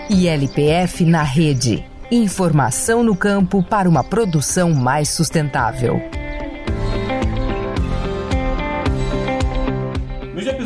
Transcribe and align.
ILPF 0.10 1.06
na 1.06 1.22
rede. 1.22 1.86
Informação 2.12 3.04
no 3.04 3.16
campo 3.16 3.64
para 3.64 3.88
uma 3.90 4.04
produção 4.04 4.74
mais 4.74 5.10
sustentável. 5.10 6.00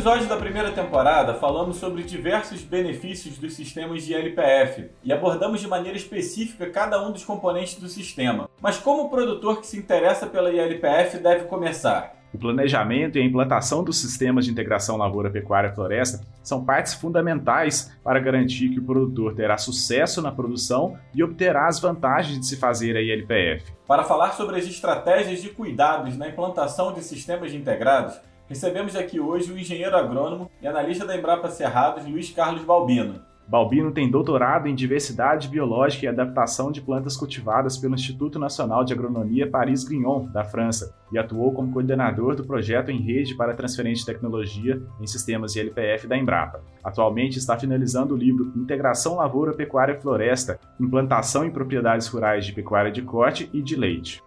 Episódios 0.00 0.28
da 0.30 0.36
primeira 0.38 0.72
temporada, 0.72 1.34
falamos 1.34 1.76
sobre 1.76 2.02
diversos 2.02 2.62
benefícios 2.62 3.36
dos 3.36 3.52
sistemas 3.52 4.02
de 4.02 4.14
LPF 4.14 4.88
e 5.04 5.12
abordamos 5.12 5.60
de 5.60 5.68
maneira 5.68 5.94
específica 5.94 6.70
cada 6.70 7.06
um 7.06 7.12
dos 7.12 7.22
componentes 7.22 7.74
do 7.74 7.86
sistema. 7.86 8.48
Mas 8.62 8.78
como 8.78 9.02
o 9.02 9.10
produtor 9.10 9.60
que 9.60 9.66
se 9.66 9.76
interessa 9.76 10.26
pela 10.26 10.50
ILPF 10.50 11.18
deve 11.18 11.44
começar? 11.44 12.14
O 12.32 12.38
planejamento 12.38 13.18
e 13.18 13.20
a 13.20 13.24
implantação 13.24 13.84
dos 13.84 14.00
sistemas 14.00 14.46
de 14.46 14.52
integração 14.52 14.96
lavoura-pecuária-floresta 14.96 16.24
são 16.42 16.64
partes 16.64 16.94
fundamentais 16.94 17.94
para 18.02 18.20
garantir 18.20 18.70
que 18.70 18.78
o 18.78 18.84
produtor 18.84 19.34
terá 19.34 19.58
sucesso 19.58 20.22
na 20.22 20.32
produção 20.32 20.96
e 21.14 21.22
obterá 21.22 21.66
as 21.66 21.78
vantagens 21.78 22.40
de 22.40 22.46
se 22.46 22.56
fazer 22.56 22.96
a 22.96 23.02
ILPF. 23.02 23.70
Para 23.86 24.04
falar 24.04 24.32
sobre 24.32 24.56
as 24.56 24.64
estratégias 24.64 25.42
de 25.42 25.50
cuidados 25.50 26.16
na 26.16 26.28
implantação 26.28 26.92
de 26.94 27.02
sistemas 27.02 27.52
integrados, 27.52 28.18
Recebemos 28.50 28.96
aqui 28.96 29.20
hoje 29.20 29.52
o 29.52 29.56
engenheiro 29.56 29.96
agrônomo 29.96 30.50
e 30.60 30.66
analista 30.66 31.06
da 31.06 31.16
Embrapa 31.16 31.48
Cerrados, 31.48 32.04
Luiz 32.04 32.30
Carlos 32.30 32.64
Balbino. 32.64 33.20
Balbino 33.46 33.92
tem 33.92 34.10
doutorado 34.10 34.66
em 34.66 34.74
diversidade 34.74 35.46
biológica 35.46 36.04
e 36.04 36.08
adaptação 36.08 36.72
de 36.72 36.80
plantas 36.80 37.16
cultivadas 37.16 37.78
pelo 37.78 37.94
Instituto 37.94 38.40
Nacional 38.40 38.84
de 38.84 38.92
Agronomia 38.92 39.48
Paris-Grignon, 39.48 40.26
da 40.26 40.42
França, 40.42 40.92
e 41.12 41.18
atuou 41.18 41.52
como 41.52 41.72
coordenador 41.72 42.34
do 42.34 42.44
projeto 42.44 42.90
em 42.90 43.00
rede 43.00 43.36
para 43.36 43.54
transferência 43.54 44.04
de 44.04 44.12
tecnologia 44.12 44.82
em 45.00 45.06
sistemas 45.06 45.52
de 45.52 45.60
LPF 45.60 46.08
da 46.08 46.18
Embrapa. 46.18 46.60
Atualmente 46.82 47.38
está 47.38 47.56
finalizando 47.56 48.14
o 48.14 48.18
livro 48.18 48.52
Integração 48.56 49.14
Lavoura, 49.14 49.52
Pecuária 49.52 50.00
Floresta, 50.00 50.58
Implantação 50.80 51.44
em 51.44 51.52
Propriedades 51.52 52.08
Rurais 52.08 52.44
de 52.44 52.52
Pecuária 52.52 52.90
de 52.90 53.02
Corte 53.02 53.48
e 53.52 53.62
de 53.62 53.76
Leite. 53.76 54.20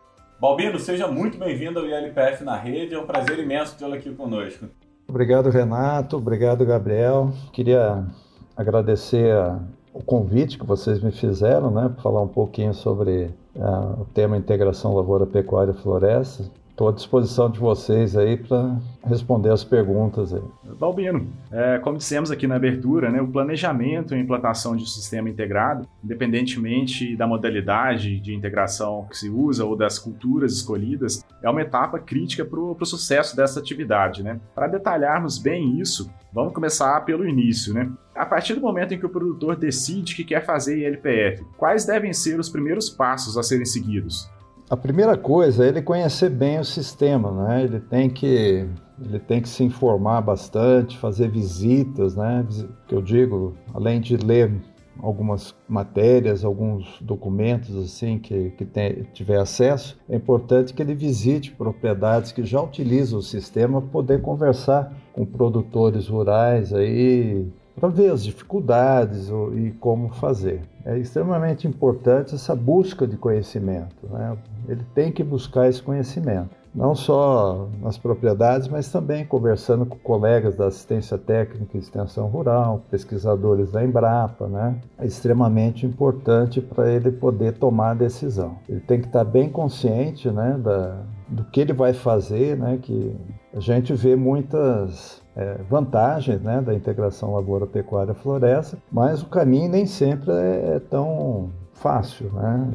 Balbino, 0.44 0.78
seja 0.78 1.08
muito 1.08 1.38
bem-vindo 1.38 1.80
ao 1.80 1.86
ILPF 1.86 2.44
na 2.44 2.58
rede. 2.58 2.94
É 2.94 3.00
um 3.00 3.06
prazer 3.06 3.40
imenso 3.40 3.78
tê-lo 3.78 3.94
aqui 3.94 4.14
conosco. 4.14 4.66
Obrigado, 5.08 5.50
Renato. 5.50 6.18
Obrigado, 6.18 6.66
Gabriel. 6.66 7.32
Queria 7.54 8.04
agradecer 8.54 9.32
a, 9.32 9.58
o 9.94 10.04
convite 10.04 10.60
que 10.60 10.66
vocês 10.66 11.02
me 11.02 11.14
fizeram, 11.14 11.72
né, 11.72 11.88
para 11.88 12.04
falar 12.04 12.22
um 12.22 12.28
pouquinho 12.28 12.74
sobre 12.74 13.34
uh, 13.56 14.02
o 14.02 14.06
tema 14.14 14.36
integração 14.36 14.94
lavoura, 14.94 15.26
pecuária 15.26 15.72
e 15.72 15.82
floresta. 15.82 16.44
Estou 16.74 16.90
à 16.90 16.92
disposição 16.92 17.52
de 17.52 17.60
vocês 17.60 18.18
aí 18.18 18.36
para 18.36 18.80
responder 19.06 19.52
as 19.52 19.64
perguntas 19.64 20.34
aí. 20.34 20.42
Balbino, 20.80 21.32
é, 21.52 21.78
como 21.78 22.00
dissemos 22.00 22.32
aqui 22.32 22.48
na 22.48 22.56
abertura, 22.56 23.12
né, 23.12 23.22
o 23.22 23.28
planejamento 23.28 24.16
e 24.16 24.20
implantação 24.20 24.76
de 24.76 24.82
um 24.82 24.88
sistema 24.88 25.30
integrado, 25.30 25.88
independentemente 26.04 27.16
da 27.16 27.28
modalidade 27.28 28.20
de 28.20 28.34
integração 28.34 29.06
que 29.08 29.16
se 29.16 29.30
usa 29.30 29.64
ou 29.64 29.76
das 29.76 30.00
culturas 30.00 30.52
escolhidas, 30.52 31.24
é 31.44 31.50
uma 31.50 31.62
etapa 31.62 32.00
crítica 32.00 32.44
para 32.44 32.60
o 32.60 32.86
sucesso 32.86 33.36
dessa 33.36 33.60
atividade. 33.60 34.24
Né? 34.24 34.40
Para 34.56 34.66
detalharmos 34.66 35.38
bem 35.38 35.80
isso, 35.80 36.12
vamos 36.34 36.56
começar 36.56 37.00
pelo 37.02 37.30
início. 37.30 37.72
Né? 37.72 37.88
A 38.16 38.26
partir 38.26 38.56
do 38.56 38.62
momento 38.62 38.96
em 38.96 38.98
que 38.98 39.06
o 39.06 39.10
produtor 39.10 39.56
decide 39.56 40.16
que 40.16 40.24
quer 40.24 40.44
fazer 40.44 40.80
ILPF, 40.80 41.46
quais 41.56 41.86
devem 41.86 42.14
ser 42.14 42.40
os 42.40 42.50
primeiros 42.50 42.90
passos 42.90 43.38
a 43.38 43.44
serem 43.44 43.66
seguidos? 43.66 44.28
A 44.74 44.76
primeira 44.76 45.16
coisa 45.16 45.64
é 45.64 45.68
ele 45.68 45.84
conhecer 45.84 46.32
bem 46.32 46.60
o 46.60 46.66
sistema, 46.66 47.30
né? 47.30 47.64
Ele 47.64 47.80
tem 47.80 48.10
que 48.10 48.68
ele 49.00 49.20
tem 49.20 49.40
que 49.40 49.48
se 49.48 49.64
informar 49.64 50.20
bastante, 50.22 50.98
fazer 50.98 51.30
visitas, 51.30 52.16
né? 52.16 52.44
Que 52.88 52.96
eu 52.96 53.00
digo, 53.00 53.54
além 53.72 54.02
de 54.02 54.18
ler 54.18 54.52
algumas 55.00 55.54
matérias, 55.70 56.44
alguns 56.44 57.00
documentos 57.02 57.76
assim 57.78 58.18
que, 58.18 58.50
que 58.58 58.66
tem, 58.66 59.04
tiver 59.14 59.38
acesso, 59.38 59.96
é 60.10 60.16
importante 60.16 60.74
que 60.74 60.82
ele 60.82 60.96
visite 60.96 61.52
propriedades 61.52 62.32
que 62.32 62.44
já 62.44 62.60
utilizam 62.60 63.20
o 63.20 63.24
sistema, 63.24 63.80
poder 63.80 64.24
conversar 64.24 64.92
com 65.14 65.24
produtores 65.24 66.08
rurais 66.08 66.74
aí, 66.74 67.46
para 67.76 67.90
ver 67.90 68.12
as 68.12 68.24
dificuldades 68.24 69.30
e 69.56 69.72
como 69.80 70.10
fazer. 70.10 70.62
É 70.86 70.98
extremamente 70.98 71.68
importante 71.68 72.36
essa 72.36 72.56
busca 72.56 73.08
de 73.08 73.18
conhecimento. 73.18 74.08
Né? 74.10 74.38
Ele 74.68 74.84
tem 74.94 75.12
que 75.12 75.24
buscar 75.24 75.70
esse 75.70 75.82
conhecimento, 75.82 76.50
não 76.74 76.94
só 76.94 77.68
nas 77.82 77.98
propriedades, 77.98 78.68
mas 78.68 78.92
também 78.92 79.26
conversando 79.26 79.86
com 79.86 79.98
colegas 79.98 80.56
da 80.56 80.68
assistência 80.68 81.18
técnica 81.18 81.78
e 81.78 81.80
extensão 81.80 82.28
rural, 82.28 82.82
pesquisadores 82.92 83.72
da 83.72 83.84
Embrapa. 83.84 84.48
Né? 84.48 84.76
É 85.00 85.06
extremamente 85.06 85.86
importante 85.86 86.62
para 86.62 86.92
ele 86.92 87.12
poder 87.12 87.54
tomar 87.54 87.92
a 87.92 87.96
decisão. 87.96 88.58
Ele 88.68 88.82
tem 88.82 89.00
que 89.00 89.08
estar 89.08 89.24
bem 89.24 89.50
consciente 89.50 90.30
né, 90.30 90.60
da, 90.62 90.98
do 91.28 91.44
que 91.46 91.62
ele 91.62 91.74
vai 91.74 91.94
fazer, 91.94 92.58
né, 92.58 92.78
que 92.82 93.16
a 93.54 93.60
gente 93.60 93.94
vê 93.94 94.16
muitas 94.16 95.23
é, 95.36 95.58
vantagens 95.70 96.42
né, 96.42 96.62
da 96.62 96.74
integração 96.74 97.34
lavoura-pecuária-floresta, 97.34 98.78
mas 98.92 99.22
o 99.22 99.28
caminho 99.28 99.70
nem 99.70 99.86
sempre 99.86 100.32
é, 100.32 100.76
é 100.76 100.80
tão 100.80 101.50
fácil, 101.74 102.32
né? 102.34 102.70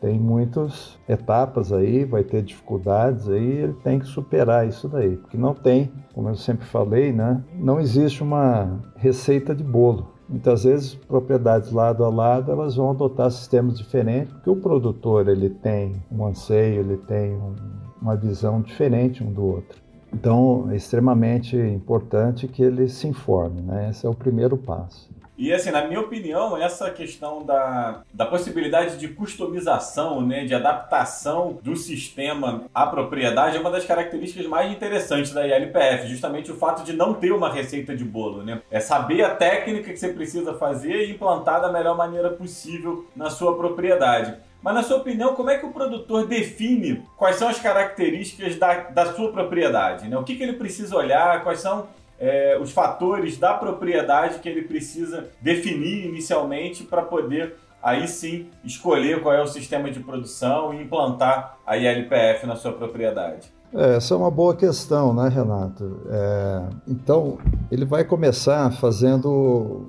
Tem 0.00 0.18
muitas 0.18 0.98
etapas 1.08 1.72
aí, 1.72 2.04
vai 2.04 2.22
ter 2.22 2.42
dificuldades 2.42 3.28
aí, 3.28 3.62
ele 3.62 3.72
tem 3.82 3.98
que 3.98 4.06
superar 4.06 4.68
isso 4.68 4.86
daí, 4.86 5.16
porque 5.16 5.38
não 5.38 5.54
tem, 5.54 5.90
como 6.12 6.28
eu 6.28 6.34
sempre 6.34 6.66
falei, 6.66 7.10
né? 7.10 7.42
Não 7.54 7.80
existe 7.80 8.22
uma 8.22 8.80
receita 8.96 9.54
de 9.54 9.64
bolo. 9.64 10.12
Muitas 10.28 10.64
vezes 10.64 10.94
propriedades 10.94 11.70
lado 11.70 12.04
a 12.04 12.08
lado 12.08 12.50
elas 12.50 12.76
vão 12.76 12.90
adotar 12.90 13.30
sistemas 13.30 13.78
diferentes, 13.78 14.32
porque 14.32 14.50
o 14.50 14.56
produtor 14.56 15.28
ele 15.28 15.50
tem 15.50 16.02
um 16.10 16.26
anseio, 16.26 16.80
ele 16.80 16.96
tem 16.98 17.34
um, 17.34 17.54
uma 18.00 18.16
visão 18.16 18.60
diferente 18.60 19.22
um 19.22 19.32
do 19.32 19.44
outro. 19.44 19.83
Então 20.14 20.68
é 20.70 20.76
extremamente 20.76 21.56
importante 21.56 22.46
que 22.46 22.62
ele 22.62 22.88
se 22.88 23.08
informe, 23.08 23.60
né? 23.60 23.90
Esse 23.90 24.06
é 24.06 24.08
o 24.08 24.14
primeiro 24.14 24.56
passo. 24.56 25.12
E 25.36 25.52
assim, 25.52 25.72
na 25.72 25.84
minha 25.84 26.00
opinião, 26.00 26.56
essa 26.56 26.88
questão 26.92 27.44
da, 27.44 28.02
da 28.12 28.24
possibilidade 28.24 28.96
de 28.96 29.08
customização, 29.08 30.24
né, 30.24 30.44
de 30.44 30.54
adaptação 30.54 31.58
do 31.60 31.74
sistema 31.74 32.66
à 32.72 32.86
propriedade 32.86 33.56
é 33.56 33.60
uma 33.60 33.70
das 33.72 33.84
características 33.84 34.46
mais 34.46 34.70
interessantes 34.70 35.32
da 35.32 35.44
ILPF, 35.44 36.06
justamente 36.06 36.52
o 36.52 36.56
fato 36.56 36.84
de 36.84 36.92
não 36.92 37.14
ter 37.14 37.32
uma 37.32 37.52
receita 37.52 37.96
de 37.96 38.04
bolo, 38.04 38.44
né? 38.44 38.62
É 38.70 38.78
saber 38.78 39.24
a 39.24 39.34
técnica 39.34 39.92
que 39.92 39.98
você 39.98 40.10
precisa 40.10 40.54
fazer 40.54 41.08
e 41.08 41.10
implantar 41.10 41.60
da 41.60 41.72
melhor 41.72 41.96
maneira 41.96 42.30
possível 42.30 43.04
na 43.16 43.28
sua 43.28 43.56
propriedade. 43.56 44.36
Mas, 44.64 44.74
na 44.76 44.82
sua 44.82 44.96
opinião, 44.96 45.34
como 45.34 45.50
é 45.50 45.58
que 45.58 45.66
o 45.66 45.72
produtor 45.72 46.26
define 46.26 47.02
quais 47.18 47.36
são 47.36 47.48
as 47.48 47.60
características 47.60 48.56
da, 48.56 48.74
da 48.84 49.12
sua 49.12 49.30
propriedade? 49.30 50.08
Né? 50.08 50.16
O 50.16 50.24
que, 50.24 50.34
que 50.34 50.42
ele 50.42 50.54
precisa 50.54 50.96
olhar, 50.96 51.42
quais 51.42 51.60
são 51.60 51.86
é, 52.18 52.56
os 52.58 52.72
fatores 52.72 53.36
da 53.36 53.52
propriedade 53.52 54.38
que 54.38 54.48
ele 54.48 54.62
precisa 54.62 55.28
definir 55.38 56.06
inicialmente 56.06 56.82
para 56.82 57.02
poder 57.02 57.56
aí 57.82 58.08
sim 58.08 58.48
escolher 58.64 59.20
qual 59.20 59.34
é 59.34 59.42
o 59.42 59.46
sistema 59.46 59.90
de 59.90 60.00
produção 60.00 60.72
e 60.72 60.80
implantar 60.80 61.58
a 61.66 61.76
ILPF 61.76 62.46
na 62.46 62.56
sua 62.56 62.72
propriedade. 62.72 63.52
É, 63.74 63.96
essa 63.96 64.14
é 64.14 64.16
uma 64.16 64.30
boa 64.30 64.54
questão, 64.54 65.12
né, 65.12 65.28
Renato? 65.28 66.00
É, 66.08 66.62
então, 66.86 67.38
ele 67.72 67.84
vai 67.84 68.04
começar 68.04 68.70
fazendo 68.72 69.28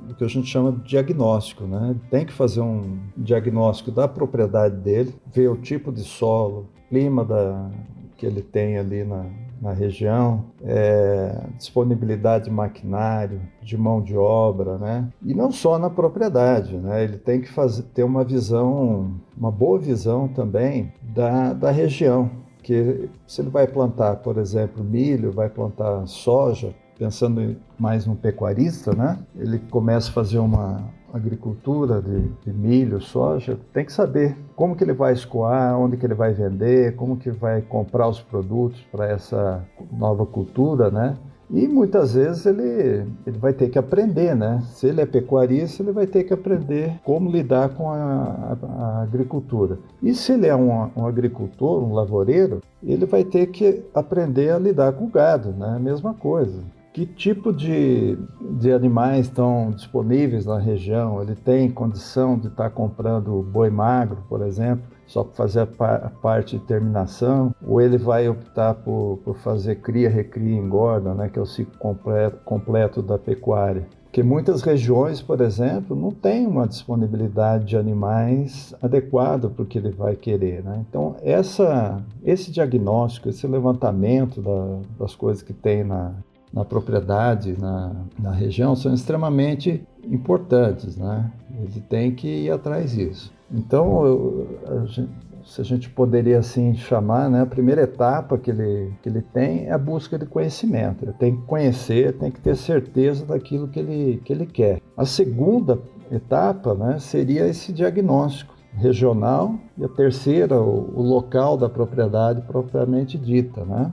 o 0.09 0.15
que 0.17 0.23
a 0.23 0.27
gente 0.27 0.47
chama 0.47 0.71
de 0.71 0.83
diagnóstico, 0.83 1.65
né? 1.65 1.91
Ele 1.91 2.01
tem 2.09 2.25
que 2.25 2.33
fazer 2.33 2.61
um 2.61 2.97
diagnóstico 3.15 3.91
da 3.91 4.07
propriedade 4.07 4.75
dele, 4.77 5.13
ver 5.31 5.49
o 5.49 5.55
tipo 5.55 5.91
de 5.91 6.03
solo, 6.03 6.67
clima 6.89 7.23
da, 7.23 7.69
que 8.17 8.25
ele 8.25 8.41
tem 8.41 8.77
ali 8.77 9.03
na, 9.03 9.25
na 9.61 9.71
região, 9.71 10.45
é, 10.63 11.43
disponibilidade 11.55 12.45
de 12.45 12.51
maquinário, 12.51 13.39
de 13.61 13.77
mão 13.77 14.01
de 14.01 14.17
obra, 14.17 14.79
né? 14.79 15.07
E 15.23 15.33
não 15.35 15.51
só 15.51 15.77
na 15.77 15.91
propriedade, 15.91 16.75
né? 16.75 17.03
Ele 17.03 17.17
tem 17.17 17.39
que 17.39 17.51
fazer, 17.51 17.83
ter 17.83 18.03
uma 18.03 18.23
visão, 18.23 19.11
uma 19.37 19.51
boa 19.51 19.77
visão 19.77 20.27
também 20.27 20.91
da, 21.03 21.53
da 21.53 21.69
região. 21.69 22.44
Que 22.65 23.07
se 23.27 23.41
ele 23.41 23.51
vai 23.51 23.67
plantar, 23.67 24.15
por 24.15 24.39
exemplo, 24.39 24.83
milho, 24.83 25.31
vai 25.31 25.47
plantar 25.47 26.07
soja, 26.07 26.73
pensando 26.97 27.55
mais 27.77 28.07
no 28.07 28.15
pecuarista, 28.15 28.91
né? 28.91 29.19
Ele 29.35 29.59
começa 29.59 30.09
a 30.09 30.13
fazer 30.13 30.39
uma 30.39 30.83
agricultura 31.13 32.01
de, 32.01 32.27
de, 32.43 32.51
milho, 32.51 32.99
soja, 32.99 33.55
tem 33.71 33.85
que 33.85 33.93
saber 33.93 34.35
como 34.55 34.75
que 34.75 34.83
ele 34.83 34.93
vai 34.93 35.13
escoar, 35.13 35.79
onde 35.79 35.95
que 35.95 36.07
ele 36.07 36.15
vai 36.15 36.33
vender, 36.33 36.95
como 36.95 37.17
que 37.17 37.29
vai 37.29 37.61
comprar 37.61 38.07
os 38.07 38.19
produtos 38.19 38.81
para 38.91 39.11
essa 39.11 39.63
nova 39.91 40.25
cultura, 40.25 40.89
né? 40.89 41.15
E 41.49 41.67
muitas 41.67 42.13
vezes 42.13 42.45
ele, 42.45 43.05
ele 43.25 43.37
vai 43.37 43.53
ter 43.53 43.69
que 43.69 43.77
aprender, 43.77 44.35
né? 44.35 44.63
Se 44.67 44.87
ele 44.87 45.01
é 45.01 45.05
pecuarista, 45.05 45.83
ele 45.83 45.91
vai 45.91 46.07
ter 46.07 46.23
que 46.23 46.33
aprender 46.33 46.99
como 47.03 47.29
lidar 47.29 47.69
com 47.69 47.89
a, 47.89 47.95
a, 47.95 48.83
a 48.83 49.03
agricultura. 49.03 49.77
E 50.01 50.13
se 50.13 50.33
ele 50.33 50.47
é 50.47 50.55
um, 50.55 50.89
um, 50.95 51.05
agricultor, 51.05 51.83
um 51.83 51.93
lavoureiro, 51.93 52.61
ele 52.83 53.05
vai 53.05 53.23
ter 53.23 53.47
que 53.47 53.83
aprender 53.93 54.51
a 54.51 54.59
lidar 54.59 54.93
com 54.93 55.05
o 55.05 55.09
gado, 55.09 55.51
né? 55.51 55.77
Mesma 55.79 56.13
coisa 56.13 56.63
que 56.95 57.05
tipo 57.05 57.51
de, 57.51 58.17
de 58.57 58.71
animais 58.71 59.25
estão 59.25 59.69
disponíveis 59.71 60.45
na 60.45 60.57
região? 60.57 61.21
Ele 61.21 61.35
tem 61.35 61.69
condição 61.69 62.39
de 62.39 62.47
estar 62.47 62.63
tá 62.63 62.69
comprando 62.69 63.43
boi 63.43 63.69
magro, 63.69 64.23
por 64.29 64.41
exemplo, 64.41 64.85
só 65.07 65.23
para 65.23 65.33
fazer 65.33 65.59
a, 65.61 65.67
par, 65.67 66.03
a, 66.05 66.09
parte 66.09 66.57
de 66.57 66.63
terminação? 66.65 67.53
Ou 67.65 67.81
ele 67.81 67.97
vai 67.97 68.27
optar 68.27 68.73
por, 68.73 69.19
por 69.23 69.35
fazer 69.37 69.75
cria, 69.75 70.09
recria 70.09 70.55
e 70.55 70.57
engorda, 70.57 71.13
né, 71.13 71.29
que 71.29 71.39
é 71.39 71.41
o 71.41 71.45
ciclo 71.45 71.77
completo, 71.77 72.37
completo 72.43 73.01
da 73.01 73.17
pecuária? 73.17 73.87
Porque 74.15 74.23
muitas 74.23 74.61
regiões, 74.61 75.21
por 75.21 75.41
exemplo, 75.41 75.93
não 75.93 76.09
tem 76.09 76.47
uma 76.47 76.65
disponibilidade 76.65 77.65
de 77.65 77.75
animais 77.75 78.73
adequada 78.81 79.49
para 79.49 79.61
o 79.61 79.65
que 79.65 79.77
ele 79.77 79.89
vai 79.89 80.15
querer. 80.15 80.63
Né? 80.63 80.85
Então, 80.87 81.17
essa, 81.21 82.01
esse 82.23 82.49
diagnóstico, 82.49 83.27
esse 83.27 83.45
levantamento 83.45 84.41
da, 84.41 84.79
das 84.97 85.13
coisas 85.13 85.43
que 85.43 85.51
tem 85.51 85.83
na, 85.83 86.13
na 86.53 86.63
propriedade, 86.63 87.59
na, 87.59 87.91
na 88.17 88.31
região, 88.31 88.73
são 88.73 88.93
extremamente 88.93 89.85
importantes, 90.05 90.95
né? 90.95 91.29
Ele 91.59 91.81
tem 91.81 92.15
que 92.15 92.45
ir 92.45 92.51
atrás 92.51 92.91
disso. 92.91 93.34
Então, 93.51 94.05
eu, 94.05 94.59
a 94.67 94.85
gente, 94.85 95.09
se 95.45 95.61
a 95.61 95.63
gente 95.63 95.89
poderia 95.89 96.39
assim 96.39 96.73
chamar, 96.75 97.29
né, 97.29 97.41
a 97.41 97.45
primeira 97.45 97.83
etapa 97.83 98.37
que 98.37 98.49
ele, 98.49 98.93
que 99.01 99.09
ele 99.09 99.21
tem 99.21 99.65
é 99.67 99.71
a 99.71 99.77
busca 99.77 100.17
de 100.17 100.25
conhecimento. 100.25 101.05
Ele 101.05 101.13
tem 101.13 101.35
que 101.35 101.43
conhecer, 101.43 102.17
tem 102.17 102.31
que 102.31 102.41
ter 102.41 102.55
certeza 102.55 103.25
daquilo 103.25 103.67
que 103.67 103.79
ele, 103.79 104.21
que 104.25 104.33
ele 104.33 104.45
quer. 104.45 104.81
A 104.97 105.05
segunda 105.05 105.79
etapa 106.11 106.73
né, 106.73 106.97
seria 106.99 107.47
esse 107.47 107.71
diagnóstico 107.71 108.55
regional 108.73 109.55
e 109.77 109.85
a 109.85 109.89
terceira, 109.89 110.59
o, 110.59 110.99
o 110.99 111.01
local 111.01 111.57
da 111.57 111.69
propriedade 111.69 112.41
propriamente 112.41 113.17
dita. 113.17 113.63
Né? 113.63 113.91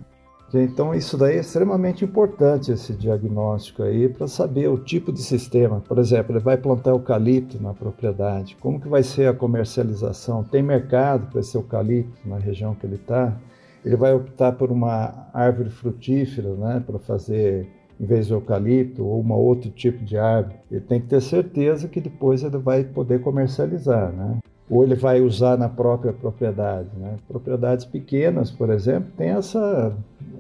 Então 0.55 0.95
isso 0.95 1.17
daí 1.17 1.37
é 1.37 1.41
extremamente 1.41 2.05
importante 2.05 2.71
esse 2.71 2.93
diagnóstico 2.93 3.83
aí 3.83 4.09
para 4.09 4.27
saber 4.27 4.69
o 4.69 4.79
tipo 4.79 5.13
de 5.13 5.23
sistema. 5.23 5.81
Por 5.81 5.99
exemplo, 5.99 6.33
ele 6.33 6.45
vai 6.45 6.57
plantar 6.57 6.91
eucalipto 6.91 7.63
na 7.63 7.73
propriedade. 7.73 8.57
Como 8.61 8.81
que 8.81 8.89
vai 8.89 9.03
ser 9.03 9.29
a 9.29 9.35
comercialização? 9.35 10.45
Tem 10.45 10.63
mercado 10.63 11.31
para 11.31 11.41
esse 11.41 11.57
eucalipto 11.57 12.29
na 12.29 12.39
região 12.39 12.75
que 12.75 12.85
ele 12.85 12.97
está? 12.97 13.37
Ele 13.85 13.97
vai 13.97 14.13
optar 14.15 14.53
por 14.53 14.71
uma 14.71 15.29
árvore 15.33 15.71
frutífera, 15.71 16.55
né, 16.55 16.83
para 16.87 16.99
fazer 16.99 17.69
em 17.99 18.05
vez 18.05 18.29
do 18.29 18.35
eucalipto 18.35 19.05
ou 19.05 19.23
um 19.23 19.33
outro 19.33 19.71
tipo 19.71 20.05
de 20.05 20.17
árvore. 20.19 20.57
Ele 20.71 20.81
tem 20.81 21.01
que 21.01 21.07
ter 21.07 21.21
certeza 21.21 21.89
que 21.89 22.01
depois 22.01 22.43
ele 22.43 22.59
vai 22.59 22.85
poder 22.85 23.21
comercializar, 23.21 24.13
né? 24.13 24.39
Ou 24.72 24.82
ele 24.82 24.94
vai 24.94 25.20
usar 25.20 25.58
na 25.58 25.69
própria 25.69 26.14
propriedade. 26.14 26.88
Né? 26.96 27.19
Propriedades 27.29 27.84
pequenas, 27.84 28.50
por 28.50 28.70
exemplo, 28.70 29.12
têm 29.19 29.29
essa 29.29 29.94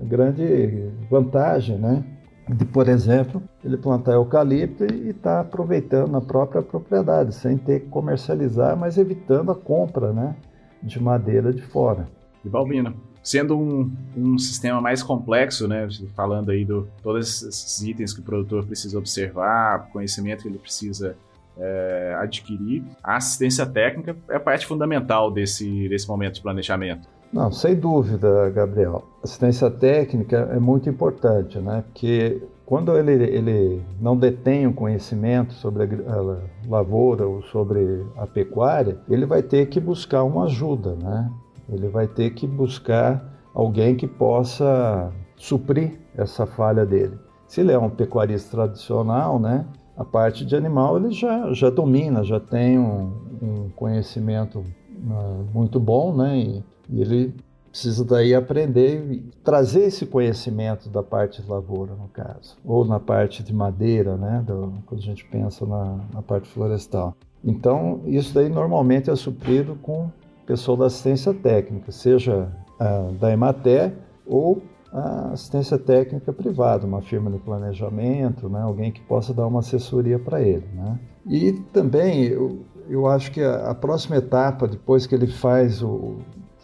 grande 0.04 0.88
vantagem, 1.10 1.76
né? 1.76 2.02
de, 2.48 2.64
por 2.64 2.88
exemplo, 2.88 3.42
ele 3.62 3.76
plantar 3.76 4.12
eucalipto 4.12 4.86
e 4.86 5.10
estar 5.10 5.34
tá 5.34 5.40
aproveitando 5.40 6.12
na 6.12 6.20
própria 6.22 6.62
propriedade, 6.62 7.34
sem 7.34 7.58
ter 7.58 7.80
que 7.80 7.88
comercializar, 7.88 8.74
mas 8.74 8.96
evitando 8.96 9.52
a 9.52 9.54
compra 9.54 10.14
né? 10.14 10.34
de 10.82 10.98
madeira 10.98 11.52
de 11.52 11.60
fora. 11.60 12.08
E 12.42 12.48
Balbino, 12.48 12.94
sendo 13.22 13.54
um, 13.54 13.92
um 14.16 14.38
sistema 14.38 14.80
mais 14.80 15.02
complexo, 15.02 15.68
né, 15.68 15.86
falando 16.16 16.50
aí 16.50 16.64
de 16.64 16.82
todos 17.02 17.42
esses 17.42 17.82
itens 17.82 18.14
que 18.14 18.20
o 18.20 18.24
produtor 18.24 18.64
precisa 18.64 18.98
observar, 18.98 19.90
conhecimento 19.92 20.42
que 20.42 20.48
ele 20.48 20.58
precisa 20.58 21.14
é, 21.58 22.16
adquirir, 22.18 22.84
a 23.02 23.16
assistência 23.16 23.66
técnica 23.66 24.16
é 24.28 24.36
a 24.36 24.40
parte 24.40 24.66
fundamental 24.66 25.30
desse, 25.30 25.88
desse 25.88 26.08
momento 26.08 26.34
de 26.34 26.42
planejamento. 26.42 27.08
Não, 27.32 27.50
sem 27.50 27.74
dúvida, 27.74 28.50
Gabriel. 28.50 29.04
Assistência 29.22 29.70
técnica 29.70 30.50
é 30.52 30.58
muito 30.58 30.88
importante, 30.88 31.58
né? 31.58 31.82
Porque 31.88 32.42
quando 32.66 32.96
ele, 32.96 33.12
ele 33.24 33.82
não 34.00 34.16
detém 34.16 34.66
o 34.66 34.74
conhecimento 34.74 35.54
sobre 35.54 35.84
a 36.06 36.68
lavoura 36.68 37.26
ou 37.26 37.42
sobre 37.42 38.04
a 38.16 38.26
pecuária, 38.26 38.98
ele 39.08 39.24
vai 39.24 39.42
ter 39.42 39.66
que 39.66 39.80
buscar 39.80 40.24
uma 40.24 40.44
ajuda, 40.44 40.94
né? 40.94 41.30
Ele 41.70 41.88
vai 41.88 42.06
ter 42.06 42.30
que 42.30 42.46
buscar 42.46 43.22
alguém 43.54 43.94
que 43.94 44.06
possa 44.06 45.10
suprir 45.36 45.98
essa 46.16 46.46
falha 46.46 46.84
dele. 46.84 47.18
Se 47.46 47.60
ele 47.60 47.72
é 47.72 47.78
um 47.78 47.90
pecuarista 47.90 48.56
tradicional, 48.56 49.38
né? 49.38 49.66
A 49.96 50.04
parte 50.04 50.44
de 50.44 50.56
animal 50.56 50.96
ele 50.96 51.12
já, 51.12 51.52
já 51.52 51.70
domina, 51.70 52.24
já 52.24 52.40
tem 52.40 52.78
um, 52.78 53.12
um 53.42 53.70
conhecimento 53.76 54.60
uh, 54.60 55.44
muito 55.52 55.78
bom, 55.78 56.14
né? 56.14 56.38
E, 56.38 56.64
e, 56.88 57.00
ele 57.00 57.34
precisa 57.70 58.04
daí 58.04 58.34
aprender 58.34 59.12
e 59.12 59.18
trazer 59.42 59.84
esse 59.84 60.06
conhecimento 60.06 60.88
da 60.88 61.02
parte 61.02 61.42
de 61.42 61.50
lavoura, 61.50 61.94
no 61.94 62.08
caso, 62.08 62.56
ou 62.64 62.84
na 62.84 63.00
parte 63.00 63.42
de 63.42 63.52
madeira, 63.52 64.16
né? 64.16 64.42
Do, 64.46 64.74
quando 64.86 65.00
a 65.00 65.04
gente 65.04 65.24
pensa 65.26 65.66
na, 65.66 65.98
na 66.12 66.22
parte 66.22 66.48
florestal. 66.48 67.16
Então, 67.44 68.00
isso 68.06 68.34
daí 68.34 68.48
normalmente 68.48 69.10
é 69.10 69.16
suprido 69.16 69.76
com 69.82 70.10
pessoa 70.46 70.76
da 70.76 70.86
assistência 70.86 71.34
técnica, 71.34 71.90
seja 71.90 72.48
uh, 72.80 73.12
da 73.14 73.32
Emater 73.32 73.92
ou 74.26 74.62
a 74.92 75.30
assistência 75.32 75.78
técnica 75.78 76.32
privada, 76.32 76.86
uma 76.86 77.00
firma 77.00 77.30
de 77.30 77.38
planejamento, 77.38 78.48
né? 78.48 78.60
alguém 78.60 78.92
que 78.92 79.00
possa 79.00 79.32
dar 79.32 79.46
uma 79.46 79.60
assessoria 79.60 80.18
para 80.18 80.42
ele. 80.42 80.66
Né? 80.74 80.98
E 81.26 81.52
também 81.72 82.24
eu, 82.24 82.60
eu 82.88 83.06
acho 83.06 83.30
que 83.32 83.40
a, 83.40 83.70
a 83.70 83.74
próxima 83.74 84.16
etapa, 84.16 84.68
depois 84.68 85.06
que 85.06 85.14
ele 85.14 85.26
faz 85.26 85.82
o, 85.82 86.18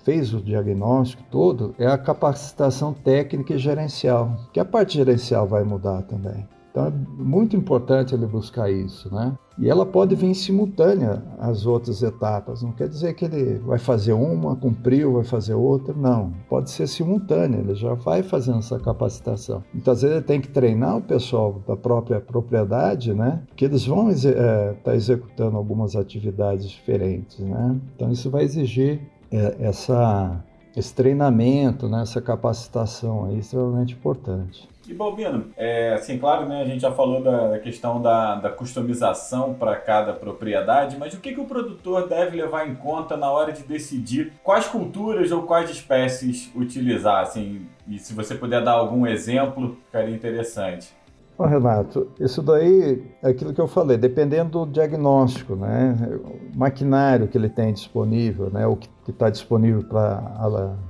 fez 0.05 0.35
o 0.35 0.43
diagnóstico 0.43 1.23
todo, 1.31 1.75
é 1.79 1.87
a 1.87 1.97
capacitação 1.97 2.93
técnica 2.93 3.55
e 3.55 3.59
gerencial, 3.59 4.37
que 4.53 4.61
a 4.61 4.65
parte 4.65 4.95
gerencial 4.95 5.47
vai 5.47 5.65
mudar 5.65 6.03
também. 6.03 6.47
Então 6.79 6.87
é 6.87 7.23
muito 7.23 7.57
importante 7.57 8.15
ele 8.15 8.27
buscar 8.27 8.71
isso, 8.71 9.13
né? 9.13 9.37
E 9.59 9.69
ela 9.69 9.85
pode 9.85 10.15
vir 10.15 10.33
simultânea 10.37 11.21
às 11.41 11.67
outras 11.67 12.01
etapas. 12.01 12.63
Não 12.63 12.71
quer 12.71 12.89
dizer 12.89 13.15
que 13.15 13.25
ele 13.25 13.59
vai 13.59 13.79
fazer 13.79 14.13
uma, 14.13 14.55
cumpriu, 14.55 15.15
vai 15.15 15.25
fazer 15.25 15.55
outra. 15.55 15.93
Não, 15.93 16.33
pode 16.49 16.71
ser 16.71 16.87
simultânea. 16.87 17.59
Ele 17.59 17.75
já 17.75 17.95
vai 17.95 18.23
fazendo 18.23 18.59
essa 18.59 18.79
capacitação. 18.79 19.65
Então 19.75 19.93
às 19.93 20.03
vezes 20.03 20.17
ele 20.17 20.25
tem 20.25 20.41
que 20.41 20.49
treinar 20.49 20.99
o 20.99 21.03
pessoal 21.03 21.61
da 21.67 21.77
própria 21.77 22.21
propriedade, 22.21 23.13
né? 23.13 23.43
Que 23.57 23.65
eles 23.65 23.85
vão 23.85 24.09
estar 24.11 24.29
é, 24.29 24.73
tá 24.75 24.95
executando 24.95 25.57
algumas 25.57 25.97
atividades 25.97 26.71
diferentes, 26.71 27.41
né? 27.41 27.77
Então 27.97 28.13
isso 28.13 28.31
vai 28.31 28.45
exigir 28.45 29.01
é, 29.33 29.57
essa 29.59 30.45
esse 30.77 30.95
treinamento, 30.95 31.89
né, 31.89 32.03
essa 32.03 32.21
capacitação 32.21 33.27
é 33.27 33.35
extremamente 33.35 33.95
importante. 33.95 34.69
E 34.89 34.95
Balbino, 34.95 35.45
é, 35.55 35.93
assim, 35.93 36.17
claro, 36.17 36.49
né, 36.49 36.63
a 36.63 36.65
gente 36.65 36.81
já 36.81 36.91
falou 36.91 37.23
da 37.23 37.59
questão 37.59 38.01
da, 38.01 38.37
da 38.37 38.49
customização 38.49 39.53
para 39.53 39.77
cada 39.77 40.15
propriedade, 40.15 40.97
mas 40.99 41.13
o 41.13 41.21
que, 41.21 41.35
que 41.35 41.41
o 41.41 41.45
produtor 41.45 42.09
deve 42.09 42.41
levar 42.41 42.67
em 42.67 42.75
conta 42.75 43.15
na 43.15 43.31
hora 43.31 43.53
de 43.53 43.63
decidir 43.65 44.33
quais 44.43 44.67
culturas 44.67 45.31
ou 45.31 45.43
quais 45.43 45.69
espécies 45.69 46.51
utilizar? 46.57 47.23
Assim, 47.23 47.67
e 47.87 47.99
se 47.99 48.15
você 48.15 48.35
puder 48.35 48.65
dar 48.65 48.73
algum 48.73 49.07
exemplo, 49.07 49.77
ficaria 49.85 50.15
interessante. 50.15 50.97
Bom, 51.37 51.45
Renato, 51.45 52.09
isso 52.19 52.43
daí 52.43 53.05
é 53.23 53.29
aquilo 53.29 53.53
que 53.53 53.61
eu 53.61 53.69
falei, 53.69 53.99
dependendo 53.99 54.65
do 54.65 54.73
diagnóstico, 54.73 55.55
né? 55.55 55.97
O 56.25 56.59
maquinário 56.59 57.29
que 57.29 57.37
ele 57.37 57.49
tem 57.49 57.73
disponível, 57.73 58.51
né? 58.51 58.67
O 58.67 58.75
que 58.75 58.89
está 59.07 59.29
disponível 59.31 59.85
para, 59.85 60.17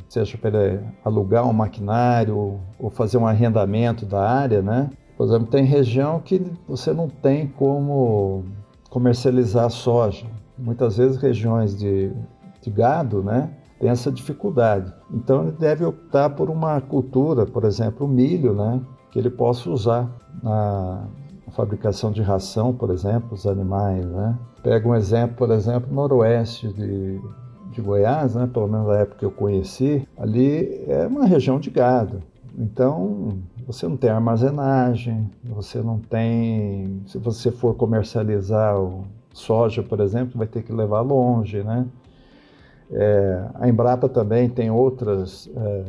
seja 0.09 0.39
para 0.39 0.83
alugar 1.05 1.47
um 1.47 1.53
maquinário 1.53 2.59
ou 2.79 2.91
fazer 2.91 3.19
um 3.19 3.27
arrendamento 3.27 4.07
da 4.07 4.23
área, 4.23 4.63
né? 4.63 4.91
Por 5.17 5.27
exemplo, 5.27 5.47
tem 5.47 5.65
região 5.65 6.21
que 6.21 6.41
você 6.67 6.93
não 6.93 7.09
tem 7.09 7.49
como 7.49 8.45
comercializar 8.89 9.69
soja. 9.71 10.27
Muitas 10.57 10.97
vezes 10.97 11.17
regiões 11.17 11.77
de, 11.77 12.13
de 12.63 12.71
gado, 12.71 13.23
né? 13.23 13.51
Tem 13.79 13.91
essa 13.91 14.11
dificuldade. 14.11 14.93
Então 15.13 15.43
ele 15.43 15.53
deve 15.53 15.85
optar 15.85 16.31
por 16.31 16.49
uma 16.51 16.81
cultura, 16.81 17.45
por 17.47 17.65
exemplo, 17.65 18.07
o 18.07 18.09
milho, 18.09 18.55
né? 18.55 18.81
Que 19.11 19.19
ele 19.19 19.31
possa 19.31 19.69
usar 19.71 20.09
na 20.43 21.05
fabricação 21.53 22.13
de 22.13 22.23
ração, 22.23 22.73
por 22.73 22.91
exemplo, 22.91 23.31
os 23.33 23.47
animais, 23.47 24.05
né? 24.07 24.39
Pega 24.63 24.89
um 24.89 24.95
exemplo, 24.95 25.37
por 25.37 25.51
exemplo, 25.51 25.93
noroeste 25.93 26.69
de, 26.69 27.21
de 27.79 27.87
Goiás, 27.87 28.35
né? 28.35 28.49
Pelo 28.53 28.69
menos 28.69 28.89
na 28.89 28.99
época 28.99 29.19
que 29.19 29.25
eu 29.25 29.31
conheci, 29.31 30.07
ali 30.17 30.85
é 30.89 31.07
uma 31.07 31.25
região 31.25 31.59
de 31.61 31.71
gado. 31.71 32.23
Então, 32.59 33.39
você 33.67 33.87
não 33.87 33.97
tem 33.97 34.11
armazenagem, 34.11 35.31
você 35.45 35.81
não 35.81 35.99
tem. 35.99 37.03
Se 37.07 37.19
você 37.19 37.53
for 37.53 37.75
comercializar 37.75 38.75
soja, 39.33 39.83
por 39.83 40.01
exemplo, 40.01 40.37
vai 40.37 40.47
ter 40.47 40.63
que 40.63 40.73
levar 40.73 41.01
longe, 41.03 41.63
né? 41.63 41.87
É, 42.91 43.45
a 43.55 43.69
Embrapa 43.69 44.09
também 44.09 44.49
tem 44.49 44.71
outras 44.71 45.49
é, 45.55 45.85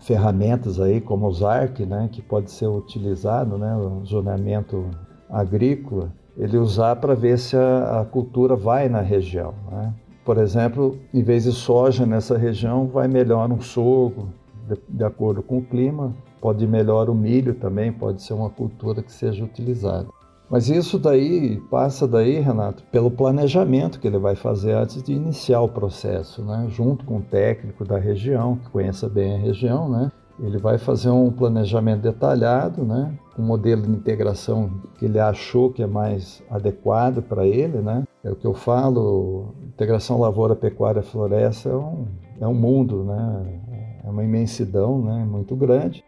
ferramentas 0.00 0.80
aí, 0.80 1.00
como 1.00 1.26
o 1.26 1.32
ZARC, 1.32 1.80
né, 1.80 2.08
que 2.10 2.22
pode 2.22 2.50
ser 2.50 2.66
utilizado, 2.66 3.58
né, 3.58 3.76
o 3.76 4.02
zoneamento 4.06 4.86
agrícola, 5.28 6.10
ele 6.38 6.56
usar 6.56 6.96
para 6.96 7.14
ver 7.14 7.38
se 7.38 7.54
a, 7.54 8.00
a, 8.00 8.04
cultura 8.06 8.56
vai 8.56 8.88
na 8.88 9.02
região. 9.02 9.52
Né? 9.70 9.92
Por 10.28 10.36
exemplo, 10.36 10.98
em 11.14 11.22
vez 11.22 11.44
de 11.44 11.52
soja 11.52 12.04
nessa 12.04 12.36
região, 12.36 12.86
vai 12.86 13.08
melhor 13.08 13.50
um 13.50 13.62
sorgo, 13.62 14.28
de, 14.68 14.78
de 14.86 15.02
acordo 15.02 15.42
com 15.42 15.56
o 15.56 15.64
clima, 15.64 16.14
pode 16.38 16.64
ir 16.64 16.68
melhor 16.68 17.08
o 17.08 17.14
milho 17.14 17.54
também, 17.54 17.90
pode 17.90 18.20
ser 18.20 18.34
uma 18.34 18.50
cultura 18.50 19.02
que 19.02 19.10
seja 19.10 19.42
utilizada. 19.42 20.06
Mas 20.50 20.68
isso 20.68 20.98
daí 20.98 21.58
passa 21.70 22.06
daí, 22.06 22.40
Renato, 22.40 22.82
pelo 22.92 23.10
planejamento 23.10 23.98
que 23.98 24.06
ele 24.06 24.18
vai 24.18 24.36
fazer 24.36 24.72
antes 24.72 25.02
de 25.02 25.14
iniciar 25.14 25.62
o 25.62 25.68
processo, 25.70 26.44
né? 26.44 26.66
Junto 26.68 27.06
com 27.06 27.16
o 27.16 27.22
técnico 27.22 27.82
da 27.82 27.96
região, 27.96 28.56
que 28.56 28.68
conheça 28.68 29.08
bem 29.08 29.34
a 29.34 29.38
região, 29.38 29.88
né? 29.88 30.12
Ele 30.38 30.58
vai 30.58 30.76
fazer 30.76 31.08
um 31.08 31.30
planejamento 31.30 32.02
detalhado, 32.02 32.84
né? 32.84 33.14
Um 33.38 33.44
modelo 33.44 33.80
de 33.80 33.92
integração 33.92 34.70
que 34.98 35.06
ele 35.06 35.18
achou 35.18 35.72
que 35.72 35.82
é 35.82 35.86
mais 35.86 36.42
adequado 36.50 37.22
para 37.22 37.46
ele, 37.46 37.78
né? 37.78 38.04
É 38.24 38.30
o 38.30 38.36
que 38.36 38.46
eu 38.46 38.54
falo, 38.54 39.54
integração 39.66 40.20
lavoura, 40.20 40.56
pecuária, 40.56 41.02
floresta 41.02 41.68
é 41.68 41.74
um, 41.74 42.06
é 42.40 42.46
um 42.48 42.54
mundo, 42.54 43.04
né? 43.04 43.60
É 44.04 44.10
uma 44.10 44.24
imensidão, 44.24 45.00
né? 45.00 45.24
Muito 45.24 45.54
grande 45.54 46.04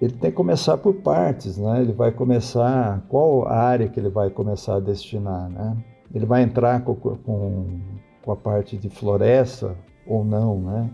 ele 0.00 0.14
tem 0.14 0.30
que 0.30 0.36
começar 0.36 0.78
por 0.78 0.94
partes, 0.94 1.58
né? 1.58 1.82
Ele 1.82 1.92
vai 1.92 2.10
começar 2.10 3.02
qual 3.08 3.46
a 3.46 3.54
área 3.54 3.86
que 3.86 4.00
ele 4.00 4.08
vai 4.08 4.30
começar 4.30 4.76
a 4.76 4.80
destinar, 4.80 5.50
né? 5.50 5.76
Ele 6.12 6.24
vai 6.24 6.42
entrar 6.42 6.82
com, 6.82 6.94
com, 6.94 7.80
com 8.22 8.32
a 8.32 8.36
parte 8.36 8.78
de 8.78 8.88
floresta 8.88 9.76
ou 10.06 10.24
não, 10.24 10.58
né? 10.58 10.90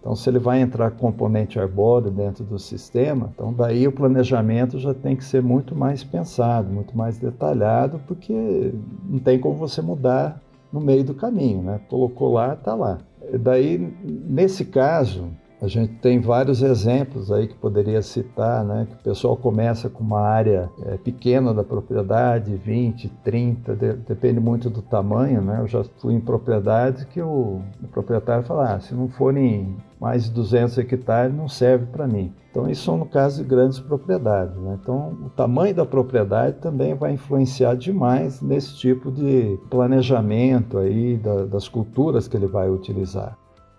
Então, 0.00 0.14
se 0.14 0.30
ele 0.30 0.38
vai 0.38 0.60
entrar 0.60 0.92
com 0.92 0.98
componente 0.98 1.58
arbóreo 1.58 2.10
dentro 2.10 2.44
do 2.44 2.58
sistema, 2.58 3.30
então 3.34 3.52
daí 3.52 3.86
o 3.86 3.92
planejamento 3.92 4.78
já 4.78 4.94
tem 4.94 5.16
que 5.16 5.24
ser 5.24 5.42
muito 5.42 5.74
mais 5.74 6.04
pensado, 6.04 6.70
muito 6.70 6.96
mais 6.96 7.18
detalhado, 7.18 8.00
porque 8.06 8.72
não 9.08 9.18
tem 9.18 9.38
como 9.38 9.56
você 9.56 9.82
mudar 9.82 10.40
no 10.72 10.80
meio 10.80 11.02
do 11.02 11.14
caminho, 11.14 11.62
né? 11.62 11.80
Colocou 11.88 12.32
lá, 12.32 12.54
está 12.54 12.74
lá. 12.74 12.98
Daí, 13.40 13.92
nesse 14.04 14.64
caso, 14.64 15.28
a 15.60 15.66
gente 15.66 15.94
tem 15.94 16.20
vários 16.20 16.62
exemplos 16.62 17.32
aí 17.32 17.48
que 17.48 17.54
poderia 17.54 18.00
citar, 18.00 18.64
né? 18.64 18.86
Que 18.88 18.94
o 18.94 18.98
pessoal 18.98 19.36
começa 19.36 19.90
com 19.90 20.04
uma 20.04 20.20
área 20.20 20.70
é, 20.86 20.96
pequena 20.96 21.52
da 21.52 21.64
propriedade, 21.64 22.54
20, 22.54 23.08
30, 23.24 23.74
de, 23.74 23.92
depende 23.94 24.38
muito 24.38 24.70
do 24.70 24.80
tamanho, 24.80 25.42
né? 25.42 25.58
Eu 25.60 25.66
já 25.66 25.82
fui 26.00 26.14
em 26.14 26.20
propriedades 26.20 27.02
que 27.04 27.20
o, 27.20 27.60
o 27.82 27.88
proprietário 27.90 28.44
fala, 28.44 28.74
ah, 28.74 28.80
se 28.80 28.94
não 28.94 29.08
forem 29.08 29.76
mais 30.00 30.24
de 30.24 30.30
200 30.30 30.78
hectares 30.78 31.34
não 31.34 31.48
serve 31.48 31.86
para 31.86 32.06
mim. 32.06 32.32
Então 32.50 32.68
isso 32.68 32.96
no 32.96 33.06
caso 33.06 33.42
de 33.42 33.48
grandes 33.48 33.78
propriedades. 33.78 34.56
Né? 34.56 34.78
Então 34.80 35.16
o 35.26 35.30
tamanho 35.30 35.74
da 35.74 35.84
propriedade 35.84 36.56
também 36.56 36.94
vai 36.94 37.12
influenciar 37.12 37.74
demais 37.74 38.40
nesse 38.40 38.76
tipo 38.76 39.10
de 39.10 39.58
planejamento 39.70 40.78
aí 40.78 41.16
da, 41.16 41.44
das 41.44 41.68
culturas 41.68 42.28
que 42.28 42.36
ele 42.36 42.46
vai 42.46 42.70
utilizar. 42.70 43.36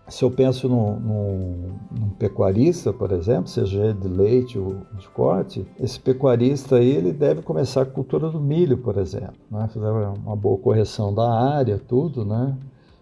Se 0.09 0.23
eu 0.23 0.31
penso 0.31 0.67
num, 0.67 0.99
num, 0.99 1.75
num, 1.91 2.09
pecuarista, 2.17 2.91
por 2.91 3.11
exemplo, 3.11 3.47
seja 3.47 3.93
de 3.93 4.07
leite 4.07 4.57
ou 4.57 4.77
de 4.97 5.07
corte, 5.09 5.65
esse 5.79 5.99
pecuarista 5.99 6.77
aí 6.77 6.89
ele 6.89 7.13
deve 7.13 7.43
começar 7.43 7.83
a 7.83 7.85
cultura 7.85 8.27
do 8.27 8.39
milho, 8.39 8.77
por 8.79 8.97
exemplo, 8.97 9.35
né? 9.51 9.69
fazer 9.71 9.87
uma 9.87 10.35
boa 10.35 10.57
correção 10.57 11.13
da 11.13 11.31
área, 11.31 11.77
tudo, 11.77 12.25
né? 12.25 12.57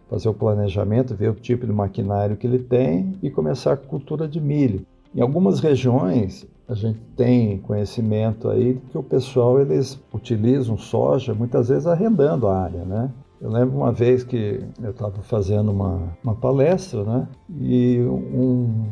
Fazer 0.09 0.29
o 0.29 0.33
planejamento, 0.33 1.15
ver 1.15 1.29
o 1.29 1.35
tipo 1.35 1.65
de 1.65 1.73
maquinário 1.73 2.37
que 2.37 2.47
ele 2.47 2.59
tem 2.59 3.13
e 3.21 3.29
começar 3.29 3.73
a 3.73 3.77
cultura 3.77 4.27
de 4.27 4.39
milho. 4.39 4.85
Em 5.15 5.21
algumas 5.21 5.59
regiões 5.59 6.47
a 6.67 6.73
gente 6.73 6.99
tem 7.15 7.57
conhecimento 7.59 8.49
aí 8.49 8.79
que 8.91 8.97
o 8.97 9.03
pessoal 9.03 9.59
eles 9.59 9.99
utilizam 10.13 10.77
soja 10.77 11.33
muitas 11.33 11.69
vezes 11.69 11.87
arrendando 11.87 12.47
a 12.47 12.59
área, 12.59 12.83
né? 12.83 13.09
Eu 13.39 13.51
lembro 13.51 13.77
uma 13.77 13.91
vez 13.91 14.23
que 14.23 14.63
eu 14.81 14.89
estava 14.89 15.21
fazendo 15.21 15.71
uma, 15.71 16.17
uma 16.23 16.35
palestra, 16.35 17.03
né? 17.03 17.27
E 17.61 17.99
um, 17.99 18.83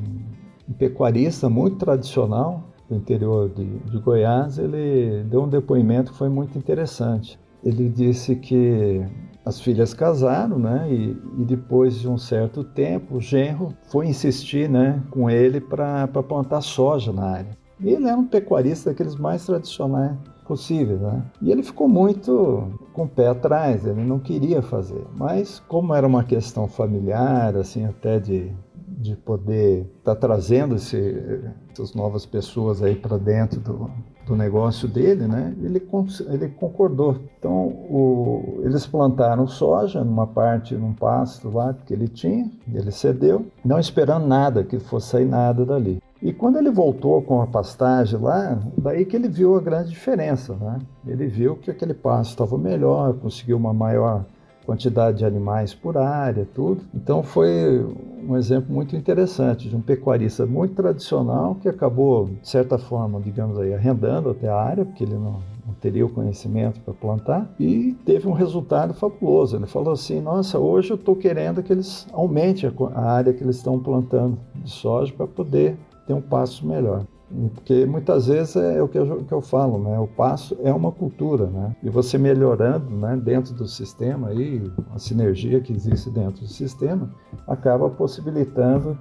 um 0.70 0.74
pecuarista 0.78 1.50
muito 1.50 1.78
tradicional 1.78 2.64
do 2.88 2.96
interior 2.96 3.50
de, 3.50 3.66
de, 3.66 3.98
Goiás, 3.98 4.60
ele 4.60 5.24
deu 5.24 5.44
um 5.44 5.50
depoimento 5.50 6.12
que 6.12 6.18
foi 6.18 6.30
muito 6.30 6.58
interessante. 6.58 7.40
Ele 7.64 7.90
disse 7.90 8.36
que 8.36 9.04
as 9.46 9.62
filhas 9.62 9.94
casaram, 9.94 10.58
né? 10.58 10.88
E, 10.90 11.18
e 11.38 11.46
depois 11.46 12.00
de 12.00 12.10
um 12.10 12.18
certo 12.18 12.64
tempo, 12.64 13.18
o 13.18 13.22
genro 13.22 13.74
foi 13.90 14.08
insistir, 14.08 14.68
né, 14.68 15.02
com 15.12 15.30
ele 15.30 15.62
para 15.62 16.08
plantar 16.08 16.62
soja 16.62 17.14
na 17.14 17.26
área. 17.26 17.58
E 17.80 17.90
ele 17.90 18.08
era 18.08 18.18
um 18.18 18.26
pecuarista 18.26 18.90
daqueles 18.90 19.16
mais 19.16 19.46
tradicionais 19.46 20.18
possível, 20.48 20.98
né? 20.98 21.24
E 21.42 21.52
ele 21.52 21.64
ficou 21.64 21.88
muito 21.88 22.72
com 22.94 23.04
o 23.04 23.08
pé 23.08 23.28
atrás, 23.28 23.86
ele 23.86 24.04
não 24.04 24.20
queria 24.20 24.62
fazer. 24.62 25.04
Mas 25.16 25.62
como 25.68 25.94
era 25.94 26.08
uma 26.08 26.24
questão 26.24 26.68
familiar, 26.68 27.56
assim, 27.58 27.86
até 27.86 28.20
de, 28.20 28.52
de 28.88 29.16
poder 29.16 29.82
estar 29.98 30.16
tá 30.16 30.16
trazendo 30.16 30.76
esse, 30.76 31.44
essas 31.72 31.94
novas 31.94 32.26
pessoas 32.26 32.82
aí 32.82 32.96
para 32.96 33.18
dentro 33.18 33.60
do, 33.60 33.92
do 34.26 34.36
negócio 34.36 34.88
dele, 34.88 35.28
né? 35.28 35.54
Ele, 35.62 35.82
ele 36.30 36.48
concordou. 36.50 37.18
Então, 37.38 37.68
o, 37.68 38.62
eles 38.64 38.86
plantaram 38.86 39.48
soja 39.48 40.04
numa 40.04 40.26
parte, 40.26 40.76
num 40.76 40.94
pasto 40.94 41.50
lá 41.50 41.74
que 41.86 41.94
ele 41.94 42.08
tinha, 42.08 42.50
ele 42.74 42.92
cedeu, 42.92 43.46
não 43.64 43.80
esperando 43.80 44.28
nada, 44.28 44.64
que 44.64 44.80
fosse 44.80 45.10
sair 45.10 45.26
nada 45.26 45.66
dali. 45.66 46.02
E 46.22 46.34
quando 46.34 46.58
ele 46.58 46.72
voltou 46.72 47.22
com 47.22 47.42
a 47.42 47.48
pastagem 47.48 48.20
lá, 48.20 48.58
daí 48.78 49.06
que 49.06 49.16
ele 49.16 49.28
viu 49.28 49.56
a 49.56 49.62
grande 49.62 49.90
diferença, 49.90 50.56
né? 50.56 50.80
Ele 51.06 51.28
viu 51.28 51.56
que 51.56 51.70
aquele 51.70 51.94
pasto 51.94 52.32
estava 52.32 52.58
melhor, 52.58 53.14
conseguiu 53.14 53.58
uma 53.58 53.74
maior 53.74 54.26
quantidade 54.66 55.20
de 55.20 55.26
animais 55.26 55.74
por 55.74 55.98
área, 55.98 56.48
tudo. 56.54 56.82
Então 56.94 57.24
foi 57.24 57.86
um 58.28 58.36
exemplo 58.36 58.74
muito 58.74 58.96
interessante 58.96 59.70
de 59.70 59.76
um 59.76 59.82
pecuarista 59.82 60.46
muito 60.46 60.74
tradicional 60.76 61.56
que 61.56 61.70
acabou, 61.70 62.26
de 62.42 62.50
certa 62.50 62.78
forma, 62.78 63.22
digamos 63.22 63.60
aí, 63.60 63.74
arrendando 63.74 64.30
até 64.30 64.50
a 64.50 64.56
área, 64.56 64.84
porque 64.84 65.04
ele 65.04 65.16
não, 65.16 65.40
teria 65.82 66.06
o 66.06 66.10
conhecimento 66.10 66.80
para 66.82 66.94
plantar, 66.94 67.48
e 67.60 67.96
teve 68.06 68.28
um 68.28 68.32
resultado 68.32 68.94
fabuloso. 68.94 69.56
Ele 69.56 69.68
falou 69.68 69.94
assim: 69.94 70.20
Nossa, 70.20 70.58
hoje 70.58 70.92
eu 70.92 70.96
estou 70.96 71.16
querendo 71.16 71.62
que 71.62 71.72
eles 71.72 72.08
aumentem 72.12 72.72
a 72.96 73.02
área 73.02 73.34
que 73.34 73.44
eles 73.44 73.58
estão 73.58 73.78
plantando 73.78 74.38
de 74.56 74.70
soja 74.72 75.14
para 75.16 75.28
poder 75.28 75.78
ter 76.08 76.14
um 76.14 76.22
passo 76.22 76.66
melhor. 76.66 77.06
Porque 77.56 77.86
muitas 77.86 78.28
vezes 78.28 78.56
é 78.56 78.82
o 78.82 78.88
que 78.88 78.98
eu, 78.98 79.24
que 79.24 79.32
eu 79.32 79.42
falo, 79.42 79.78
né? 79.80 80.00
O 80.00 80.08
passo 80.08 80.58
é 80.64 80.72
uma 80.72 80.92
cultura, 80.92 81.48
né? 81.48 81.76
E 81.82 81.90
você 81.90 82.18
melhorando, 82.18 82.90
né, 82.90 83.18
dentro 83.18 83.54
do 83.54 83.68
sistema 83.68 84.30
aí, 84.30 84.72
a 84.94 85.00
sinergia 85.00 85.60
que 85.60 85.74
existe 85.74 86.10
dentro 86.10 86.42
do 86.42 86.48
sistema, 86.48 87.10
acaba 87.48 87.90
possibilitando 87.90 88.98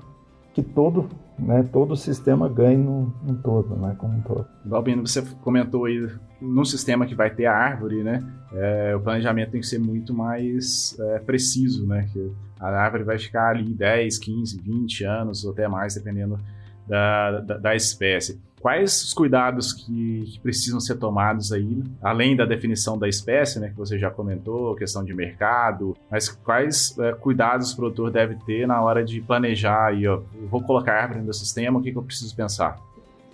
que 0.54 0.62
todo, 0.62 1.08
né, 1.36 1.64
todo 1.64 1.92
o 1.92 1.96
sistema 1.96 2.48
ganhe 2.48 2.76
no, 2.76 3.12
no 3.24 3.34
todo, 3.34 3.74
né, 3.74 3.96
como 3.98 4.16
um 4.16 4.20
todo. 4.20 4.46
Balbino, 4.64 5.04
você 5.04 5.20
comentou 5.42 5.84
aí 5.84 6.08
num 6.40 6.64
sistema 6.64 7.06
que 7.06 7.14
vai 7.14 7.28
ter 7.28 7.46
a 7.46 7.52
árvore, 7.52 8.04
né, 8.04 8.24
é, 8.52 8.94
o 8.94 9.00
planejamento 9.00 9.50
tem 9.50 9.60
que 9.60 9.66
ser 9.66 9.80
muito 9.80 10.14
mais 10.14 10.96
é, 10.98 11.18
preciso, 11.18 11.84
né, 11.88 12.08
que 12.12 12.32
a 12.60 12.68
árvore 12.68 13.02
vai 13.02 13.18
ficar 13.18 13.48
ali 13.48 13.74
10, 13.74 14.16
15, 14.16 14.60
20 14.62 15.04
anos 15.04 15.44
ou 15.44 15.50
até 15.50 15.66
mais, 15.66 15.96
dependendo 15.96 16.38
da, 16.86 17.40
da, 17.40 17.58
da 17.58 17.74
espécie. 17.74 18.40
Quais 18.60 19.02
os 19.02 19.12
cuidados 19.12 19.74
que, 19.74 20.24
que, 20.26 20.40
precisam 20.40 20.80
ser 20.80 20.94
tomados 20.94 21.52
aí, 21.52 21.82
além 22.00 22.34
da 22.34 22.46
definição 22.46 22.96
da 22.98 23.06
espécie, 23.06 23.60
né, 23.60 23.68
que 23.68 23.76
você 23.76 23.98
já 23.98 24.10
comentou, 24.10 24.74
questão 24.74 25.04
de 25.04 25.12
mercado, 25.12 25.94
mas 26.10 26.30
quais 26.30 26.98
é, 26.98 27.12
cuidados 27.12 27.72
o 27.72 27.76
produtor 27.76 28.10
deve 28.10 28.36
ter 28.46 28.66
na 28.66 28.80
hora 28.80 29.04
de 29.04 29.20
planejar 29.20 29.88
aí, 29.88 30.08
ó, 30.08 30.22
vou 30.50 30.62
colocar 30.62 30.94
árvore 30.94 31.20
no 31.20 31.34
sistema, 31.34 31.78
o 31.78 31.82
que, 31.82 31.92
que 31.92 31.98
eu 31.98 32.02
preciso 32.02 32.34
pensar? 32.34 32.80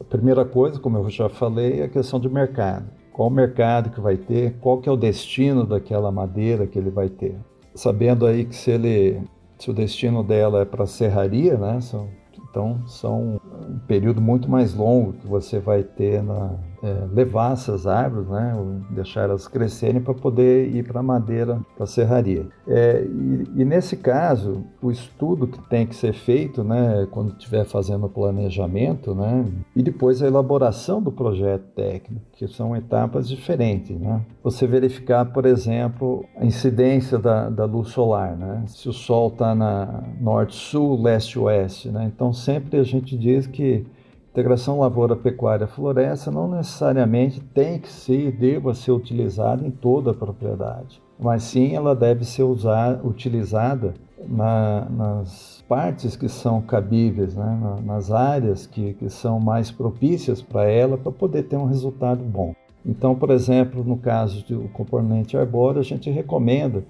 A 0.01 0.05
primeira 0.05 0.45
coisa, 0.45 0.81
como 0.81 0.99
eu 0.99 1.09
já 1.09 1.29
falei, 1.29 1.81
é 1.81 1.85
a 1.85 1.89
questão 1.89 2.19
de 2.19 2.29
mercado. 2.29 2.87
Qual 3.13 3.29
o 3.29 3.33
mercado 3.33 3.91
que 3.91 4.01
vai 4.01 4.17
ter, 4.17 4.57
qual 4.61 4.79
que 4.79 4.89
é 4.89 4.93
o 4.93 4.97
destino 4.97 5.65
daquela 5.65 6.11
madeira 6.11 6.67
que 6.67 6.77
ele 6.77 6.91
vai 6.91 7.09
ter. 7.09 7.37
Sabendo 7.73 8.27
aí 8.27 8.45
que 8.45 8.57
se 8.57 8.73
ele 8.73 9.23
se 9.61 9.71
o 9.71 9.75
destino 9.75 10.25
dela 10.25 10.63
é 10.63 10.65
para 10.65 10.87
serraria, 10.87 11.57
né, 11.59 11.81
são 11.83 12.09
então, 12.51 12.85
são 12.89 13.41
um 13.69 13.79
período 13.87 14.21
muito 14.21 14.51
mais 14.51 14.75
longo 14.75 15.13
que 15.13 15.27
você 15.27 15.61
vai 15.61 15.85
ter 15.85 16.21
na, 16.23 16.53
é, 16.83 17.07
levar 17.13 17.53
essas 17.53 17.87
árvores, 17.87 18.29
né, 18.29 18.55
deixar 18.91 19.23
elas 19.23 19.47
crescerem 19.47 20.01
para 20.01 20.15
poder 20.15 20.75
ir 20.75 20.87
para 20.87 21.01
a 21.01 21.03
madeira, 21.03 21.61
para 21.75 21.85
a 21.85 21.87
serraria. 21.87 22.47
É, 22.67 23.05
e, 23.05 23.61
e, 23.61 23.65
nesse 23.65 23.97
caso, 23.97 24.65
o 24.83 24.91
estudo 24.91 25.47
que 25.47 25.61
tem 25.69 25.87
que 25.87 25.95
ser 25.95 26.13
feito, 26.13 26.65
né, 26.65 27.07
quando 27.11 27.33
estiver 27.33 27.65
fazendo 27.65 28.07
o 28.07 28.09
planejamento, 28.09 29.15
né, 29.15 29.45
e 29.77 29.83
depois 29.83 30.23
a 30.23 30.27
elaboração 30.27 31.03
do 31.03 31.13
projeto 31.13 31.65
técnico, 31.75 32.25
que 32.33 32.49
são 32.49 32.75
etapas 32.75 33.29
diferentes. 33.29 33.99
Né. 33.99 34.21
Você 34.43 34.67
verificar, 34.67 35.27
por 35.27 35.45
exemplo, 35.45 36.25
a 36.37 36.45
incidência 36.45 37.19
da, 37.19 37.51
da 37.51 37.65
luz 37.65 37.89
solar, 37.89 38.37
né, 38.37 38.65
se 38.67 38.89
o 38.89 38.93
sol 38.93 39.29
está 39.29 39.55
na 39.55 40.03
norte-sul, 40.21 41.01
leste-oeste. 41.03 41.91
Né, 41.91 42.11
então, 42.15 42.33
sempre 42.33 42.79
a 42.79 42.85
gente 42.85 43.17
diz 43.17 43.47
que 43.47 43.87
integração 44.31 44.79
lavoura-pecuária-floresta 44.79 46.31
não 46.31 46.49
necessariamente 46.49 47.41
tem 47.41 47.79
que 47.79 47.89
ser, 47.89 48.31
deva 48.33 48.75
ser 48.75 48.93
utilizada 48.93 49.67
em 49.67 49.71
toda 49.71 50.13
a 50.13 50.15
propriedade, 50.15 51.03
mas 51.19 51.43
sim 51.43 51.75
ela 51.75 51.97
deve 51.97 52.25
ser 52.25 52.45
usar, 52.45 53.05
utilizada 53.05 53.93
na, 54.29 54.87
nas 54.89 55.65
partes 55.69 56.15
que 56.15 56.29
são 56.29 56.61
cabíveis, 56.61 57.35
né? 57.35 57.79
nas 57.85 58.13
áreas 58.13 58.67
que, 58.67 58.95
que 58.95 59.09
são 59.11 59.41
mais 59.41 59.71
propícias 59.71 60.41
para 60.41 60.65
ela, 60.71 60.97
para 60.97 61.11
poder 61.11 61.45
ter 61.45 61.57
um 61.57 61.67
resultado 61.67 62.23
bom. 62.23 62.55
Então, 62.87 63.15
por 63.15 63.31
exemplo, 63.31 63.83
no 63.85 63.97
caso 63.97 64.45
do 64.47 64.69
componente 64.69 65.37
arbóreo, 65.37 65.81
a 65.81 65.85
gente 65.85 66.09
recomenda 66.09 66.85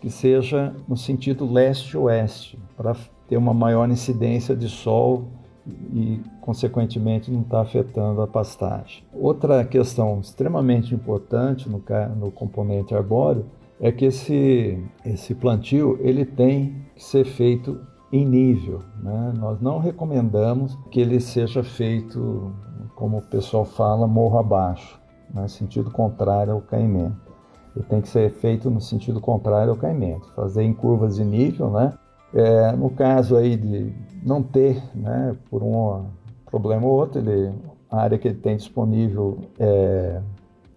que 0.00 0.08
seja 0.10 0.74
no 0.88 0.96
sentido 0.96 1.50
leste-oeste, 1.50 2.58
para 2.76 2.94
ter 3.28 3.36
uma 3.36 3.54
maior 3.54 3.88
incidência 3.90 4.54
de 4.54 4.68
sol 4.68 5.24
e, 5.66 6.20
consequentemente, 6.40 7.30
não 7.30 7.40
está 7.40 7.60
afetando 7.60 8.20
a 8.20 8.26
pastagem. 8.26 9.04
Outra 9.12 9.64
questão 9.64 10.20
extremamente 10.20 10.94
importante 10.94 11.68
no, 11.68 11.82
no 12.16 12.30
componente 12.30 12.94
arbóreo 12.94 13.46
é 13.80 13.90
que 13.90 14.04
esse, 14.04 14.82
esse 15.04 15.34
plantio 15.34 15.98
ele 16.00 16.24
tem 16.24 16.76
que 16.94 17.02
ser 17.02 17.24
feito 17.24 17.80
em 18.12 18.24
nível. 18.24 18.82
Né? 19.02 19.32
Nós 19.36 19.60
não 19.60 19.78
recomendamos 19.78 20.78
que 20.90 21.00
ele 21.00 21.20
seja 21.20 21.64
feito, 21.64 22.52
como 22.94 23.18
o 23.18 23.22
pessoal 23.22 23.64
fala, 23.64 24.06
morro 24.06 24.38
abaixo, 24.38 25.00
né? 25.32 25.48
sentido 25.48 25.90
contrário 25.90 26.52
ao 26.52 26.60
caimento. 26.60 27.34
Ele 27.74 27.84
tem 27.86 28.00
que 28.00 28.08
ser 28.08 28.30
feito 28.30 28.70
no 28.70 28.80
sentido 28.80 29.20
contrário 29.20 29.70
ao 29.70 29.76
caimento, 29.76 30.32
fazer 30.36 30.62
em 30.62 30.72
curvas 30.72 31.16
de 31.16 31.24
nível, 31.24 31.70
né? 31.70 31.94
É, 32.32 32.72
no 32.72 32.90
caso 32.90 33.36
aí 33.36 33.56
de 33.56 33.92
não 34.24 34.42
ter, 34.42 34.82
né, 34.94 35.36
por 35.50 35.62
um 35.62 36.06
problema 36.46 36.86
ou 36.86 36.92
outro, 36.92 37.20
ele, 37.20 37.52
a 37.90 38.00
área 38.00 38.18
que 38.18 38.28
ele 38.28 38.38
tem 38.38 38.56
disponível 38.56 39.38
é, 39.58 40.20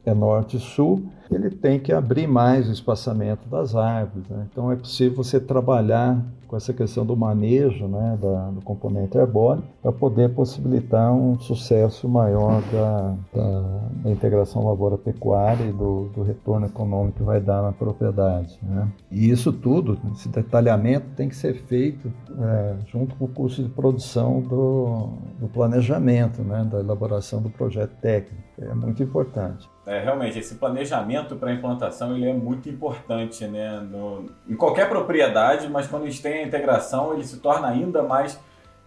é 0.05 0.13
norte 0.13 0.57
e 0.57 0.59
sul, 0.59 1.03
ele 1.35 1.49
tem 1.49 1.79
que 1.79 1.91
abrir 1.91 2.27
mais 2.27 2.67
o 2.69 2.71
espaçamento 2.71 3.47
das 3.49 3.75
árvores. 3.75 4.27
Né? 4.29 4.47
Então 4.51 4.71
é 4.71 4.75
possível 4.75 5.23
você 5.23 5.39
trabalhar 5.39 6.23
com 6.47 6.55
essa 6.55 6.73
questão 6.73 7.05
do 7.05 7.15
manejo 7.15 7.87
né, 7.87 8.17
da, 8.21 8.49
do 8.51 8.61
componente 8.61 9.17
arbóreo 9.17 9.63
para 9.81 9.91
poder 9.91 10.29
possibilitar 10.29 11.13
um 11.13 11.37
sucesso 11.39 12.07
maior 12.07 12.61
da, 12.71 13.15
da, 13.33 13.61
da 14.03 14.09
integração 14.09 14.65
lavoura-pecuária 14.65 15.65
e 15.65 15.73
do, 15.73 16.09
do, 16.15 16.23
retorno 16.23 16.65
econômico 16.65 17.17
que 17.17 17.23
vai 17.23 17.41
dar 17.41 17.61
na 17.61 17.73
propriedade. 17.73 18.57
Né? 18.63 18.87
E 19.11 19.29
isso 19.29 19.51
tudo, 19.51 19.99
esse 20.13 20.29
detalhamento 20.29 21.07
tem 21.15 21.27
que 21.27 21.35
ser 21.35 21.53
feito 21.53 22.11
é, 22.39 22.75
junto 22.87 23.15
com 23.15 23.25
o 23.25 23.27
curso 23.27 23.61
de 23.61 23.69
produção 23.69 24.39
do, 24.39 25.09
do 25.39 25.47
planejamento, 25.49 26.41
né, 26.41 26.65
da 26.71 26.79
elaboração 26.79 27.41
do 27.41 27.49
projeto 27.49 27.91
técnico. 28.01 28.47
É 28.59 28.73
muito 28.73 29.03
importante. 29.03 29.69
É, 29.87 30.03
realmente, 30.03 30.37
esse 30.37 30.55
planejamento 30.55 31.16
para 31.23 31.49
a 31.49 31.53
implantação 31.53 32.15
ele 32.15 32.27
é 32.27 32.33
muito 32.33 32.69
importante 32.69 33.45
né? 33.45 33.79
No, 33.79 34.25
em 34.47 34.55
qualquer 34.55 34.89
propriedade, 34.89 35.67
mas 35.69 35.87
quando 35.87 36.03
a 36.03 36.09
gente 36.09 36.21
tem 36.21 36.43
a 36.43 36.47
integração, 36.47 37.13
ele 37.13 37.23
se 37.23 37.37
torna 37.37 37.67
ainda 37.67 38.03
mais 38.03 38.39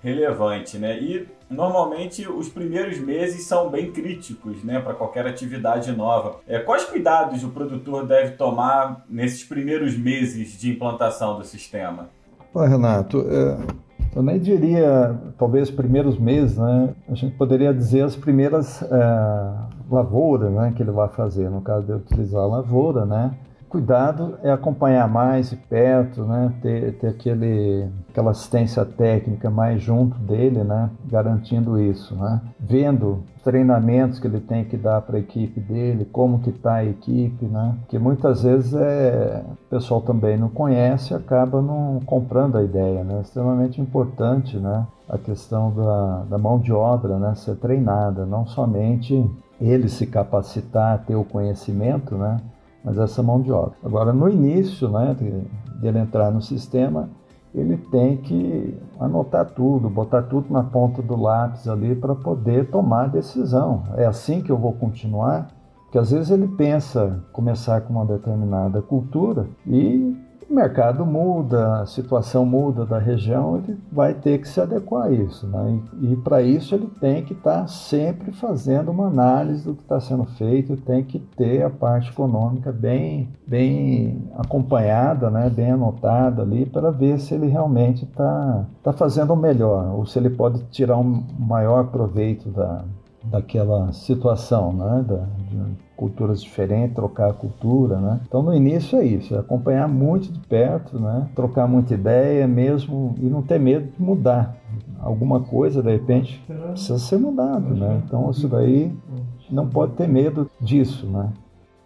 relevante, 0.03 0.79
né? 0.79 0.99
E 0.99 1.29
normalmente 1.49 2.27
os 2.27 2.49
primeiros 2.49 2.99
meses 2.99 3.45
são 3.45 3.69
bem 3.69 3.93
críticos, 3.93 4.65
né, 4.65 4.81
para 4.81 4.95
qualquer 4.95 5.27
atividade 5.27 5.93
nova. 5.93 6.41
É, 6.47 6.59
quais 6.59 6.85
cuidados 6.85 7.45
o 7.45 7.51
produtor 7.51 8.07
deve 8.07 8.33
tomar 8.33 9.05
nesses 9.09 9.45
primeiros 9.45 9.97
meses 9.97 10.59
de 10.59 10.71
implantação 10.71 11.37
do 11.39 11.45
sistema? 11.45 12.09
Renato, 12.55 13.27
é, 13.29 13.59
eu 14.15 14.23
nem 14.23 14.39
diria 14.39 15.17
talvez 15.39 15.69
os 15.69 15.75
primeiros 15.75 16.19
meses, 16.19 16.59
né? 16.59 16.95
A 17.09 17.15
gente 17.15 17.37
poderia 17.37 17.73
dizer 17.73 18.03
as 18.03 18.17
primeiras 18.17 18.83
é, 18.83 19.53
lavouras, 19.91 20.51
né, 20.53 20.73
que 20.75 20.83
ele 20.83 20.91
vai 20.91 21.09
fazer. 21.09 21.49
No 21.49 21.61
caso 21.61 21.87
de 21.87 21.93
utilizar 21.93 22.43
a 22.43 22.47
lavoura, 22.47 23.07
né? 23.07 23.33
Cuidado 23.71 24.37
é 24.43 24.51
acompanhar 24.51 25.09
mais 25.09 25.51
de 25.51 25.57
perto, 25.57 26.25
né? 26.25 26.53
ter, 26.61 26.95
ter 26.95 27.07
aquele, 27.07 27.89
aquela 28.11 28.33
assistência 28.33 28.85
técnica 28.85 29.49
mais 29.49 29.81
junto 29.81 30.19
dele, 30.19 30.65
né? 30.65 30.91
garantindo 31.09 31.81
isso. 31.81 32.17
Né? 32.17 32.41
Vendo 32.59 33.23
os 33.37 33.43
treinamentos 33.45 34.19
que 34.19 34.27
ele 34.27 34.41
tem 34.41 34.65
que 34.65 34.77
dar 34.77 35.01
para 35.03 35.17
a 35.17 35.21
equipe 35.21 35.61
dele, 35.61 36.05
como 36.05 36.41
que 36.41 36.51
está 36.51 36.75
a 36.75 36.85
equipe, 36.85 37.47
né? 37.47 37.77
que 37.89 37.97
muitas 37.97 38.43
vezes 38.43 38.75
é, 38.75 39.45
o 39.49 39.71
pessoal 39.71 40.01
também 40.01 40.37
não 40.37 40.49
conhece 40.49 41.13
e 41.13 41.17
acaba 41.17 41.63
não 41.63 42.01
comprando 42.05 42.59
a 42.59 42.65
ideia. 42.65 43.05
Né? 43.05 43.19
É 43.19 43.21
extremamente 43.21 43.81
importante 43.81 44.57
né? 44.57 44.85
a 45.09 45.17
questão 45.17 45.71
da, 45.71 46.25
da 46.29 46.39
mão 46.39 46.59
de 46.59 46.73
obra 46.73 47.19
né? 47.19 47.37
ser 47.37 47.55
treinada, 47.55 48.27
não 48.27 48.45
somente 48.49 49.25
ele 49.61 49.89
se 49.89 50.07
capacitar, 50.07 51.05
ter 51.07 51.15
o 51.15 51.25
conhecimento, 51.25 52.17
né? 52.17 52.39
Mas 52.85 52.99
essa 52.99 53.23
mão 53.23 53.41
de 53.41 53.53
obra. 53.53 53.75
Agora, 53.85 54.13
no 54.13 54.29
início 54.29 54.89
né, 54.89 55.15
de, 55.19 55.81
de 55.81 55.87
ele 55.87 55.99
entrar 55.99 56.31
no 56.31 56.41
sistema, 56.41 57.09
ele 57.55 57.77
tem 57.77 58.17
que 58.17 58.79
anotar 58.99 59.45
tudo, 59.47 59.91
botar 59.91 60.23
tudo 60.23 60.53
na 60.53 60.63
ponta 60.63 61.03
do 61.03 61.21
lápis 61.21 61.67
ali 61.67 61.95
para 61.95 62.15
poder 62.15 62.71
tomar 62.71 63.05
a 63.05 63.09
decisão. 63.09 63.83
É 63.97 64.07
assim 64.07 64.41
que 64.41 64.51
eu 64.51 64.57
vou 64.57 64.73
continuar? 64.73 65.49
Porque 65.85 65.99
às 65.99 66.13
vezes 66.13 66.31
ele 66.31 66.47
pensa 66.47 67.21
começar 67.33 67.81
com 67.81 67.93
uma 67.93 68.07
determinada 68.07 68.81
cultura 68.81 69.49
e 69.67 70.17
o 70.51 70.55
mercado 70.55 71.07
muda, 71.07 71.83
a 71.83 71.87
situação 71.87 72.45
muda 72.45 72.85
da 72.85 72.99
região, 72.99 73.59
ele 73.59 73.79
vai 73.93 74.15
ter 74.15 74.39
que 74.39 74.49
se 74.49 74.61
adequar 74.61 75.07
a 75.07 75.11
isso. 75.13 75.47
Né? 75.47 75.81
E, 76.01 76.13
e 76.13 76.17
para 76.17 76.43
isso 76.43 76.75
ele 76.75 76.89
tem 77.01 77.25
que 77.25 77.35
estar 77.35 77.61
tá 77.61 77.67
sempre 77.69 78.33
fazendo 78.33 78.91
uma 78.91 79.07
análise 79.07 79.65
do 79.65 79.77
que 79.77 79.83
está 79.83 80.01
sendo 80.01 80.25
feito, 80.25 80.77
tem 80.77 81.05
que 81.05 81.21
ter 81.21 81.63
a 81.63 81.71
parte 81.71 82.11
econômica 82.11 82.73
bem, 82.73 83.29
bem 83.47 84.29
acompanhada, 84.37 85.31
né? 85.31 85.49
bem 85.49 85.71
anotada 85.71 86.43
ali, 86.43 86.67
para 86.67 86.91
ver 86.91 87.21
se 87.21 87.33
ele 87.33 87.47
realmente 87.47 88.05
está 88.05 88.67
tá 88.83 88.93
fazendo 88.93 89.33
o 89.33 89.37
melhor, 89.37 89.95
ou 89.95 90.05
se 90.05 90.19
ele 90.19 90.31
pode 90.31 90.65
tirar 90.65 90.99
um 90.99 91.25
maior 91.39 91.87
proveito 91.87 92.49
da, 92.49 92.85
daquela 93.25 93.93
situação, 93.93 94.73
né? 94.73 95.05
Da, 95.07 95.17
de, 95.49 95.91
culturas 96.01 96.43
diferentes, 96.43 96.95
trocar 96.95 97.29
a 97.29 97.33
cultura, 97.35 97.99
né? 97.99 98.21
Então 98.27 98.43
no 98.43 98.55
início 98.55 98.99
é 98.99 99.05
isso, 99.05 99.35
é 99.35 99.39
acompanhar 99.39 99.87
muito 99.87 100.33
de 100.33 100.39
perto, 100.41 100.99
né? 100.99 101.29
Trocar 101.35 101.69
muita 101.69 101.93
ideia 101.93 102.49
mesmo 102.49 103.15
e 103.19 103.27
não 103.27 103.43
ter 103.43 103.61
medo 103.61 103.93
de 103.93 104.03
mudar. 104.03 104.57
Alguma 104.99 105.41
coisa 105.41 105.83
de 105.83 105.91
repente 105.91 106.43
precisa 106.47 106.99
ser 106.99 107.19
mudado, 107.19 107.75
né? 107.75 108.01
Então 108.03 108.31
isso 108.31 108.49
daí 108.49 108.91
não 109.51 109.69
pode 109.69 109.93
ter 109.93 110.09
medo 110.09 110.51
disso, 110.59 111.07
né? 111.07 111.29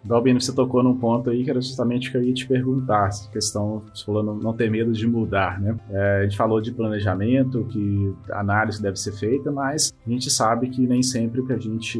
Dalbino, 0.05 0.39
você 0.39 0.53
tocou 0.53 0.83
num 0.83 0.95
ponto 0.95 1.31
aí 1.31 1.43
que 1.43 1.49
era 1.49 1.59
justamente 1.59 2.09
o 2.09 2.11
que 2.11 2.17
eu 2.17 2.23
ia 2.23 2.33
te 2.33 2.47
perguntar, 2.47 3.07
essa 3.07 3.29
questão, 3.31 3.81
você 3.93 4.05
falou 4.05 4.23
não, 4.23 4.53
ter 4.53 4.69
medo 4.69 4.91
de 4.91 5.07
mudar, 5.07 5.59
né? 5.59 5.75
É, 5.89 6.19
a 6.19 6.23
gente 6.23 6.37
falou 6.37 6.61
de 6.61 6.71
planejamento, 6.71 7.65
que 7.65 8.13
análise 8.29 8.81
deve 8.81 8.97
ser 8.97 9.13
feita, 9.13 9.51
mas 9.51 9.91
a 10.05 10.09
gente 10.09 10.29
sabe 10.29 10.69
que 10.69 10.85
nem 10.85 11.01
sempre 11.01 11.43
que 11.43 11.51
a 11.51 11.57
gente 11.57 11.99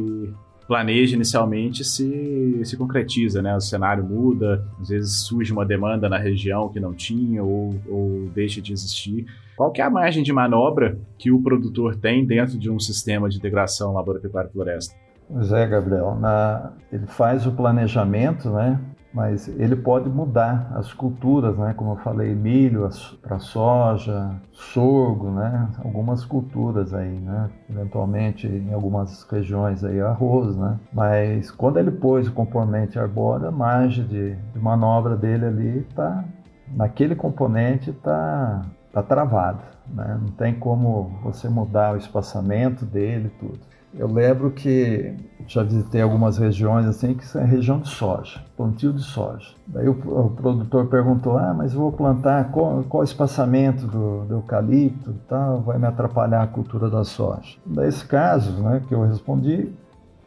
planeja 0.68 1.14
inicialmente 1.14 1.84
se, 1.84 2.60
se 2.64 2.76
concretiza, 2.76 3.42
né? 3.42 3.56
O 3.56 3.60
cenário 3.60 4.04
muda, 4.04 4.64
às 4.80 4.88
vezes 4.88 5.20
surge 5.26 5.52
uma 5.52 5.66
demanda 5.66 6.08
na 6.08 6.18
região 6.18 6.68
que 6.68 6.78
não 6.78 6.94
tinha 6.94 7.42
ou, 7.42 7.74
ou 7.88 8.28
deixa 8.34 8.60
de 8.62 8.72
existir. 8.72 9.26
Qual 9.56 9.72
é 9.76 9.82
a 9.82 9.90
margem 9.90 10.22
de 10.22 10.32
manobra 10.32 10.98
que 11.18 11.32
o 11.32 11.42
produtor 11.42 11.96
tem 11.96 12.24
dentro 12.24 12.58
de 12.58 12.70
um 12.70 12.78
sistema 12.78 13.28
de 13.28 13.38
integração 13.38 13.94
lavoura-pecuária-floresta? 13.94 14.94
Pois 15.28 15.52
é, 15.52 15.66
Gabriel. 15.66 16.14
Na, 16.16 16.72
ele 16.92 17.06
faz 17.06 17.46
o 17.46 17.52
planejamento, 17.52 18.50
né? 18.50 18.80
mas 19.16 19.48
ele 19.48 19.74
pode 19.74 20.10
mudar 20.10 20.70
as 20.74 20.92
culturas, 20.92 21.56
né? 21.56 21.72
Como 21.74 21.92
eu 21.92 21.96
falei, 21.96 22.34
milho 22.34 22.86
para 23.22 23.38
soja, 23.38 24.30
sorgo, 24.52 25.30
né? 25.30 25.70
Algumas 25.82 26.22
culturas 26.22 26.92
aí, 26.92 27.18
né? 27.18 27.48
Eventualmente 27.70 28.46
em 28.46 28.74
algumas 28.74 29.22
regiões 29.22 29.82
aí 29.82 30.02
arroz, 30.02 30.54
né? 30.54 30.78
Mas 30.92 31.50
quando 31.50 31.78
ele 31.78 31.92
pôs 31.92 32.28
o 32.28 32.32
componente 32.32 32.98
arbóreo, 32.98 33.48
a 33.48 33.50
margem 33.50 34.04
de, 34.06 34.34
de 34.34 34.58
manobra 34.58 35.16
dele 35.16 35.46
ali 35.46 35.78
está 35.78 36.22
naquele 36.68 37.16
componente 37.16 37.88
está 37.88 38.66
tá 38.92 39.02
travado, 39.02 39.62
né? 39.94 40.18
Não 40.20 40.28
tem 40.32 40.52
como 40.52 41.10
você 41.22 41.48
mudar 41.48 41.94
o 41.94 41.96
espaçamento 41.96 42.84
dele, 42.84 43.30
tudo. 43.40 43.60
Eu 43.98 44.08
lembro 44.12 44.50
que 44.50 45.14
já 45.46 45.62
visitei 45.62 46.02
algumas 46.02 46.36
regiões 46.36 46.86
assim 46.86 47.14
que 47.14 47.38
é 47.38 47.44
região 47.44 47.78
de 47.78 47.88
soja, 47.88 48.40
plantio 48.56 48.92
de 48.92 49.02
soja. 49.02 49.54
Daí 49.66 49.88
o, 49.88 49.92
o 49.92 50.30
produtor 50.30 50.86
perguntou: 50.86 51.38
"Ah, 51.38 51.54
mas 51.54 51.72
vou 51.72 51.90
plantar 51.90 52.50
qual, 52.50 52.84
qual 52.84 53.00
o 53.00 53.04
espaçamento 53.04 53.86
do, 53.86 54.24
do 54.24 54.34
eucalipto, 54.34 55.14
tal, 55.28 55.60
vai 55.62 55.78
me 55.78 55.86
atrapalhar 55.86 56.42
a 56.42 56.46
cultura 56.46 56.90
da 56.90 57.04
soja?". 57.04 57.56
Nesse 57.64 58.04
caso, 58.04 58.52
né, 58.62 58.82
que 58.86 58.94
eu 58.94 59.02
respondi, 59.02 59.72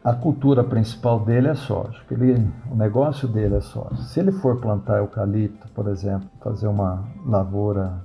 a 0.02 0.14
cultura 0.14 0.64
principal 0.64 1.20
dele 1.20 1.48
é 1.48 1.54
soja, 1.54 2.00
ele, 2.10 2.50
o 2.70 2.74
negócio 2.74 3.28
dele 3.28 3.56
é 3.56 3.60
soja. 3.60 4.02
Se 4.02 4.18
ele 4.18 4.32
for 4.32 4.56
plantar 4.56 4.98
eucalipto, 4.98 5.68
por 5.74 5.88
exemplo, 5.88 6.28
fazer 6.42 6.66
uma 6.66 7.04
lavoura 7.26 8.02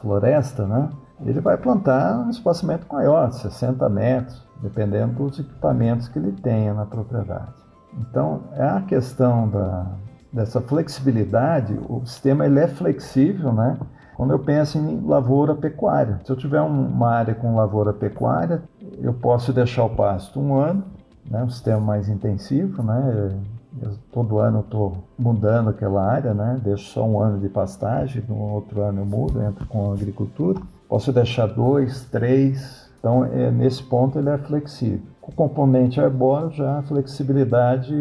floresta, 0.00 0.66
né, 0.66 0.88
ele 1.24 1.40
vai 1.40 1.56
plantar 1.56 2.18
um 2.18 2.30
espaçamento 2.30 2.86
maior, 2.92 3.30
60 3.30 3.88
metros, 3.88 4.42
dependendo 4.62 5.14
dos 5.14 5.38
equipamentos 5.38 6.08
que 6.08 6.18
ele 6.18 6.32
tenha 6.32 6.74
na 6.74 6.86
propriedade. 6.86 7.52
Então, 7.98 8.42
é 8.54 8.64
a 8.64 8.80
questão 8.80 9.48
da, 9.48 9.86
dessa 10.32 10.60
flexibilidade, 10.60 11.78
o 11.88 12.04
sistema 12.06 12.46
ele 12.46 12.60
é 12.60 12.68
flexível, 12.68 13.52
né? 13.52 13.76
Quando 14.16 14.32
eu 14.32 14.38
penso 14.38 14.78
em 14.78 15.00
lavoura 15.00 15.54
pecuária, 15.54 16.20
se 16.24 16.30
eu 16.30 16.36
tiver 16.36 16.60
uma 16.60 17.10
área 17.10 17.34
com 17.34 17.56
lavoura 17.56 17.92
pecuária, 17.92 18.62
eu 19.00 19.12
posso 19.12 19.52
deixar 19.52 19.84
o 19.84 19.90
pasto 19.90 20.38
um 20.38 20.54
ano, 20.54 20.84
né? 21.28 21.42
um 21.42 21.50
sistema 21.50 21.80
mais 21.80 22.08
intensivo, 22.08 22.82
né? 22.82 23.32
Eu, 23.80 23.94
todo 24.12 24.38
ano 24.38 24.58
eu 24.58 24.62
estou 24.62 24.98
mudando 25.18 25.70
aquela 25.70 26.04
área, 26.04 26.34
né? 26.34 26.60
Deixo 26.62 26.90
só 26.92 27.04
um 27.04 27.18
ano 27.20 27.40
de 27.40 27.48
pastagem, 27.48 28.22
no 28.28 28.36
outro 28.36 28.82
ano 28.82 29.00
eu 29.00 29.06
mudo, 29.06 29.42
entro 29.42 29.66
com 29.66 29.90
a 29.90 29.94
agricultura. 29.94 30.60
Posso 30.92 31.10
deixar 31.10 31.46
dois, 31.46 32.04
três, 32.10 32.92
então, 32.98 33.24
é, 33.24 33.50
nesse 33.50 33.82
ponto, 33.82 34.18
ele 34.18 34.28
é 34.28 34.36
flexível. 34.36 35.00
O 35.22 35.32
componente 35.32 35.98
arbóreo, 35.98 36.50
já 36.50 36.80
a 36.80 36.82
flexibilidade 36.82 37.94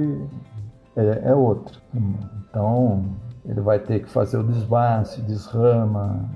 é, 0.98 1.30
é 1.30 1.34
outra. 1.34 1.78
Então, 1.96 3.06
ele 3.46 3.62
vai 3.62 3.80
ter 3.80 4.02
que 4.02 4.10
fazer 4.10 4.40
o 4.40 4.44
desbaste, 4.44 5.22
desrama, 5.22 6.30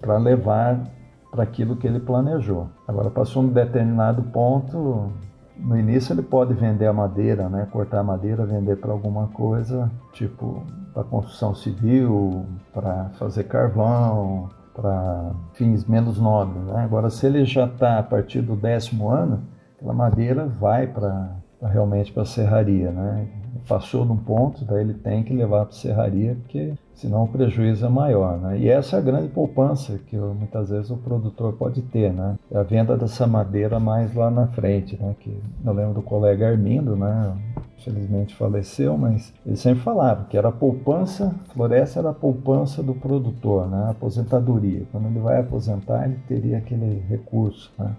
para 0.00 0.18
levar 0.18 0.88
para 1.30 1.44
aquilo 1.44 1.76
que 1.76 1.86
ele 1.86 2.00
planejou. 2.00 2.66
Agora, 2.88 3.08
passou 3.08 3.44
um 3.44 3.48
determinado 3.48 4.24
ponto, 4.24 5.12
no 5.56 5.78
início 5.78 6.12
ele 6.12 6.22
pode 6.22 6.52
vender 6.52 6.88
a 6.88 6.92
madeira, 6.92 7.48
né? 7.48 7.68
cortar 7.70 8.00
a 8.00 8.02
madeira, 8.02 8.44
vender 8.44 8.78
para 8.78 8.90
alguma 8.90 9.28
coisa, 9.28 9.88
tipo 10.14 10.64
para 10.92 11.04
construção 11.04 11.54
civil, 11.54 12.44
para 12.72 13.10
fazer 13.18 13.44
carvão, 13.44 14.48
para 14.74 15.32
fins 15.54 15.86
menos 15.86 16.18
nobres. 16.18 16.62
Né? 16.64 16.84
Agora, 16.84 17.08
se 17.10 17.26
ele 17.26 17.44
já 17.44 17.66
está 17.66 17.98
a 17.98 18.02
partir 18.02 18.42
do 18.42 18.56
décimo 18.56 19.08
ano, 19.08 19.42
aquela 19.76 19.94
madeira 19.94 20.46
vai 20.46 20.86
para 20.86 21.36
realmente 21.62 22.12
para 22.12 22.24
a 22.24 22.26
serraria, 22.26 22.90
né? 22.90 23.26
Passou 23.66 24.04
de 24.04 24.12
um 24.12 24.16
ponto, 24.16 24.64
daí 24.64 24.82
ele 24.82 24.94
tem 24.94 25.22
que 25.22 25.32
levar 25.32 25.64
para 25.64 25.74
a 25.74 25.78
serraria, 25.78 26.36
porque 26.42 26.74
senão 26.94 27.24
o 27.24 27.28
prejuízo 27.28 27.84
é 27.84 27.88
maior, 27.88 28.38
né? 28.38 28.58
E 28.58 28.68
essa 28.68 28.96
é 28.96 28.98
a 28.98 29.02
grande 29.02 29.28
poupança 29.28 29.98
que 30.06 30.16
muitas 30.16 30.70
vezes 30.70 30.90
o 30.90 30.96
produtor 30.96 31.52
pode 31.54 31.82
ter, 31.82 32.12
né? 32.12 32.36
É 32.50 32.58
a 32.58 32.62
venda 32.62 32.96
dessa 32.96 33.26
madeira 33.26 33.78
mais 33.78 34.14
lá 34.14 34.30
na 34.30 34.46
frente, 34.48 34.96
né? 35.00 35.14
Que 35.20 35.36
eu 35.64 35.72
lembro 35.72 35.94
do 35.94 36.02
colega 36.02 36.48
Armindo, 36.48 36.96
né? 36.96 37.36
Infelizmente 37.78 38.34
faleceu, 38.34 38.96
mas 38.96 39.32
ele 39.44 39.56
sempre 39.56 39.82
falava 39.82 40.24
que 40.24 40.38
era 40.38 40.48
a 40.48 40.52
poupança, 40.52 41.34
floresta 41.52 41.98
era 41.98 42.10
a 42.10 42.14
poupança 42.14 42.82
do 42.82 42.94
produtor, 42.94 43.68
né? 43.68 43.84
A 43.88 43.90
aposentadoria. 43.90 44.86
Quando 44.90 45.06
ele 45.08 45.18
vai 45.18 45.40
aposentar, 45.40 46.06
ele 46.06 46.18
teria 46.26 46.58
aquele 46.58 47.02
recurso, 47.08 47.70
né? 47.78 47.94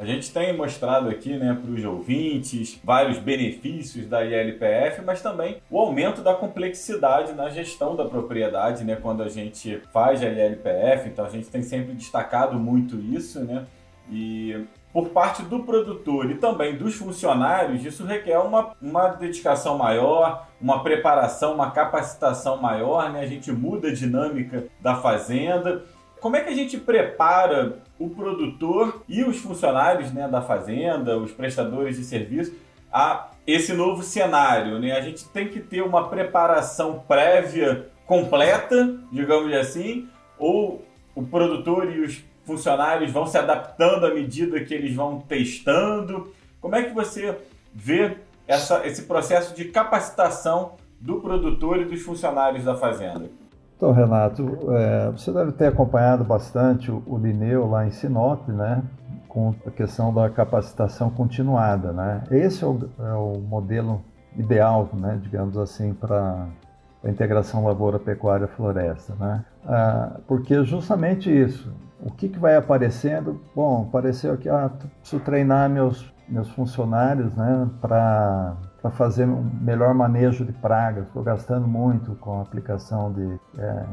A 0.00 0.04
gente 0.06 0.32
tem 0.32 0.56
mostrado 0.56 1.10
aqui 1.10 1.36
né, 1.36 1.54
para 1.60 1.70
os 1.70 1.84
ouvintes 1.84 2.80
vários 2.82 3.18
benefícios 3.18 4.06
da 4.06 4.24
ILPF, 4.24 5.02
mas 5.04 5.20
também 5.20 5.58
o 5.70 5.78
aumento 5.78 6.22
da 6.22 6.32
complexidade 6.32 7.34
na 7.34 7.50
gestão 7.50 7.94
da 7.94 8.06
propriedade, 8.06 8.82
né, 8.82 8.96
quando 8.96 9.22
a 9.22 9.28
gente 9.28 9.78
faz 9.92 10.22
a 10.22 10.26
ILPF, 10.26 11.06
então 11.06 11.26
a 11.26 11.28
gente 11.28 11.48
tem 11.48 11.62
sempre 11.62 11.92
destacado 11.92 12.58
muito 12.58 12.96
isso, 12.96 13.44
né? 13.44 13.66
E 14.10 14.64
por 14.90 15.10
parte 15.10 15.42
do 15.42 15.64
produtor 15.64 16.30
e 16.30 16.36
também 16.36 16.78
dos 16.78 16.94
funcionários, 16.94 17.84
isso 17.84 18.06
requer 18.06 18.38
uma, 18.38 18.72
uma 18.80 19.08
dedicação 19.08 19.76
maior, 19.76 20.48
uma 20.58 20.82
preparação, 20.82 21.52
uma 21.52 21.72
capacitação 21.72 22.56
maior, 22.56 23.12
né? 23.12 23.20
A 23.20 23.26
gente 23.26 23.52
muda 23.52 23.88
a 23.88 23.92
dinâmica 23.92 24.64
da 24.80 24.94
fazenda 24.94 25.84
como 26.20 26.36
é 26.36 26.40
que 26.42 26.50
a 26.50 26.54
gente 26.54 26.76
prepara 26.76 27.78
o 28.00 28.08
produtor 28.08 29.02
e 29.06 29.22
os 29.22 29.36
funcionários 29.36 30.10
né, 30.10 30.26
da 30.26 30.40
fazenda, 30.40 31.18
os 31.18 31.30
prestadores 31.30 31.98
de 31.98 32.04
serviço, 32.04 32.54
a 32.90 33.28
esse 33.46 33.74
novo 33.74 34.02
cenário? 34.02 34.78
Né? 34.78 34.92
A 34.92 35.02
gente 35.02 35.28
tem 35.28 35.48
que 35.48 35.60
ter 35.60 35.82
uma 35.82 36.08
preparação 36.08 37.04
prévia 37.06 37.88
completa, 38.06 38.98
digamos 39.12 39.52
assim, 39.52 40.08
ou 40.38 40.82
o 41.14 41.22
produtor 41.22 41.92
e 41.92 42.00
os 42.00 42.24
funcionários 42.46 43.12
vão 43.12 43.26
se 43.26 43.36
adaptando 43.36 44.06
à 44.06 44.14
medida 44.14 44.64
que 44.64 44.72
eles 44.72 44.94
vão 44.94 45.20
testando? 45.20 46.32
Como 46.58 46.74
é 46.74 46.82
que 46.82 46.94
você 46.94 47.36
vê 47.72 48.16
essa, 48.48 48.86
esse 48.86 49.02
processo 49.02 49.54
de 49.54 49.66
capacitação 49.66 50.76
do 50.98 51.20
produtor 51.20 51.78
e 51.80 51.84
dos 51.84 52.00
funcionários 52.00 52.64
da 52.64 52.74
fazenda? 52.74 53.30
Então, 53.80 53.92
Renato, 53.92 54.58
é, 54.72 55.10
você 55.10 55.32
deve 55.32 55.52
ter 55.52 55.68
acompanhado 55.68 56.22
bastante 56.22 56.90
o, 56.90 57.02
o 57.06 57.16
Lineu 57.16 57.66
lá 57.66 57.86
em 57.86 57.90
Sinop, 57.90 58.46
né? 58.46 58.82
Com 59.26 59.54
a 59.66 59.70
questão 59.70 60.12
da 60.12 60.28
capacitação 60.28 61.08
continuada, 61.08 61.90
né? 61.90 62.22
Esse 62.30 62.62
é 62.62 62.66
o, 62.66 62.78
é 62.98 63.14
o 63.14 63.40
modelo 63.40 64.02
ideal, 64.36 64.86
né? 64.92 65.18
Digamos 65.22 65.56
assim, 65.56 65.94
para 65.94 66.46
a 67.02 67.08
integração 67.08 67.64
lavoura-pecuária-floresta, 67.64 69.14
né? 69.18 69.46
Ah, 69.64 70.20
porque 70.28 70.62
justamente 70.62 71.30
isso. 71.30 71.72
O 72.02 72.10
que, 72.10 72.28
que 72.28 72.38
vai 72.38 72.56
aparecendo? 72.56 73.40
Bom, 73.56 73.86
apareceu 73.88 74.34
aqui, 74.34 74.50
ah, 74.50 74.70
preciso 75.00 75.22
treinar 75.22 75.70
meus 75.70 76.12
meus 76.30 76.48
funcionários 76.50 77.34
né, 77.34 77.68
para 77.80 78.54
para 78.80 78.90
fazer 78.90 79.26
um 79.26 79.42
melhor 79.60 79.94
manejo 79.94 80.44
de 80.44 80.52
pragas. 80.52 81.06
Estou 81.06 81.22
gastando 81.22 81.66
muito 81.68 82.14
com 82.16 82.38
a 82.38 82.42
aplicação 82.42 83.12
de, 83.12 83.38
é, 83.58 83.84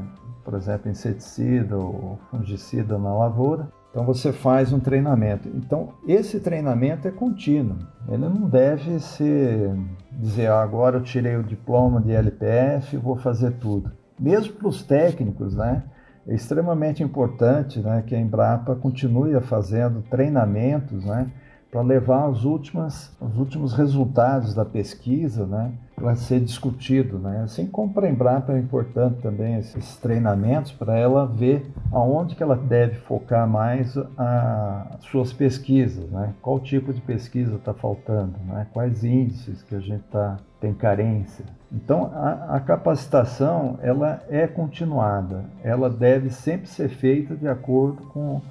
por 0.43 0.54
exemplo, 0.54 0.89
inseticida 0.89 1.78
ou 1.78 2.19
fungicida 2.32 2.97
na 2.97 3.13
lavoura. 3.13 3.67
Então 3.91 4.06
você 4.06 4.32
faz 4.32 4.71
um 4.71 4.80
treinamento. 4.80 5.50
Então 5.50 5.89
esse 6.08 6.39
treinamento 6.39 7.08
é 7.08 7.12
contínuo. 7.12 7.78
Ele 8.08 8.30
não 8.30 8.47
deve 8.47 9.00
ser 9.00 9.76
dizer 10.12 10.47
ah, 10.47 10.62
agora 10.62 10.97
eu 10.97 11.04
tirei 11.04 11.36
o 11.36 11.43
diploma 11.43 12.00
de 12.02 12.12
LPF, 12.12 12.95
vou 12.97 13.15
fazer 13.15 13.52
tudo. 13.54 13.91
Mesmo 14.19 14.54
para 14.54 14.67
os 14.67 14.84
técnicos, 14.84 15.56
né? 15.56 15.84
É 16.28 16.36
extremamente 16.36 17.02
importante, 17.02 17.80
né, 17.80 18.04
que 18.06 18.13
a 18.13 18.19
Embrapa 18.19 18.76
continue 18.76 19.39
fazendo 19.39 20.02
treinamentos, 20.02 21.06
né? 21.06 21.28
Para 21.69 21.82
levar 21.82 22.30
as 22.30 22.43
últimas, 22.43 23.15
os 23.19 23.38
últimos 23.38 23.73
resultados 23.73 24.53
da 24.53 24.63
pesquisa 24.63 25.45
né, 25.45 25.73
para 25.95 26.15
ser 26.15 26.39
discutido. 26.39 27.19
Né? 27.19 27.41
Assim 27.43 27.67
como 27.67 27.93
a 27.99 28.10
Embrapa 28.10 28.53
é 28.53 28.60
importante 28.60 29.21
também 29.21 29.58
esses 29.58 29.97
treinamentos 29.97 30.71
para 30.71 30.97
ela 30.97 31.25
ver 31.25 31.69
aonde 31.91 32.36
que 32.36 32.43
ela 32.43 32.56
deve 32.56 32.95
focar 32.95 33.47
mais 33.47 33.97
as 34.17 35.03
suas 35.06 35.34
pesquisas, 35.34 36.10
né? 36.10 36.34
qual 36.41 36.60
tipo 36.60 36.93
de 36.93 37.01
pesquisa 37.01 37.56
está 37.56 37.73
faltando, 37.73 38.36
né? 38.45 38.67
quais 38.73 39.03
índices 39.03 39.62
que 39.63 39.75
a 39.75 39.80
gente 39.80 40.03
tá, 40.03 40.38
tem 40.62 40.73
carência. 40.73 41.45
Então 41.71 42.12
a, 42.13 42.56
a 42.56 42.60
capacitação 42.62 43.77
ela 43.82 44.23
é 44.30 44.47
continuada, 44.47 45.43
ela 45.62 45.89
deve 45.89 46.30
sempre 46.30 46.67
ser 46.67 46.88
feita 46.88 47.36
de 47.36 47.47
acordo 47.47 48.03
com 48.03 48.41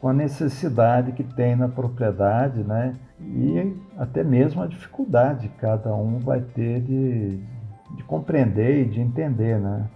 com 0.00 0.08
a 0.08 0.12
necessidade 0.12 1.12
que 1.12 1.24
tem 1.24 1.56
na 1.56 1.68
propriedade, 1.68 2.62
né? 2.62 2.94
E 3.20 3.74
até 3.96 4.22
mesmo 4.22 4.62
a 4.62 4.66
dificuldade 4.66 5.48
que 5.48 5.58
cada 5.58 5.94
um 5.94 6.18
vai 6.18 6.40
ter 6.40 6.80
de, 6.82 7.38
de 7.96 8.04
compreender 8.04 8.82
e 8.82 8.84
de 8.84 9.00
entender, 9.00 9.58
né? 9.58 9.86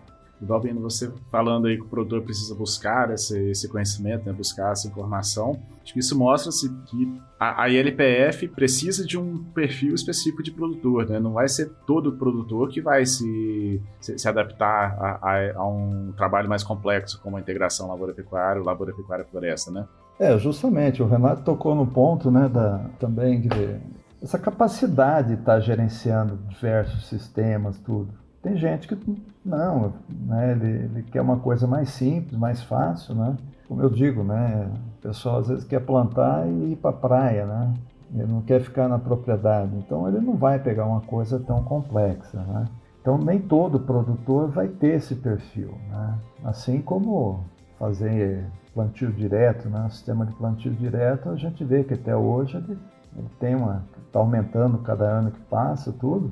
Valbino, 0.47 0.81
você 0.81 1.13
falando 1.31 1.67
aí 1.67 1.77
que 1.77 1.83
o 1.83 1.89
produtor 1.89 2.23
precisa 2.23 2.55
buscar 2.55 3.11
esse, 3.11 3.39
esse 3.51 3.69
conhecimento, 3.69 4.25
né, 4.25 4.33
buscar 4.33 4.73
essa 4.73 4.89
informação, 4.89 5.61
acho 5.83 5.93
que 5.93 6.01
isso 6.01 6.19
mostra-se 6.19 6.69
que 6.87 7.21
a, 7.39 7.65
a, 7.65 7.69
ILPF 7.69 8.49
precisa 8.49 9.07
de 9.07 9.19
um 9.19 9.45
perfil 9.53 9.95
específico 9.95 10.43
de 10.43 10.51
produtor, 10.51 11.09
né? 11.09 11.19
não 11.19 11.33
vai 11.33 11.49
ser 11.49 11.71
todo 11.87 12.13
produtor 12.13 12.69
que 12.69 12.81
vai 12.81 13.05
se, 13.05 13.83
se, 14.01 14.19
se 14.19 14.29
adaptar 14.29 14.97
a, 14.99 15.31
a, 15.31 15.53
a, 15.57 15.69
um 15.69 16.13
trabalho 16.17 16.49
mais 16.49 16.63
complexo, 16.63 17.21
como 17.23 17.37
a 17.37 17.41
integração 17.41 17.89
lavoura-pecuária, 17.89 18.63
lavoura-pecuária-floresta, 18.63 19.71
né? 19.71 19.87
É, 20.19 20.37
justamente, 20.39 21.03
o 21.03 21.07
Renato 21.07 21.43
tocou 21.43 21.75
no 21.75 21.87
ponto 21.87 22.31
né, 22.31 22.47
da, 22.49 22.91
também 22.99 23.41
de 23.41 23.81
essa 24.23 24.39
capacidade 24.39 25.29
de 25.29 25.41
estar 25.41 25.61
gerenciando 25.61 26.37
diversos 26.49 27.07
sistemas, 27.09 27.79
tudo. 27.79 28.13
Tem 28.43 28.57
gente 28.57 28.89
que 28.89 28.97
não, 29.45 29.93
né, 30.09 30.53
ele, 30.53 30.67
ele, 30.67 31.03
quer 31.05 31.21
uma 31.21 31.39
coisa 31.39 31.67
mais 31.67 31.91
simples, 31.91 32.39
mais 32.39 32.63
fácil, 32.63 33.15
né? 33.15 33.37
Como 33.69 33.83
eu 33.83 33.91
digo, 33.91 34.23
né, 34.23 34.71
o 34.99 35.03
pessoal 35.03 35.39
às 35.39 35.49
vezes 35.49 35.65
quer 35.65 35.81
plantar 35.81 36.47
e 36.47 36.73
ir 36.73 36.77
para 36.77 36.91
a 36.91 36.95
praia, 36.95 37.47
né? 37.47 37.75
Ele 38.15 38.27
não 38.27 38.43
quer 38.43 38.61
ficar 38.61 38.89
na 38.89 38.99
propriedade, 38.99 39.77
então 39.77 40.09
ele 40.09 40.21
não 40.21 40.37
vai 40.37 40.59
pegar 40.59 40.87
uma 40.87 41.01
coisa 41.03 41.39
tão 41.39 41.63
complexa, 41.63 42.39
né? 42.41 42.65
Então 43.01 43.17
nem 43.19 43.39
todo 43.39 43.81
produtor 43.81 44.49
vai 44.49 44.69
ter 44.69 44.97
esse 44.97 45.15
perfil, 45.15 45.75
né? 45.91 46.19
Assim 46.45 46.81
como 46.81 47.45
fazer 47.79 48.45
plantio 48.75 49.13
direto, 49.13 49.69
né? 49.69 49.87
Sistema 49.91 50.25
de 50.27 50.33
plantio 50.33 50.73
direto, 50.73 51.29
a 51.29 51.37
gente 51.37 51.63
vê 51.63 51.85
que 51.85 51.95
até 51.95 52.17
hoje 52.17 52.57
ele, 52.57 52.79
ele 53.17 53.29
tem 53.39 53.55
uma 53.55 53.83
está 54.11 54.19
aumentando 54.19 54.79
cada 54.79 55.05
ano 55.05 55.31
que 55.31 55.41
passa, 55.43 55.93
tudo. 55.93 56.31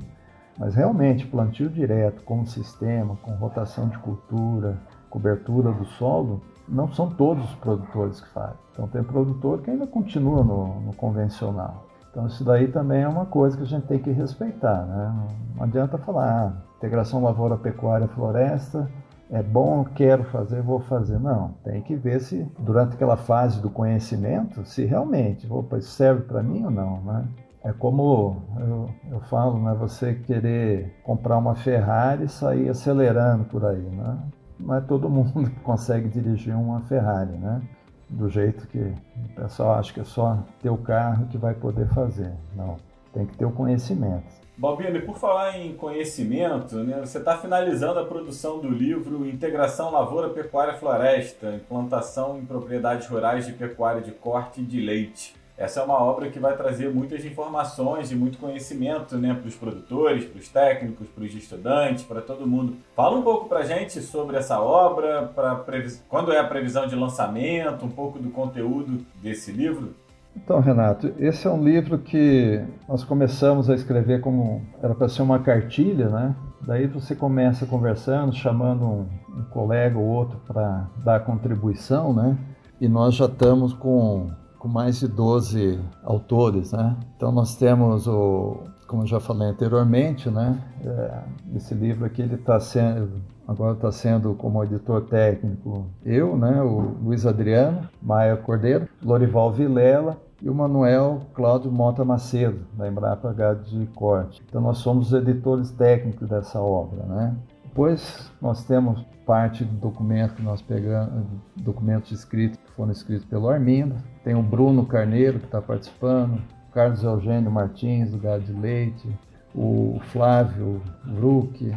Mas 0.59 0.75
realmente, 0.75 1.25
plantio 1.25 1.69
direto 1.69 2.21
com 2.23 2.45
sistema, 2.45 3.17
com 3.23 3.31
rotação 3.31 3.87
de 3.87 3.97
cultura, 3.99 4.77
cobertura 5.09 5.71
do 5.71 5.85
solo, 5.85 6.41
não 6.67 6.91
são 6.91 7.09
todos 7.09 7.45
os 7.45 7.55
produtores 7.55 8.19
que 8.19 8.27
fazem. 8.29 8.57
Então 8.73 8.85
tem 8.89 9.01
produtor 9.01 9.61
que 9.61 9.71
ainda 9.71 9.87
continua 9.87 10.43
no, 10.43 10.81
no 10.81 10.93
convencional. 10.93 11.87
Então 12.11 12.27
isso 12.27 12.43
daí 12.43 12.67
também 12.67 13.03
é 13.03 13.07
uma 13.07 13.25
coisa 13.25 13.55
que 13.55 13.63
a 13.63 13.65
gente 13.65 13.87
tem 13.87 13.99
que 13.99 14.11
respeitar. 14.11 14.85
Né? 14.85 15.27
Não 15.55 15.63
adianta 15.63 15.97
falar, 15.97 16.47
ah, 16.47 16.53
integração 16.77 17.23
lavoura, 17.23 17.55
pecuária, 17.55 18.07
floresta, 18.09 18.89
é 19.31 19.41
bom, 19.41 19.85
quero 19.85 20.25
fazer, 20.25 20.61
vou 20.61 20.81
fazer. 20.81 21.19
Não, 21.19 21.51
tem 21.63 21.81
que 21.81 21.95
ver 21.95 22.19
se 22.19 22.45
durante 22.59 22.95
aquela 22.95 23.15
fase 23.15 23.61
do 23.61 23.69
conhecimento, 23.69 24.65
se 24.65 24.83
realmente, 24.83 25.47
opa, 25.49 25.77
isso 25.77 25.91
serve 25.91 26.23
para 26.23 26.43
mim 26.43 26.65
ou 26.65 26.71
não, 26.71 27.01
né? 27.01 27.25
É 27.63 27.73
como 27.73 28.41
eu, 28.57 28.89
eu 29.11 29.19
falo, 29.21 29.61
né? 29.61 29.75
Você 29.79 30.13
querer 30.13 30.95
comprar 31.03 31.37
uma 31.37 31.55
Ferrari 31.55 32.25
e 32.25 32.29
sair 32.29 32.69
acelerando 32.69 33.43
por 33.45 33.65
aí, 33.65 33.81
né? 33.81 34.17
Não 34.59 34.75
é 34.75 34.81
todo 34.81 35.09
mundo 35.09 35.49
que 35.49 35.59
consegue 35.61 36.07
dirigir 36.07 36.55
uma 36.55 36.81
Ferrari, 36.81 37.33
né? 37.33 37.61
Do 38.09 38.29
jeito 38.29 38.67
que 38.67 38.79
o 38.79 39.35
pessoal 39.35 39.73
acha 39.73 39.93
que 39.93 39.99
é 39.99 40.03
só 40.03 40.39
ter 40.61 40.69
o 40.69 40.77
carro 40.77 41.27
que 41.27 41.37
vai 41.37 41.53
poder 41.53 41.87
fazer. 41.89 42.31
Não, 42.55 42.77
tem 43.13 43.25
que 43.25 43.37
ter 43.37 43.45
o 43.45 43.51
conhecimento. 43.51 44.39
Balbino, 44.59 45.01
por 45.03 45.17
falar 45.17 45.57
em 45.57 45.73
conhecimento, 45.73 46.75
né, 46.83 46.99
você 46.99 47.17
está 47.17 47.37
finalizando 47.37 47.97
a 47.97 48.05
produção 48.05 48.59
do 48.59 48.67
livro 48.67 49.25
Integração 49.25 49.89
Lavoura, 49.89 50.31
Pecuária 50.31 50.73
Floresta, 50.73 51.55
implantação 51.55 52.37
em 52.37 52.45
propriedades 52.45 53.07
rurais 53.07 53.45
de 53.45 53.53
pecuária 53.53 54.01
de 54.01 54.11
corte 54.11 54.59
e 54.59 54.65
de 54.65 54.81
leite. 54.81 55.38
Essa 55.59 55.81
é 55.81 55.83
uma 55.83 56.01
obra 56.01 56.29
que 56.29 56.39
vai 56.39 56.55
trazer 56.55 56.89
muitas 56.89 57.25
informações 57.25 58.13
e 58.13 58.15
muito 58.15 58.37
conhecimento 58.37 59.17
né, 59.17 59.33
para 59.33 59.45
os 59.45 59.55
produtores, 59.55 60.23
para 60.23 60.39
os 60.39 60.47
técnicos, 60.47 61.05
para 61.09 61.25
os 61.25 61.35
estudantes, 61.35 62.05
para 62.05 62.21
todo 62.21 62.47
mundo. 62.47 62.77
Fala 62.95 63.17
um 63.17 63.21
pouco 63.21 63.49
para 63.49 63.59
a 63.59 63.65
gente 63.65 63.99
sobre 64.01 64.37
essa 64.37 64.61
obra, 64.61 65.29
previs... 65.65 66.01
quando 66.07 66.31
é 66.31 66.39
a 66.39 66.45
previsão 66.45 66.87
de 66.87 66.95
lançamento, 66.95 67.85
um 67.85 67.89
pouco 67.89 68.17
do 68.17 68.29
conteúdo 68.29 69.05
desse 69.21 69.51
livro. 69.51 69.93
Então, 70.33 70.61
Renato, 70.61 71.11
esse 71.19 71.45
é 71.45 71.49
um 71.49 71.61
livro 71.61 71.97
que 71.97 72.63
nós 72.87 73.03
começamos 73.03 73.69
a 73.69 73.75
escrever 73.75 74.21
como 74.21 74.61
era 74.81 74.95
para 74.95 75.09
ser 75.09 75.23
uma 75.23 75.39
cartilha, 75.39 76.07
né? 76.07 76.35
Daí 76.61 76.87
você 76.87 77.13
começa 77.13 77.65
conversando, 77.65 78.33
chamando 78.33 78.85
um, 78.85 79.09
um 79.37 79.43
colega 79.49 79.99
ou 79.99 80.05
outro 80.05 80.39
para 80.47 80.87
dar 81.03 81.19
contribuição, 81.25 82.13
né? 82.13 82.37
E 82.79 82.87
nós 82.87 83.15
já 83.15 83.25
estamos 83.25 83.73
com 83.73 84.29
com 84.59 84.67
mais 84.67 84.99
de 84.99 85.07
12 85.07 85.79
autores, 86.03 86.73
né? 86.73 86.95
Então 87.15 87.31
nós 87.31 87.55
temos 87.55 88.05
o, 88.07 88.57
como 88.87 89.07
já 89.07 89.19
falei 89.19 89.47
anteriormente, 89.47 90.29
né? 90.29 90.61
É, 90.85 91.23
esse 91.55 91.73
livro 91.73 92.05
aqui 92.05 92.21
ele 92.21 92.35
está 92.35 92.59
sendo 92.59 93.09
agora 93.47 93.73
está 93.73 93.91
sendo 93.91 94.35
como 94.35 94.63
editor 94.63 95.01
técnico 95.05 95.85
eu, 96.05 96.37
né? 96.37 96.61
O 96.61 96.97
Luiz 97.03 97.25
Adriano, 97.25 97.87
Maia 98.01 98.37
Cordeiro, 98.37 98.87
Lorival 99.01 99.51
Vilela 99.51 100.17
e 100.41 100.49
o 100.49 100.53
Manuel 100.53 101.21
Cláudio 101.33 101.71
Mota 101.71 102.05
Macedo, 102.05 102.59
da 102.73 102.87
Embrapa 102.87 103.29
H 103.29 103.53
de 103.55 103.87
Corte. 103.95 104.41
Então 104.47 104.61
nós 104.61 104.77
somos 104.79 105.07
os 105.07 105.13
editores 105.13 105.71
técnicos 105.71 106.27
dessa 106.29 106.59
obra, 106.59 107.03
né? 107.05 107.35
Depois 107.63 108.29
nós 108.41 108.63
temos 108.65 109.05
parte 109.29 109.63
do 109.63 109.75
documento 109.75 110.33
que 110.33 110.41
nós 110.41 110.59
pegamos, 110.59 111.23
documentos 111.55 112.11
escritos 112.11 112.57
que 112.57 112.71
foram 112.71 112.91
escritos 112.91 113.25
pelo 113.25 113.47
Armindo. 113.47 113.95
Tem 114.23 114.33
o 114.33 114.41
Bruno 114.41 114.87
Carneiro 114.87 115.37
que 115.37 115.45
está 115.45 115.61
participando, 115.61 116.41
Carlos 116.73 117.03
Eugênio 117.03 117.51
Martins, 117.51 118.09
do 118.09 118.17
Gado 118.17 118.43
de 118.43 118.53
Leite, 118.53 119.07
o 119.53 119.99
Flávio 120.11 120.81
Bruck, 121.05 121.71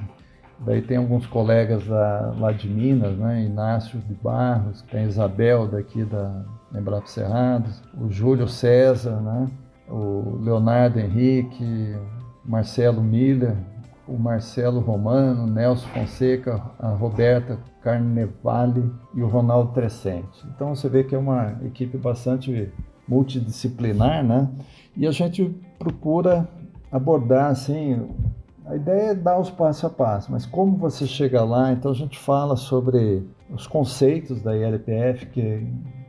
Daí 0.65 0.81
tem 0.81 0.97
alguns 0.97 1.27
colegas 1.27 1.85
da, 1.89 2.33
lá 2.39 2.53
de 2.53 2.69
Minas, 2.69 3.19
né? 3.19 3.43
Inácio 3.43 3.99
de 3.99 4.15
Barros, 4.15 4.81
tem 4.83 5.07
Isabel 5.07 5.67
daqui 5.67 6.05
da 6.05 6.45
Embrapa 6.73 7.09
Cerrados, 7.09 7.83
o 8.01 8.09
Júlio 8.09 8.47
César, 8.47 9.21
né? 9.21 9.51
o 9.89 10.39
Leonardo 10.41 11.01
Henrique, 11.01 11.97
Marcelo 12.45 13.03
Miller, 13.03 13.57
o 14.07 14.19
Marcelo 14.19 14.81
Romano, 14.81 15.47
Nelson 15.47 15.87
Fonseca, 15.89 16.61
a 16.79 16.89
Roberta 16.89 17.59
Carnevale 17.83 18.93
e 19.15 19.23
o 19.23 19.29
Ronaldo 19.29 19.73
Trescente. 19.73 20.45
Então 20.55 20.75
você 20.75 20.89
vê 20.89 21.05
que 21.05 21.15
é 21.15 21.19
uma 21.19 21.59
equipe 21.65 21.97
bastante 21.97 22.73
multidisciplinar, 23.07 24.25
né? 24.25 24.49
E 24.97 25.07
a 25.07 25.11
gente 25.11 25.45
procura 25.79 26.49
abordar 26.91 27.51
assim, 27.51 28.09
a 28.67 28.77
ideia 28.77 29.11
é 29.11 29.15
dar 29.15 29.39
os 29.39 29.51
passo 29.51 29.87
a 29.87 29.91
passo, 29.91 30.31
mas 30.31 30.47
como 30.47 30.77
você 30.77 31.07
chega 31.07 31.43
lá, 31.43 31.73
então 31.73 31.91
a 31.91 31.95
gente 31.95 32.19
fala 32.19 32.57
sobre 32.57 33.27
os 33.51 33.67
conceitos 33.67 34.43
da 34.43 34.57
ILPF, 34.57 35.27
que 35.27 35.67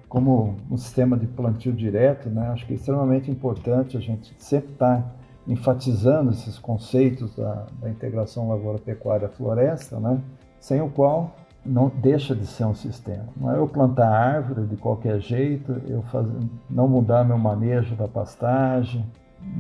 como 0.08 0.58
um 0.70 0.78
sistema 0.78 1.18
de 1.18 1.26
plantio 1.26 1.74
direto, 1.74 2.30
né? 2.30 2.50
Acho 2.50 2.68
que 2.68 2.74
é 2.74 2.76
extremamente 2.76 3.32
importante 3.32 3.98
a 3.98 4.00
gente 4.00 4.32
sempre 4.38 4.74
estar 4.74 5.02
tá 5.02 5.12
enfatizando 5.48 6.32
esses 6.32 6.58
conceitos 6.58 7.36
da, 7.36 7.66
da 7.82 7.90
integração 7.90 8.50
lavoura-pecuária-floresta, 8.50 10.00
né? 10.00 10.22
sem 10.60 10.82
o 10.82 10.90
qual 10.90 11.36
não 11.66 11.90
deixa 11.90 12.36
de 12.36 12.46
ser 12.46 12.66
um 12.66 12.76
sistema. 12.76 13.26
Não 13.38 13.54
é 13.54 13.58
eu 13.58 13.68
plantar 13.68 14.10
árvore 14.10 14.68
de 14.68 14.76
qualquer 14.76 15.20
jeito, 15.20 15.82
eu 15.88 16.02
faz, 16.04 16.28
não 16.70 16.88
mudar 16.88 17.24
meu 17.24 17.38
manejo 17.38 17.96
da 17.96 18.08
pastagem, 18.08 19.06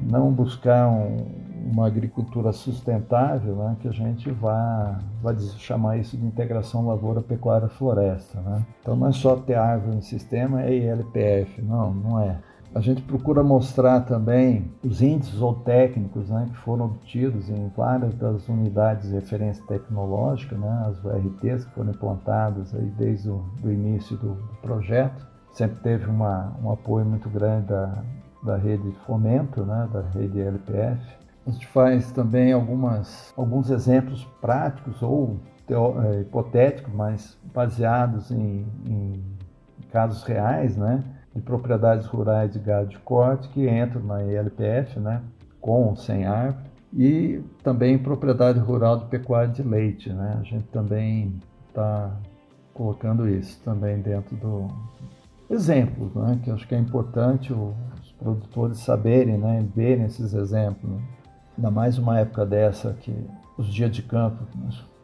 não 0.10 0.32
buscar 0.32 0.90
um, 0.90 1.26
uma 1.72 1.88
agricultura 1.88 2.52
sustentável, 2.52 3.56
né, 3.56 3.78
que 3.82 3.88
a 3.88 3.92
gente 3.92 4.30
vai, 4.32 4.98
vai 5.22 5.38
chamar 5.58 5.98
isso 5.98 6.18
de 6.18 6.26
integração 6.26 6.86
lavoura, 6.86 7.22
pecuária, 7.22 7.68
floresta. 7.70 8.40
Né? 8.42 8.66
Então 8.82 8.96
não 8.96 9.08
é 9.08 9.12
só 9.12 9.36
ter 9.36 9.56
árvore 9.56 9.96
no 9.96 10.02
sistema, 10.02 10.62
é 10.62 10.74
ILPF, 10.74 11.62
não, 11.62 11.94
não 11.94 12.20
é. 12.20 12.38
A 12.76 12.80
gente 12.80 13.04
procura 13.04 13.44
mostrar 13.44 14.02
também 14.02 14.72
os 14.84 15.00
índices 15.00 15.40
ou 15.40 15.54
técnicos 15.54 16.30
né, 16.30 16.48
que 16.50 16.58
foram 16.58 16.86
obtidos 16.86 17.48
em 17.48 17.68
várias 17.78 18.16
das 18.16 18.50
unidades 18.50 19.10
de 19.10 19.14
referência 19.14 19.64
tecnológica, 19.68 20.58
né, 20.58 20.86
as 20.88 21.04
URTs 21.04 21.66
que 21.66 21.72
foram 21.76 21.92
implantadas 21.92 22.74
aí 22.74 22.92
desde 22.98 23.30
o 23.30 23.46
do 23.62 23.72
início 23.72 24.18
do, 24.18 24.34
do 24.34 24.56
projeto. 24.60 25.24
Sempre 25.52 25.82
teve 25.84 26.10
uma, 26.10 26.52
um 26.64 26.72
apoio 26.72 27.06
muito 27.06 27.30
grande 27.30 27.68
da, 27.68 28.04
da 28.42 28.58
rede 28.58 28.90
de 28.90 28.98
fomento, 29.06 29.64
né, 29.64 29.88
da 29.94 30.02
rede 30.02 30.42
LPF. 30.42 31.00
A 31.46 31.52
gente 31.52 31.68
faz 31.68 32.12
também 32.12 32.54
algumas, 32.54 33.32
alguns 33.38 33.70
exemplos 33.70 34.26
práticos 34.42 35.00
ou 35.04 35.38
teo, 35.68 36.02
é, 36.02 36.22
hipotéticos, 36.22 36.92
mas 36.92 37.38
baseados 37.54 38.32
em, 38.32 38.66
em 38.84 39.24
casos 39.92 40.24
reais, 40.24 40.76
né? 40.76 41.04
De 41.36 41.42
propriedades 41.42 42.06
rurais 42.06 42.52
de 42.52 42.60
gado 42.60 42.90
de 42.90 42.98
corte 43.00 43.50
que 43.50 43.68
entram 43.68 44.04
na 44.04 44.24
ILPF, 44.24 45.00
né, 45.00 45.22
com 45.60 45.88
ou 45.88 45.96
sem 45.96 46.26
árvore, 46.26 46.72
e 46.94 47.42
também 47.64 47.98
propriedade 47.98 48.60
rural 48.60 49.00
de 49.00 49.06
pecuária 49.06 49.50
de 49.50 49.64
leite, 49.64 50.12
né, 50.12 50.38
a 50.40 50.44
gente 50.44 50.68
também 50.68 51.40
está 51.68 52.12
colocando 52.74 53.28
isso 53.28 53.60
também 53.64 54.00
dentro 54.00 54.36
do 54.36 54.68
exemplos, 55.50 56.14
né, 56.16 56.40
que 56.44 56.52
acho 56.52 56.68
que 56.68 56.76
é 56.76 56.80
importante 56.80 57.54
os 57.54 58.12
produtores 58.20 58.80
saberem, 58.80 59.38
né, 59.38 59.66
verem 59.76 60.06
esses 60.06 60.34
exemplos, 60.34 60.90
né? 60.90 61.02
ainda 61.58 61.70
mais 61.70 61.98
uma 61.98 62.20
época 62.20 62.46
dessa 62.46 62.94
que 62.94 63.14
os 63.58 63.68
dias 63.68 63.92
de 63.92 64.02
campo 64.02 64.46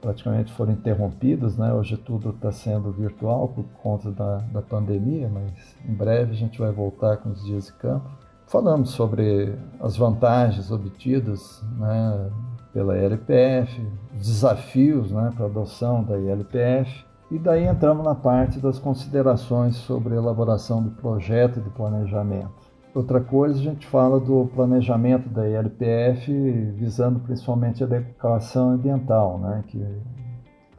praticamente 0.01 0.51
foram 0.53 0.73
interrompidas, 0.73 1.57
né? 1.57 1.73
Hoje 1.73 1.97
tudo 1.97 2.29
está 2.29 2.51
sendo 2.51 2.91
virtual 2.91 3.49
por 3.49 3.65
conta 3.81 4.11
da, 4.11 4.37
da 4.37 4.61
pandemia, 4.61 5.29
mas 5.29 5.75
em 5.87 5.93
breve 5.93 6.31
a 6.31 6.35
gente 6.35 6.59
vai 6.59 6.71
voltar 6.71 7.17
com 7.17 7.29
os 7.29 7.43
dias 7.43 7.65
de 7.67 7.73
campo. 7.73 8.09
Falamos 8.47 8.91
sobre 8.91 9.53
as 9.79 9.95
vantagens 9.95 10.71
obtidas 10.71 11.63
né, 11.77 12.31
pela 12.73 12.97
ILPF, 12.97 13.85
os 14.17 14.25
desafios 14.25 15.11
né, 15.11 15.31
para 15.35 15.45
a 15.45 15.49
adoção 15.49 16.03
da 16.03 16.17
ILPF, 16.17 17.05
e 17.29 17.37
daí 17.37 17.65
entramos 17.65 18.03
na 18.03 18.15
parte 18.15 18.59
das 18.59 18.79
considerações 18.79 19.75
sobre 19.75 20.15
elaboração 20.15 20.81
do 20.81 20.89
projeto 20.89 21.61
de 21.61 21.69
planejamento. 21.69 22.68
Outra 22.93 23.21
coisa, 23.21 23.59
a 23.59 23.63
gente 23.63 23.85
fala 23.85 24.19
do 24.19 24.47
planejamento 24.47 25.29
da 25.29 25.47
ILPF 25.47 26.31
visando 26.75 27.19
principalmente 27.19 27.83
a 27.83 27.85
adequação 27.85 28.71
ambiental, 28.71 29.37
né? 29.37 29.63
que, 29.67 29.85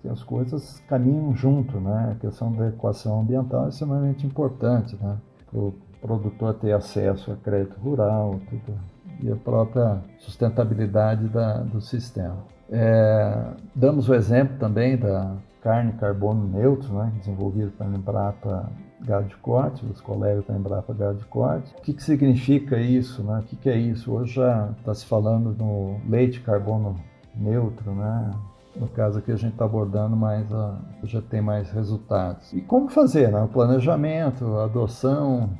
que 0.02 0.08
as 0.08 0.20
coisas 0.24 0.80
caminham 0.88 1.34
junto. 1.36 1.78
Né? 1.78 2.12
A 2.12 2.14
questão 2.16 2.52
da 2.52 2.68
equação 2.68 3.20
ambiental 3.20 3.66
é 3.66 3.68
extremamente 3.68 4.26
importante 4.26 4.98
né? 5.00 5.16
para 5.48 5.60
o 5.60 5.72
produtor 6.02 6.54
ter 6.54 6.72
acesso 6.72 7.30
a 7.30 7.36
crédito 7.36 7.78
rural 7.78 8.40
tudo, 8.48 8.76
e 9.22 9.30
a 9.30 9.36
própria 9.36 10.02
sustentabilidade 10.18 11.28
da, 11.28 11.58
do 11.58 11.80
sistema. 11.80 12.38
É, 12.68 13.52
damos 13.74 14.08
o 14.08 14.14
exemplo 14.14 14.58
também 14.58 14.96
da 14.96 15.36
carne 15.62 15.92
carbono 15.92 16.48
neutro, 16.48 16.92
né? 16.92 17.12
desenvolvida 17.18 17.70
pela 17.78 17.96
Embrapa 17.96 18.68
gado 19.02 19.28
de 19.28 19.36
corte, 19.36 19.84
os 19.86 20.00
colegas 20.00 20.44
da 20.46 20.54
Embrapa 20.54 20.92
gado 20.92 21.18
de 21.18 21.24
corte. 21.24 21.74
O 21.78 21.82
que, 21.82 21.92
que 21.92 22.02
significa 22.02 22.78
isso? 22.78 23.22
Né? 23.22 23.40
O 23.40 23.42
que, 23.42 23.56
que 23.56 23.68
é 23.68 23.76
isso? 23.76 24.12
Hoje 24.12 24.34
já 24.34 24.70
está 24.78 24.94
se 24.94 25.06
falando 25.06 25.54
no 25.58 26.00
leite 26.08 26.40
carbono 26.40 26.96
neutro, 27.34 27.92
né? 27.92 28.30
No 28.76 28.88
caso 28.88 29.18
aqui 29.18 29.32
a 29.32 29.36
gente 29.36 29.52
está 29.52 29.64
abordando 29.64 30.16
mais, 30.16 30.50
a, 30.52 30.78
já 31.02 31.20
tem 31.20 31.40
mais 31.40 31.70
resultados. 31.70 32.52
E 32.52 32.60
como 32.60 32.88
fazer? 32.88 33.30
Né? 33.32 33.42
O 33.42 33.48
planejamento, 33.48 34.44
a 34.58 34.64
adoção, 34.64 35.50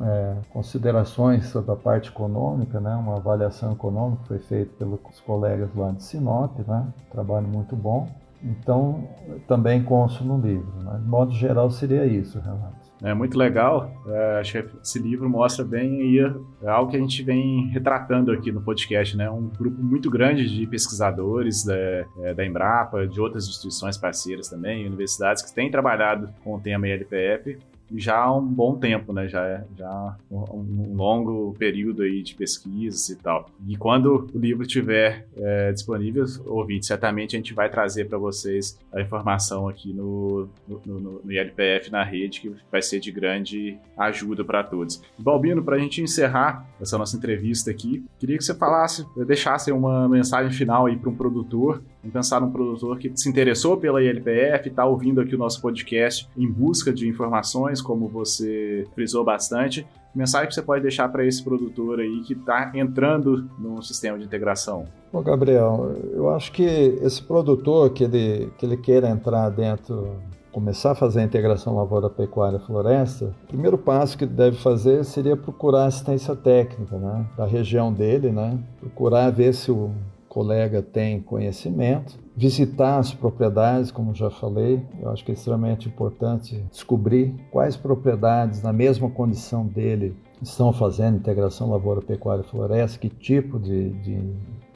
é, 0.00 0.36
considerações 0.52 1.46
sobre 1.46 1.72
a 1.72 1.76
parte 1.76 2.10
econômica, 2.10 2.80
né? 2.80 2.94
uma 2.94 3.16
avaliação 3.16 3.72
econômica 3.72 4.22
foi 4.26 4.38
feita 4.38 4.72
pelos 4.78 5.00
colegas 5.26 5.74
lá 5.74 5.90
de 5.90 6.02
Sinop, 6.02 6.58
né? 6.66 6.86
trabalho 7.10 7.48
muito 7.48 7.74
bom. 7.74 8.08
Então, 8.42 9.08
também 9.46 9.82
consta 9.82 10.24
no 10.24 10.38
livro. 10.38 10.72
Né? 10.82 10.98
De 11.00 11.08
modo 11.08 11.32
geral, 11.32 11.70
seria 11.70 12.04
isso, 12.06 12.40
Renato. 12.40 12.81
É 13.02 13.12
muito 13.12 13.36
legal. 13.36 13.92
É, 14.06 14.38
acho 14.40 14.52
que 14.52 14.76
esse 14.82 14.98
livro 14.98 15.28
mostra 15.28 15.64
bem 15.64 16.00
aí 16.00 16.18
é 16.62 16.68
algo 16.68 16.90
que 16.90 16.96
a 16.96 17.00
gente 17.00 17.22
vem 17.22 17.66
retratando 17.68 18.30
aqui 18.30 18.52
no 18.52 18.60
podcast, 18.60 19.16
né? 19.16 19.28
Um 19.28 19.48
grupo 19.48 19.82
muito 19.82 20.08
grande 20.08 20.48
de 20.48 20.66
pesquisadores 20.66 21.64
da, 21.64 21.74
é, 21.74 22.34
da 22.34 22.46
Embrapa, 22.46 23.06
de 23.06 23.20
outras 23.20 23.48
instituições 23.48 23.98
parceiras 23.98 24.48
também, 24.48 24.86
universidades 24.86 25.42
que 25.42 25.52
têm 25.52 25.70
trabalhado 25.70 26.28
com 26.44 26.54
o 26.54 26.60
tema 26.60 26.86
ILPF 26.86 27.58
já 27.96 28.16
há 28.16 28.36
um 28.36 28.46
bom 28.46 28.76
tempo, 28.76 29.12
né? 29.12 29.28
Já 29.28 29.46
é 29.46 29.64
já 29.76 30.16
um, 30.30 30.94
longo 30.94 31.54
período 31.58 32.02
aí 32.02 32.22
de 32.22 32.34
pesquisas 32.34 33.08
e 33.08 33.16
tal. 33.16 33.50
E 33.66 33.76
quando 33.76 34.28
o 34.32 34.38
livro 34.38 34.62
estiver 34.62 35.26
é, 35.36 35.72
disponível, 35.72 36.24
ouvinte, 36.46 36.86
certamente 36.86 37.36
a 37.36 37.38
gente 37.38 37.54
vai 37.54 37.68
trazer 37.68 38.08
para 38.08 38.18
vocês 38.18 38.78
a 38.92 39.00
informação 39.00 39.68
aqui 39.68 39.92
no, 39.92 40.48
no, 40.66 40.80
no, 40.84 41.00
no, 41.24 41.32
ILPF 41.32 41.90
na 41.90 42.04
rede, 42.04 42.40
que 42.40 42.54
vai 42.70 42.82
ser 42.82 43.00
de 43.00 43.10
grande 43.10 43.78
ajuda 43.96 44.44
para 44.44 44.62
todos. 44.62 45.02
Balbino, 45.18 45.62
para 45.62 45.76
a 45.76 45.78
gente 45.78 46.02
encerrar 46.02 46.66
essa 46.80 46.98
nossa 46.98 47.16
entrevista 47.16 47.70
aqui, 47.70 48.04
queria 48.18 48.36
que 48.36 48.44
você 48.44 48.54
falasse, 48.54 49.06
deixasse 49.26 49.72
uma 49.72 50.08
mensagem 50.08 50.52
final 50.52 50.86
aí 50.86 50.96
para 50.96 51.10
um 51.10 51.14
produtor 51.14 51.82
Vamos 52.02 52.12
pensar 52.12 52.40
num 52.40 52.50
produtor 52.50 52.98
que 52.98 53.12
se 53.14 53.28
interessou 53.28 53.76
pela 53.76 54.02
ILPF, 54.02 54.68
está 54.68 54.84
ouvindo 54.84 55.20
aqui 55.20 55.36
o 55.36 55.38
nosso 55.38 55.62
podcast 55.62 56.28
em 56.36 56.50
busca 56.50 56.92
de 56.92 57.08
informações, 57.08 57.80
como 57.80 58.08
você 58.08 58.84
frisou 58.92 59.24
bastante. 59.24 59.86
Mensagem 60.12 60.48
que 60.48 60.54
você 60.54 60.62
pode 60.62 60.82
deixar 60.82 61.08
para 61.08 61.24
esse 61.24 61.42
produtor 61.42 62.00
aí 62.00 62.22
que 62.26 62.32
está 62.32 62.72
entrando 62.74 63.48
no 63.56 63.80
sistema 63.82 64.18
de 64.18 64.24
integração? 64.24 64.84
Bom, 65.12 65.22
Gabriel, 65.22 65.94
eu 66.12 66.28
acho 66.30 66.50
que 66.50 66.64
esse 66.64 67.22
produtor 67.22 67.90
que 67.90 68.02
ele, 68.02 68.52
que 68.58 68.66
ele 68.66 68.76
queira 68.76 69.08
entrar 69.08 69.48
dentro 69.50 70.16
começar 70.52 70.90
a 70.90 70.94
fazer 70.94 71.20
a 71.20 71.24
integração 71.24 71.74
lavoura, 71.74 72.10
pecuária, 72.10 72.58
floresta, 72.58 73.34
o 73.44 73.46
primeiro 73.46 73.78
passo 73.78 74.18
que 74.18 74.26
deve 74.26 74.58
fazer 74.58 75.02
seria 75.02 75.34
procurar 75.34 75.86
assistência 75.86 76.36
técnica 76.36 76.98
né, 76.98 77.24
da 77.36 77.46
região 77.46 77.90
dele, 77.90 78.30
né, 78.30 78.58
procurar 78.78 79.30
ver 79.30 79.54
se 79.54 79.70
o 79.70 79.90
colega 80.32 80.80
tem 80.80 81.20
conhecimento, 81.20 82.18
visitar 82.34 82.96
as 82.96 83.12
propriedades, 83.12 83.90
como 83.90 84.14
já 84.14 84.30
falei, 84.30 84.82
eu 84.98 85.10
acho 85.10 85.22
que 85.22 85.30
é 85.30 85.34
extremamente 85.34 85.88
importante 85.88 86.64
descobrir 86.70 87.34
quais 87.50 87.76
propriedades 87.76 88.62
na 88.62 88.72
mesma 88.72 89.10
condição 89.10 89.66
dele 89.66 90.16
estão 90.40 90.72
fazendo 90.72 91.18
integração 91.18 91.70
lavoura, 91.70 92.00
pecuária, 92.00 92.42
floresta, 92.44 92.98
que 92.98 93.10
tipo 93.10 93.60
de, 93.60 93.90
de, 93.90 94.20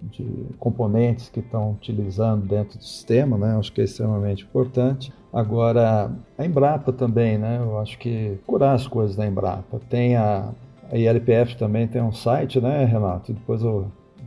de 0.02 0.46
componentes 0.58 1.30
que 1.30 1.40
estão 1.40 1.70
utilizando 1.70 2.46
dentro 2.46 2.76
do 2.76 2.84
sistema, 2.84 3.38
né? 3.38 3.54
Eu 3.54 3.60
acho 3.60 3.72
que 3.72 3.80
é 3.80 3.84
extremamente 3.84 4.44
importante. 4.44 5.10
Agora, 5.32 6.12
a 6.36 6.44
Embrapa 6.44 6.92
também, 6.92 7.38
né? 7.38 7.60
Eu 7.62 7.78
acho 7.78 7.98
que 7.98 8.38
curar 8.46 8.74
as 8.74 8.86
coisas 8.86 9.16
da 9.16 9.26
Embrapa. 9.26 9.80
Tem 9.88 10.16
a, 10.16 10.50
a 10.92 10.98
ILPF 10.98 11.56
também 11.56 11.88
tem 11.88 12.02
um 12.02 12.12
site, 12.12 12.60
né, 12.60 12.84
Renato? 12.84 13.32
Depois 13.32 13.62
eu 13.62 13.86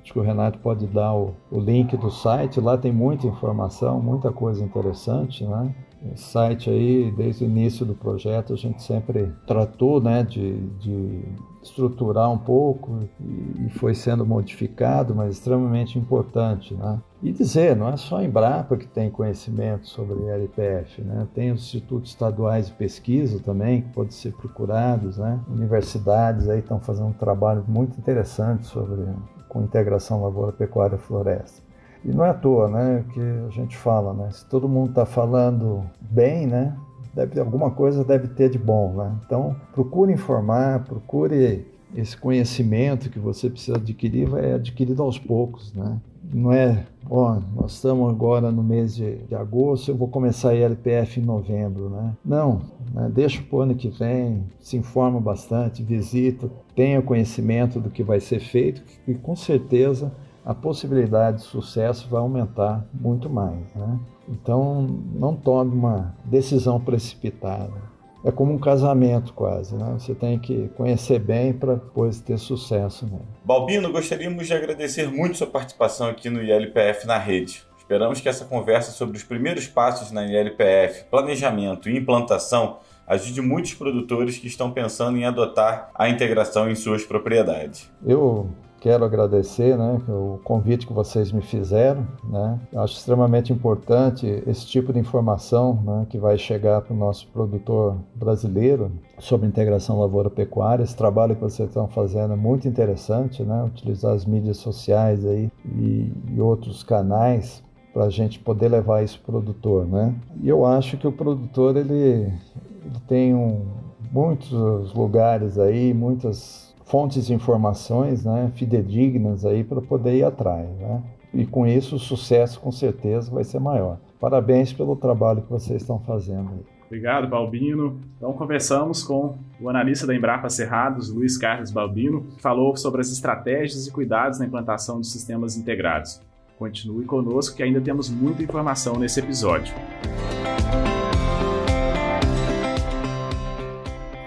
Acho 0.09 0.13
que 0.15 0.19
o 0.19 0.23
Renato 0.23 0.57
pode 0.57 0.87
dar 0.87 1.13
o, 1.13 1.35
o 1.51 1.59
link 1.59 1.95
do 1.95 2.09
site, 2.09 2.59
lá 2.59 2.75
tem 2.75 2.91
muita 2.91 3.27
informação, 3.27 4.01
muita 4.01 4.31
coisa 4.31 4.65
interessante, 4.65 5.45
né? 5.45 5.71
Esse 6.11 6.31
site 6.31 6.67
aí, 6.67 7.11
desde 7.15 7.43
o 7.43 7.47
início 7.47 7.85
do 7.85 7.93
projeto, 7.93 8.51
a 8.53 8.55
gente 8.55 8.81
sempre 8.81 9.31
tratou 9.45 10.01
né, 10.01 10.23
de, 10.23 10.61
de 10.79 11.25
estruturar 11.61 12.31
um 12.31 12.39
pouco 12.39 13.07
e, 13.19 13.69
foi 13.69 13.93
sendo 13.93 14.25
modificado, 14.25 15.13
mas 15.13 15.35
extremamente 15.35 15.99
importante. 15.99 16.73
Né? 16.73 16.99
E 17.21 17.31
dizer, 17.31 17.75
não 17.75 17.89
é 17.89 17.97
só 17.97 18.17
a 18.17 18.23
Embrapa 18.23 18.77
que 18.77 18.87
tem 18.87 19.11
conhecimento 19.11 19.87
sobre 19.87 20.25
LPF, 20.25 21.03
né? 21.03 21.27
tem 21.35 21.51
os 21.51 21.61
institutos 21.61 22.11
estaduais 22.11 22.67
de 22.67 22.73
pesquisa 22.73 23.39
também, 23.41 23.81
que 23.81 23.89
podem 23.89 24.11
ser 24.11 24.31
procurados, 24.33 25.17
né? 25.17 25.39
universidades 25.49 26.49
aí 26.49 26.59
estão 26.59 26.79
fazendo 26.79 27.09
um 27.09 27.13
trabalho 27.13 27.63
muito 27.67 27.99
interessante 27.99 28.65
sobre 28.65 29.05
com 29.49 29.63
integração 29.63 30.23
lavoura, 30.23 30.53
pecuária 30.53 30.95
e 30.95 30.99
floresta. 30.99 31.61
E 32.05 32.09
não 32.09 32.23
é 32.23 32.29
à 32.29 32.33
toa, 32.33 32.69
né, 32.69 33.03
que 33.13 33.19
a 33.19 33.49
gente 33.49 33.75
fala, 33.75 34.13
né, 34.13 34.29
se 34.31 34.45
todo 34.45 34.69
mundo 34.69 34.91
está 34.91 35.05
falando 35.05 35.83
bem, 35.99 36.47
né, 36.47 36.73
deve 37.13 37.39
alguma 37.39 37.71
coisa 37.71 38.03
deve 38.03 38.27
ter 38.29 38.49
de 38.49 38.57
bom, 38.57 38.93
né? 38.93 39.11
Então, 39.25 39.55
procure 39.73 40.13
informar, 40.13 40.83
procure 40.85 41.67
esse 41.95 42.15
conhecimento 42.15 43.09
que 43.09 43.19
você 43.19 43.49
precisa 43.49 43.77
adquirir, 43.77 44.27
vai 44.27 44.53
adquirido 44.53 45.01
aos 45.01 45.17
poucos, 45.17 45.73
né? 45.73 45.97
Não 46.31 46.53
é, 46.53 46.85
ó, 47.09 47.39
nós 47.55 47.73
estamos 47.73 48.07
agora 48.09 48.51
no 48.51 48.63
mês 48.63 48.95
de, 48.95 49.17
de 49.25 49.33
agosto, 49.33 49.89
eu 49.89 49.95
vou 49.95 50.07
começar 50.07 50.49
a 50.49 50.55
LPF 50.55 51.19
em 51.19 51.23
novembro, 51.23 51.89
né? 51.89 52.13
Não, 52.23 52.61
né? 52.93 53.09
deixa 53.13 53.41
para 53.41 53.57
o 53.57 53.61
ano 53.61 53.75
que 53.75 53.89
vem, 53.89 54.43
se 54.59 54.77
informa 54.77 55.19
bastante, 55.19 55.83
visita, 55.83 56.49
tenha 56.75 57.01
conhecimento 57.01 57.79
do 57.79 57.89
que 57.89 58.03
vai 58.03 58.19
ser 58.19 58.39
feito 58.39 58.83
e 59.07 59.13
com 59.13 59.35
certeza 59.35 60.11
a 60.45 60.53
possibilidade 60.53 61.37
de 61.37 61.43
sucesso 61.43 62.07
vai 62.09 62.21
aumentar 62.21 62.85
muito 62.93 63.29
mais. 63.29 63.73
Né? 63.75 63.99
Então, 64.27 64.87
não 65.13 65.35
tome 65.35 65.73
uma 65.73 66.15
decisão 66.25 66.79
precipitada. 66.79 67.89
É 68.23 68.31
como 68.31 68.53
um 68.53 68.57
casamento 68.57 69.33
quase, 69.33 69.75
né? 69.75 69.95
Você 69.97 70.13
tem 70.13 70.37
que 70.37 70.67
conhecer 70.75 71.19
bem 71.19 71.53
para 71.53 71.75
depois 71.75 72.19
ter 72.19 72.37
sucesso. 72.37 73.05
Né? 73.05 73.19
Balbino, 73.45 73.91
gostaríamos 73.91 74.45
de 74.45 74.53
agradecer 74.53 75.09
muito 75.09 75.37
sua 75.37 75.47
participação 75.47 76.09
aqui 76.09 76.29
no 76.29 76.43
ILPF 76.43 77.07
na 77.07 77.17
rede. 77.17 77.63
Esperamos 77.89 78.21
que 78.21 78.29
essa 78.29 78.45
conversa 78.45 78.91
sobre 78.91 79.17
os 79.17 79.23
primeiros 79.23 79.65
passos 79.65 80.11
na 80.11 80.23
ILPF, 80.23 81.05
planejamento 81.09 81.89
e 81.89 81.97
implantação 81.97 82.77
ajude 83.07 83.41
muitos 83.41 83.73
produtores 83.73 84.37
que 84.37 84.45
estão 84.45 84.69
pensando 84.69 85.17
em 85.17 85.25
adotar 85.25 85.89
a 85.95 86.07
integração 86.07 86.69
em 86.69 86.75
suas 86.75 87.03
propriedades. 87.03 87.89
Eu 88.05 88.47
quero 88.79 89.03
agradecer 89.03 89.75
né, 89.75 89.99
o 90.07 90.39
convite 90.43 90.85
que 90.85 90.93
vocês 90.93 91.31
me 91.31 91.41
fizeram. 91.41 92.07
Né? 92.25 92.59
Acho 92.75 92.95
extremamente 92.95 93.51
importante 93.51 94.43
esse 94.45 94.67
tipo 94.67 94.93
de 94.93 94.99
informação 94.99 95.81
né, 95.83 96.05
que 96.11 96.19
vai 96.19 96.37
chegar 96.37 96.81
para 96.81 96.93
o 96.93 96.95
nosso 96.95 97.27
produtor 97.29 97.97
brasileiro 98.13 98.91
sobre 99.17 99.47
integração 99.47 99.99
lavoura-pecuária. 99.99 100.83
Esse 100.83 100.95
trabalho 100.95 101.35
que 101.35 101.41
vocês 101.41 101.67
estão 101.67 101.87
fazendo 101.87 102.33
é 102.33 102.37
muito 102.37 102.67
interessante, 102.67 103.41
né? 103.41 103.63
utilizar 103.63 104.13
as 104.13 104.25
mídias 104.25 104.57
sociais 104.57 105.25
aí 105.25 105.51
e, 105.65 106.13
e 106.35 106.39
outros 106.39 106.83
canais 106.83 107.67
para 107.99 108.05
a 108.05 108.09
gente 108.09 108.39
poder 108.39 108.69
levar 108.69 109.03
isso 109.03 109.19
para 109.19 109.35
o 109.35 109.41
produtor. 109.41 109.85
Né? 109.85 110.15
E 110.41 110.47
eu 110.47 110.65
acho 110.65 110.95
que 110.95 111.05
o 111.05 111.11
produtor 111.11 111.75
ele, 111.75 111.93
ele 111.93 112.99
tem 113.09 113.35
um, 113.35 113.65
muitos 114.09 114.93
lugares 114.93 115.59
aí, 115.59 115.93
muitas 115.93 116.73
fontes 116.85 117.27
de 117.27 117.33
informações 117.33 118.23
né, 118.23 118.53
fidedignas 118.55 119.45
aí 119.45 119.65
para 119.65 119.81
poder 119.81 120.15
ir 120.15 120.23
atrás. 120.23 120.65
Né? 120.79 121.03
E 121.33 121.45
com 121.45 121.67
isso 121.67 121.97
o 121.97 121.99
sucesso 121.99 122.61
com 122.61 122.71
certeza 122.71 123.29
vai 123.29 123.43
ser 123.43 123.59
maior. 123.59 123.97
Parabéns 124.17 124.71
pelo 124.71 124.95
trabalho 124.95 125.41
que 125.41 125.51
vocês 125.51 125.81
estão 125.81 125.99
fazendo. 125.99 126.51
Aí. 126.51 126.79
Obrigado, 126.85 127.27
Balbino. 127.27 127.99
Então, 128.15 128.31
conversamos 128.31 129.03
com 129.03 129.35
o 129.59 129.67
analista 129.67 130.07
da 130.07 130.15
Embrapa 130.15 130.49
Cerrados, 130.49 131.09
Luiz 131.09 131.37
Carlos 131.37 131.69
Balbino, 131.69 132.21
que 132.23 132.41
falou 132.41 132.77
sobre 132.77 133.01
as 133.01 133.11
estratégias 133.11 133.87
e 133.87 133.91
cuidados 133.91 134.39
na 134.39 134.45
implantação 134.45 135.01
de 135.01 135.07
sistemas 135.07 135.57
integrados. 135.57 136.21
Continue 136.59 137.05
conosco 137.05 137.55
que 137.55 137.63
ainda 137.63 137.79
temos 137.79 138.09
muita 138.09 138.43
informação 138.43 138.99
nesse 138.99 139.21
episódio. 139.21 139.73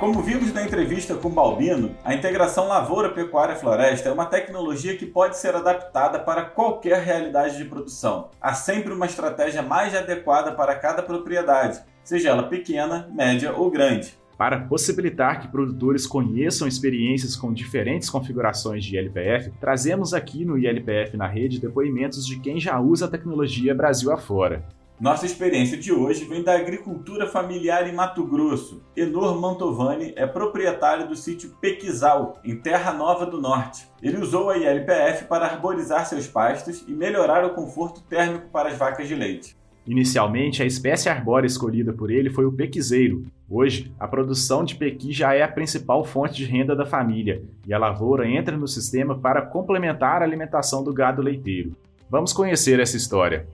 Como 0.00 0.22
vimos 0.22 0.50
na 0.50 0.64
entrevista 0.64 1.14
com 1.14 1.28
Balbino, 1.28 1.94
a 2.02 2.14
integração 2.14 2.66
lavoura-pecuária-floresta 2.66 4.08
é 4.08 4.12
uma 4.12 4.24
tecnologia 4.24 4.96
que 4.96 5.04
pode 5.04 5.36
ser 5.36 5.54
adaptada 5.54 6.18
para 6.18 6.46
qualquer 6.46 7.02
realidade 7.02 7.58
de 7.58 7.66
produção. 7.66 8.30
Há 8.40 8.54
sempre 8.54 8.94
uma 8.94 9.04
estratégia 9.04 9.60
mais 9.60 9.94
adequada 9.94 10.52
para 10.52 10.74
cada 10.74 11.02
propriedade, 11.02 11.82
seja 12.02 12.30
ela 12.30 12.44
pequena, 12.44 13.10
média 13.14 13.52
ou 13.52 13.70
grande. 13.70 14.21
Para 14.36 14.60
possibilitar 14.60 15.40
que 15.40 15.48
produtores 15.48 16.06
conheçam 16.06 16.66
experiências 16.66 17.36
com 17.36 17.52
diferentes 17.52 18.10
configurações 18.10 18.84
de 18.84 18.96
ILPF, 18.96 19.52
trazemos 19.60 20.14
aqui 20.14 20.44
no 20.44 20.58
ILPF 20.58 21.16
na 21.16 21.26
rede 21.26 21.60
depoimentos 21.60 22.26
de 22.26 22.38
quem 22.40 22.58
já 22.58 22.80
usa 22.80 23.06
a 23.06 23.10
tecnologia 23.10 23.74
Brasil 23.74 24.10
afora. 24.10 24.64
Nossa 25.02 25.26
experiência 25.26 25.76
de 25.76 25.92
hoje 25.92 26.26
vem 26.26 26.44
da 26.44 26.54
agricultura 26.54 27.26
familiar 27.26 27.88
em 27.88 27.92
Mato 27.92 28.24
Grosso. 28.24 28.84
Enor 28.96 29.40
Mantovani 29.40 30.12
é 30.14 30.28
proprietário 30.28 31.08
do 31.08 31.16
sítio 31.16 31.56
Pequizal, 31.60 32.38
em 32.44 32.54
Terra 32.54 32.92
Nova 32.92 33.26
do 33.26 33.40
Norte. 33.40 33.88
Ele 34.00 34.18
usou 34.18 34.48
a 34.48 34.56
ILPF 34.56 35.24
para 35.24 35.46
arborizar 35.46 36.06
seus 36.06 36.28
pastos 36.28 36.84
e 36.86 36.92
melhorar 36.92 37.44
o 37.44 37.54
conforto 37.54 38.00
térmico 38.02 38.48
para 38.52 38.68
as 38.68 38.78
vacas 38.78 39.08
de 39.08 39.16
leite. 39.16 39.56
Inicialmente, 39.86 40.62
a 40.62 40.66
espécie 40.66 41.08
arbórea 41.08 41.46
escolhida 41.46 41.92
por 41.92 42.10
ele 42.10 42.30
foi 42.30 42.44
o 42.44 42.52
pequizeiro. 42.52 43.24
Hoje, 43.50 43.92
a 43.98 44.06
produção 44.06 44.64
de 44.64 44.76
pequi 44.76 45.12
já 45.12 45.34
é 45.34 45.42
a 45.42 45.48
principal 45.48 46.04
fonte 46.04 46.34
de 46.34 46.44
renda 46.44 46.74
da 46.76 46.86
família 46.86 47.42
e 47.66 47.74
a 47.74 47.78
lavoura 47.78 48.28
entra 48.28 48.56
no 48.56 48.68
sistema 48.68 49.18
para 49.18 49.42
complementar 49.42 50.22
a 50.22 50.24
alimentação 50.24 50.84
do 50.84 50.92
gado 50.92 51.20
leiteiro. 51.20 51.74
Vamos 52.08 52.32
conhecer 52.32 52.78
essa 52.78 52.96
história. 52.96 53.46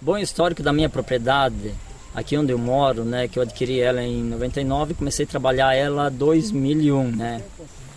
Bom 0.00 0.18
histórico 0.18 0.62
da 0.62 0.72
minha 0.72 0.88
propriedade, 0.88 1.72
aqui 2.14 2.36
onde 2.36 2.52
eu 2.52 2.58
moro, 2.58 3.04
né, 3.04 3.28
que 3.28 3.38
eu 3.38 3.42
adquiri 3.42 3.78
ela 3.80 4.02
em 4.02 4.24
99 4.24 4.92
e 4.92 4.94
comecei 4.96 5.24
a 5.24 5.28
trabalhar 5.28 5.74
ela 5.74 6.10
em 6.10 6.16
2001, 6.16 7.10
né. 7.12 7.42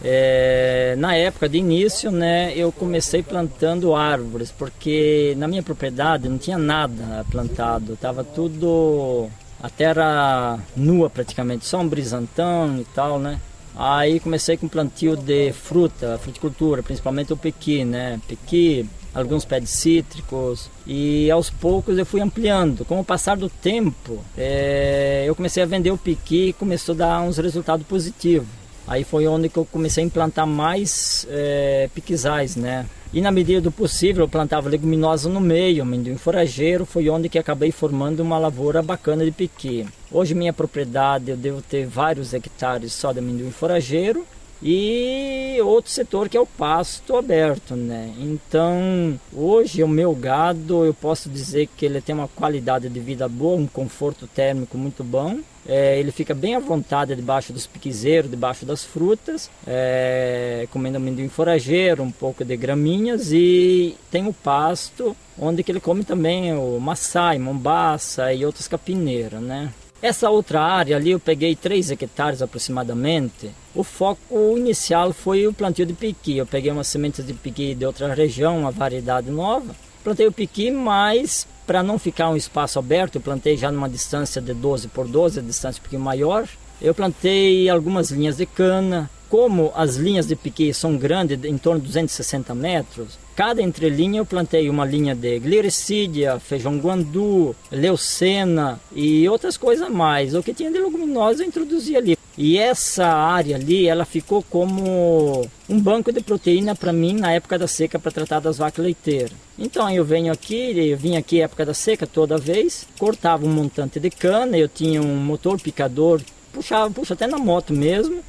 É, 0.03 0.95
na 0.97 1.15
época 1.15 1.47
de 1.47 1.57
início, 1.57 2.11
né, 2.11 2.51
eu 2.55 2.73
comecei 2.73 3.23
plantando 3.23 3.95
árvores, 3.95 4.51
porque 4.51 5.33
na 5.37 5.47
minha 5.47 5.63
propriedade 5.63 6.27
não 6.27 6.37
tinha 6.37 6.57
nada 6.57 7.25
plantado, 7.31 7.95
tava 7.95 8.21
tudo 8.21 9.29
a 9.61 9.69
terra 9.69 10.59
nua 10.75 11.09
praticamente, 11.09 11.65
só 11.65 11.79
um 11.79 11.87
brisantão 11.87 12.77
e 12.79 12.83
tal, 12.93 13.17
né. 13.17 13.39
Aí 13.75 14.19
comecei 14.19 14.57
com 14.57 14.67
plantio 14.67 15.15
de 15.15 15.53
fruta, 15.53 16.19
fruticultura, 16.21 16.83
principalmente 16.83 17.31
o 17.31 17.37
pequi, 17.37 17.85
né, 17.85 18.19
pequi, 18.27 18.85
alguns 19.15 19.45
pés 19.45 19.69
cítricos 19.69 20.69
e 20.85 21.31
aos 21.31 21.49
poucos 21.49 21.97
eu 21.97 22.05
fui 22.05 22.19
ampliando. 22.19 22.83
Com 22.83 22.99
o 22.99 23.05
passar 23.05 23.37
do 23.37 23.47
tempo, 23.47 24.19
é, 24.37 25.23
eu 25.25 25.33
comecei 25.33 25.63
a 25.63 25.65
vender 25.65 25.91
o 25.91 25.97
piqui 25.97 26.49
e 26.49 26.53
começou 26.53 26.93
a 26.93 26.97
dar 26.97 27.21
uns 27.21 27.37
resultados 27.37 27.85
positivos. 27.87 28.62
Aí 28.87 29.03
foi 29.03 29.27
onde 29.27 29.49
que 29.49 29.57
eu 29.57 29.65
comecei 29.65 30.03
a 30.03 30.07
implantar 30.07 30.45
mais 30.45 31.25
é, 31.29 31.89
piquizais, 31.93 32.55
né? 32.55 32.85
E 33.13 33.21
na 33.21 33.31
medida 33.31 33.61
do 33.61 33.71
possível 33.71 34.25
eu 34.25 34.29
plantava 34.29 34.67
leguminosa 34.67 35.29
no 35.29 35.39
meio, 35.39 35.83
amendoim 35.83 36.17
forageiro, 36.17 36.83
foi 36.83 37.09
onde 37.09 37.29
que 37.29 37.37
acabei 37.37 37.71
formando 37.71 38.21
uma 38.21 38.39
lavoura 38.39 38.81
bacana 38.81 39.23
de 39.23 39.31
piqui. 39.31 39.85
Hoje 40.11 40.33
minha 40.33 40.51
propriedade 40.51 41.29
eu 41.29 41.37
devo 41.37 41.61
ter 41.61 41.85
vários 41.85 42.33
hectares 42.33 42.91
só 42.91 43.13
de 43.13 43.19
amendoim 43.19 43.51
forageiro 43.51 44.25
e 44.63 45.59
outro 45.61 45.91
setor 45.91 46.27
que 46.27 46.35
é 46.35 46.39
o 46.41 46.45
pasto 46.47 47.15
aberto, 47.15 47.75
né? 47.75 48.11
Então, 48.17 49.19
hoje 49.31 49.83
o 49.83 49.87
meu 49.87 50.15
gado, 50.15 50.83
eu 50.83 50.93
posso 50.93 51.29
dizer 51.29 51.67
que 51.77 51.85
ele 51.85 52.01
tem 52.01 52.15
uma 52.15 52.27
qualidade 52.29 52.89
de 52.89 52.99
vida 52.99 53.27
boa, 53.27 53.59
um 53.59 53.67
conforto 53.67 54.25
térmico 54.25 54.75
muito 54.77 55.03
bom. 55.03 55.39
É, 55.67 55.99
ele 55.99 56.11
fica 56.11 56.33
bem 56.33 56.55
à 56.55 56.59
vontade 56.59 57.15
debaixo 57.15 57.53
dos 57.53 57.65
piquezeiros, 57.65 58.29
debaixo 58.29 58.65
das 58.65 58.83
frutas, 58.83 59.49
é, 59.65 60.67
comendo 60.71 60.97
amendoim 60.97 61.29
forageiro, 61.29 62.03
um 62.03 62.11
pouco 62.11 62.43
de 62.43 62.55
graminhas 62.57 63.31
e 63.31 63.95
tem 64.11 64.27
o 64.27 64.33
pasto, 64.33 65.15
onde 65.39 65.63
que 65.63 65.71
ele 65.71 65.79
come 65.79 66.03
também 66.03 66.53
o 66.53 66.79
maçai, 66.79 67.39
mombaça 67.39 68.33
e 68.33 68.45
outras 68.45 68.67
capineiras, 68.67 69.41
né? 69.41 69.71
Essa 70.01 70.29
outra 70.29 70.61
área 70.61 70.97
ali 70.97 71.11
eu 71.11 71.19
peguei 71.19 71.55
3 71.55 71.91
hectares 71.91 72.41
aproximadamente. 72.41 73.49
O 73.73 73.85
foco 73.85 74.57
inicial 74.57 75.13
foi 75.13 75.47
o 75.47 75.53
plantio 75.53 75.85
de 75.85 75.93
piqui. 75.93 76.35
Eu 76.35 76.45
peguei 76.45 76.69
umas 76.73 76.87
sementes 76.87 77.25
de 77.25 77.33
piqui 77.33 77.73
de 77.73 77.85
outra 77.85 78.13
região, 78.13 78.59
uma 78.59 78.69
variedade 78.69 79.31
nova. 79.31 79.73
Plantei 80.03 80.27
o 80.27 80.31
piqui, 80.31 80.69
mas 80.69 81.47
para 81.65 81.81
não 81.81 81.97
ficar 81.97 82.29
um 82.29 82.35
espaço 82.35 82.77
aberto, 82.77 83.15
eu 83.15 83.21
plantei 83.21 83.55
já 83.55 83.71
numa 83.71 83.87
distância 83.87 84.41
de 84.41 84.53
12 84.53 84.89
por 84.89 85.07
12, 85.07 85.39
a 85.39 85.41
distância 85.41 85.79
um 85.79 85.83
pouquinho 85.83 86.01
maior. 86.01 86.47
Eu 86.81 86.93
plantei 86.93 87.69
algumas 87.69 88.11
linhas 88.11 88.37
de 88.37 88.45
cana. 88.45 89.09
Como 89.29 89.71
as 89.73 89.95
linhas 89.95 90.27
de 90.27 90.35
piqui 90.35 90.73
são 90.73 90.95
grandes, 90.97 91.43
em 91.43 91.57
torno 91.57 91.79
de 91.79 91.87
260 91.87 92.53
metros, 92.53 93.17
Cada 93.35 93.61
entrelinha 93.61 94.19
eu 94.19 94.25
plantei 94.25 94.69
uma 94.69 94.85
linha 94.85 95.15
de 95.15 95.39
glericídia, 95.39 96.39
feijão 96.39 96.77
guandu, 96.77 97.55
leucena 97.71 98.79
e 98.95 99.27
outras 99.27 99.57
coisas 99.57 99.89
mais. 99.89 100.35
O 100.35 100.43
que 100.43 100.53
tinha 100.53 100.71
de 100.71 100.79
leguminosa 100.79 101.43
eu 101.43 101.47
introduzi 101.47 101.95
ali. 101.95 102.17
E 102.37 102.57
essa 102.57 103.05
área 103.05 103.55
ali, 103.55 103.87
ela 103.87 104.05
ficou 104.05 104.43
como 104.43 105.47
um 105.69 105.79
banco 105.79 106.11
de 106.11 106.21
proteína 106.21 106.75
para 106.75 106.91
mim 106.91 107.13
na 107.13 107.31
época 107.31 107.59
da 107.59 107.67
seca 107.67 107.99
para 107.99 108.11
tratar 108.11 108.39
das 108.39 108.57
vacas 108.57 108.83
leiteiras. 108.83 109.31
Então 109.57 109.89
eu 109.89 110.03
venho 110.03 110.31
aqui, 110.31 110.73
eu 110.89 110.97
vim 110.97 111.15
aqui 111.15 111.41
época 111.41 111.65
da 111.65 111.73
seca 111.73 112.07
toda 112.07 112.37
vez, 112.37 112.87
cortava 112.97 113.45
um 113.45 113.51
montante 113.51 113.99
de 113.99 114.09
cana, 114.09 114.57
eu 114.57 114.67
tinha 114.67 115.01
um 115.01 115.15
motor 115.17 115.59
picador, 115.59 116.21
puxava, 116.51 116.89
puxa 116.89 117.13
até 117.13 117.27
na 117.27 117.37
moto 117.37 117.71
mesmo, 117.71 118.23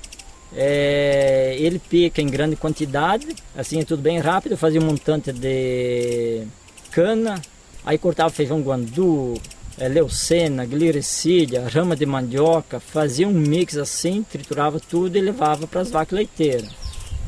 é, 0.57 1.57
ele 1.59 1.79
pica 1.79 2.23
em 2.23 2.27
grande 2.27 2.57
quantidade, 2.57 3.35
assim 3.57 3.83
tudo 3.85 4.03
bem 4.03 4.19
rápido. 4.19 4.57
fazia 4.57 4.81
um 4.81 4.85
montante 4.85 5.33
de 5.33 6.43
cana, 6.91 7.41
aí 7.85 7.99
cortava 7.99 8.31
feijão 8.31 8.61
guandu, 8.61 9.35
é, 9.79 9.89
leucena, 9.89 10.65
glicídia, 10.65 11.69
rama 11.69 11.97
de 11.97 12.07
mandioca, 12.07 12.79
fazia 12.79 13.27
um 13.27 13.33
mix 13.33 13.77
assim, 13.77 14.23
triturava 14.23 14.79
tudo 14.79 15.17
e 15.17 15.21
levava 15.21 15.67
para 15.67 15.81
as 15.81 15.91
vacas 15.91 16.17
leiteiras. 16.17 16.71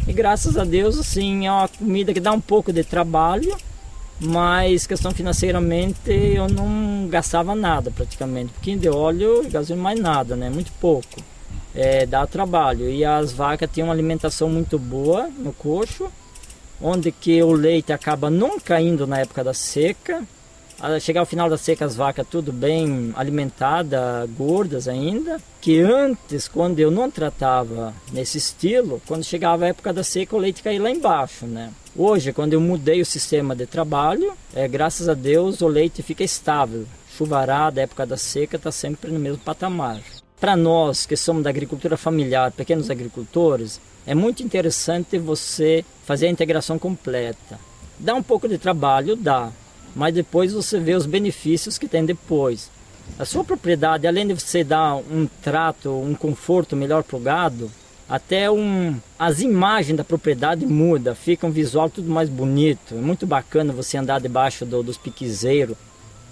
E 0.07 0.13
graças 0.13 0.57
a 0.57 0.65
Deus, 0.65 0.97
assim, 0.97 1.47
é 1.47 1.51
uma 1.51 1.69
comida 1.69 2.15
que 2.15 2.21
dá 2.21 2.31
um 2.31 2.41
pouco 2.41 2.73
de 2.73 2.85
trabalho, 2.85 3.57
mas 4.21 4.87
questão 4.87 5.11
financeiramente 5.11 6.11
eu 6.11 6.49
não 6.49 7.09
gastava 7.09 7.57
nada 7.57 7.91
praticamente. 7.91 8.53
Pouquinho 8.53 8.79
de 8.79 8.89
óleo 8.89 9.49
gasolina 9.51 9.83
mais 9.83 9.99
nada, 9.99 10.37
né? 10.37 10.49
Muito 10.49 10.71
pouco. 10.81 11.21
É, 11.77 12.07
dá 12.07 12.27
trabalho. 12.27 12.89
E 12.89 13.05
as 13.05 13.33
vacas 13.33 13.69
tinham 13.71 13.89
uma 13.89 13.95
alimentação 13.95 14.49
muito 14.49 14.79
boa 14.79 15.29
no 15.39 15.53
coxo, 15.53 16.11
onde 16.81 17.13
que 17.13 17.43
o 17.43 17.53
leite 17.53 17.93
acaba 17.93 18.31
não 18.31 18.59
caindo 18.59 19.07
na 19.07 19.21
época 19.21 19.45
da 19.45 19.53
seca. 19.53 20.25
Chegar 21.01 21.21
ao 21.21 21.27
final 21.27 21.49
da 21.49 21.57
seca 21.57 21.87
as 21.87 21.97
vacas 21.97 22.27
tudo 22.31 22.53
bem 22.53 23.13
alimentadas, 23.17 24.29
gordas 24.31 24.89
ainda. 24.89 25.39
Que 25.61 25.81
antes, 25.81 26.49
quando 26.49 26.81
eu 26.81 26.91
não 26.91 27.11
tratava 27.11 27.95
nesse 28.13 28.39
estilo, 28.39 29.01
quando 29.07 29.25
chegava 29.25 29.65
a 29.65 29.69
época 29.69 29.93
da 29.93 30.03
seca 30.03 30.37
o 30.37 30.39
leite 30.39 30.63
caía 30.63 30.83
lá 30.83 30.91
embaixo, 30.91 31.47
né? 31.47 31.73
Hoje, 31.95 32.33
quando 32.33 32.53
eu 32.53 32.61
mudei 32.61 33.01
o 33.01 33.07
sistema 33.07 33.57
de 33.57 33.65
trabalho, 33.67 34.35
é, 34.55 34.69
graças 34.69 35.09
a 35.09 35.15
Deus 35.15 35.63
o 35.63 35.67
leite 35.67 36.03
fica 36.03 36.23
estável. 36.23 36.87
Chuvarada, 37.17 37.81
época 37.81 38.05
da 38.05 38.19
seca, 38.19 38.57
está 38.57 38.71
sempre 38.71 39.11
no 39.11 39.19
mesmo 39.19 39.39
patamar. 39.39 40.03
Para 40.39 40.55
nós 40.55 41.07
que 41.07 41.17
somos 41.17 41.43
da 41.43 41.49
agricultura 41.49 41.97
familiar, 41.97 42.53
pequenos 42.53 42.91
agricultores, 42.91 43.81
é 44.07 44.15
muito 44.15 44.43
interessante 44.43 45.19
você 45.19 45.83
fazer 46.05 46.27
a 46.27 46.31
integração 46.31 46.79
completa. 46.79 47.59
Dá 47.99 48.15
um 48.15 48.23
pouco 48.23 48.47
de 48.47 48.59
trabalho, 48.59 49.17
dá, 49.17 49.51
mas 49.95 50.15
depois 50.15 50.53
você 50.53 50.79
vê 50.79 50.95
os 50.95 51.07
benefícios 51.07 51.79
que 51.79 51.89
tem 51.89 52.05
depois. 52.05 52.71
A 53.19 53.25
sua 53.25 53.45
propriedade, 53.45 54.07
além 54.07 54.27
de 54.27 54.35
você 54.35 54.63
dar 54.63 54.97
um 54.97 55.27
trato, 55.43 55.91
um 55.91 56.15
conforto 56.15 56.77
melhor 56.77 57.03
para 57.03 57.17
o 57.17 57.21
gado, 57.21 57.71
até 58.07 58.51
um, 58.51 58.95
as 59.19 59.41
imagens 59.41 59.97
da 59.97 60.05
propriedade 60.05 60.67
muda, 60.67 61.15
fica 61.15 61.47
um 61.47 61.51
visual 61.51 61.89
tudo 61.89 62.11
mais 62.11 62.29
bonito. 62.29 62.95
É 62.95 63.01
muito 63.01 63.27
bacana 63.27 63.73
você 63.73 63.97
andar 63.97 64.21
debaixo 64.21 64.67
do, 64.67 64.83
dos 64.83 64.99
piquezeiros, 64.99 65.79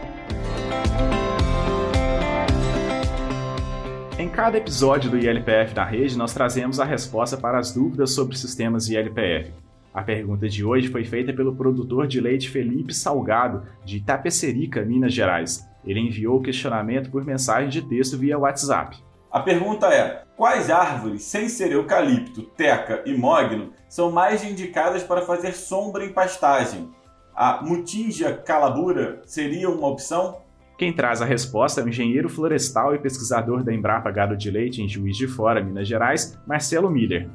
Em 4.18 4.28
cada 4.28 4.56
episódio 4.56 5.10
do 5.10 5.18
ILPF 5.18 5.74
na 5.74 5.84
rede, 5.84 6.16
nós 6.16 6.32
trazemos 6.32 6.80
a 6.80 6.84
resposta 6.84 7.36
para 7.36 7.58
as 7.58 7.72
dúvidas 7.72 8.12
sobre 8.12 8.38
sistemas 8.38 8.88
ILPF. 8.88 9.52
A 9.92 10.02
pergunta 10.02 10.48
de 10.48 10.64
hoje 10.64 10.88
foi 10.88 11.04
feita 11.04 11.32
pelo 11.32 11.54
produtor 11.54 12.06
de 12.06 12.20
leite 12.20 12.48
Felipe 12.48 12.94
Salgado, 12.94 13.64
de 13.84 13.98
Itapecerica, 13.98 14.82
Minas 14.82 15.12
Gerais. 15.12 15.68
Ele 15.86 16.00
enviou 16.00 16.38
o 16.38 16.42
questionamento 16.42 17.10
por 17.10 17.24
mensagem 17.24 17.68
de 17.68 17.82
texto 17.82 18.18
via 18.18 18.38
WhatsApp. 18.38 18.96
A 19.30 19.40
pergunta 19.40 19.88
é: 19.88 20.22
quais 20.36 20.70
árvores, 20.70 21.24
sem 21.24 21.48
ser 21.48 21.72
eucalipto, 21.72 22.42
teca 22.42 23.02
e 23.04 23.16
mogno, 23.16 23.72
são 23.88 24.10
mais 24.10 24.44
indicadas 24.44 25.02
para 25.02 25.22
fazer 25.22 25.52
sombra 25.52 26.04
em 26.04 26.12
pastagem? 26.12 26.90
A 27.34 27.60
mutinja 27.62 28.32
calabura 28.32 29.20
seria 29.26 29.68
uma 29.68 29.88
opção? 29.88 30.38
Quem 30.78 30.92
traz 30.92 31.20
a 31.20 31.24
resposta 31.24 31.80
é 31.80 31.84
o 31.84 31.88
engenheiro 31.88 32.28
florestal 32.28 32.94
e 32.94 32.98
pesquisador 32.98 33.62
da 33.62 33.72
Embrapa 33.72 34.10
Gado 34.10 34.36
de 34.36 34.50
Leite 34.50 34.82
em 34.82 34.88
Juiz 34.88 35.16
de 35.16 35.26
Fora, 35.26 35.62
Minas 35.62 35.86
Gerais, 35.86 36.38
Marcelo 36.46 36.90
Miller. 36.90 37.28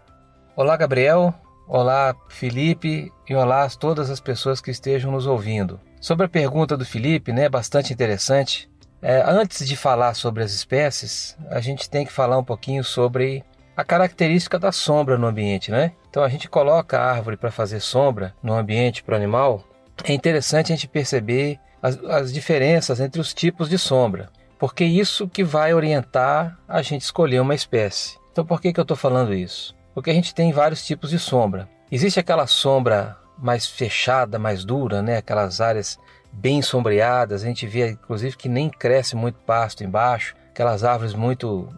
Olá, 0.56 0.76
Gabriel. 0.76 1.34
Olá, 1.68 2.16
Felipe. 2.28 3.12
E 3.30 3.36
olá 3.36 3.64
a 3.64 3.70
todas 3.70 4.10
as 4.10 4.20
pessoas 4.20 4.60
que 4.60 4.72
estejam 4.72 5.12
nos 5.12 5.28
ouvindo. 5.28 5.80
Sobre 6.00 6.26
a 6.26 6.30
pergunta 6.30 6.78
do 6.78 6.86
Felipe, 6.86 7.34
né, 7.34 7.50
bastante 7.50 7.92
interessante. 7.92 8.70
É, 9.02 9.22
antes 9.26 9.68
de 9.68 9.76
falar 9.76 10.14
sobre 10.14 10.44
as 10.44 10.52
espécies, 10.52 11.38
a 11.50 11.60
gente 11.60 11.90
tem 11.90 12.06
que 12.06 12.12
falar 12.12 12.38
um 12.38 12.44
pouquinho 12.44 12.84
sobre 12.84 13.44
a 13.76 13.84
característica 13.84 14.58
da 14.58 14.72
sombra 14.72 15.18
no 15.18 15.28
ambiente, 15.28 15.72
né? 15.72 15.94
Então 16.10 16.24
a 16.24 16.30
gente 16.30 16.50
coloca 16.50 17.00
a 17.00 17.12
árvore 17.12 17.38
para 17.38 17.52
fazer 17.52 17.80
sombra 17.80 18.34
no 18.44 18.54
ambiente 18.54 19.04
para 19.04 19.14
o 19.14 19.16
animal. 19.18 19.64
É 20.04 20.14
interessante 20.14 20.72
a 20.72 20.76
gente 20.76 20.88
perceber 20.88 21.60
as, 21.82 21.98
as 22.06 22.34
diferenças 22.34 23.00
entre 23.00 23.22
os 23.22 23.34
tipos 23.34 23.70
de 23.70 23.78
sombra, 23.78 24.30
porque 24.58 24.84
isso 24.84 25.28
que 25.28 25.44
vai 25.44 25.74
orientar 25.74 26.58
a 26.68 26.82
gente 26.82 27.02
escolher 27.04 27.40
uma 27.40 27.56
espécie. 27.56 28.18
Então 28.32 28.46
por 28.46 28.62
que, 28.62 28.74
que 28.74 28.80
eu 28.80 28.84
estou 28.84 28.98
falando 28.98 29.34
isso? 29.34 29.76
Porque 29.94 30.10
a 30.10 30.14
gente 30.14 30.36
tem 30.36 30.52
vários 30.52 30.86
tipos 30.86 31.10
de 31.10 31.20
sombra. 31.20 31.70
Existe 31.92 32.20
aquela 32.20 32.48
sombra 32.48 33.18
mais 33.42 33.66
fechada, 33.66 34.38
mais 34.38 34.64
dura, 34.66 35.02
né? 35.02 35.18
Aquelas 35.18 35.62
áreas 35.62 35.98
bem 36.32 36.62
sombreadas. 36.62 37.44
A 37.44 37.46
gente 37.46 37.66
vê, 37.66 37.92
inclusive, 37.92 38.36
que 38.36 38.50
nem 38.50 38.70
cresce 38.70 39.16
muito 39.16 39.40
pasto 39.40 39.84
embaixo. 39.84 40.36
Aquelas 40.50 40.84
árvores 40.84 41.14
muito, 41.14 41.70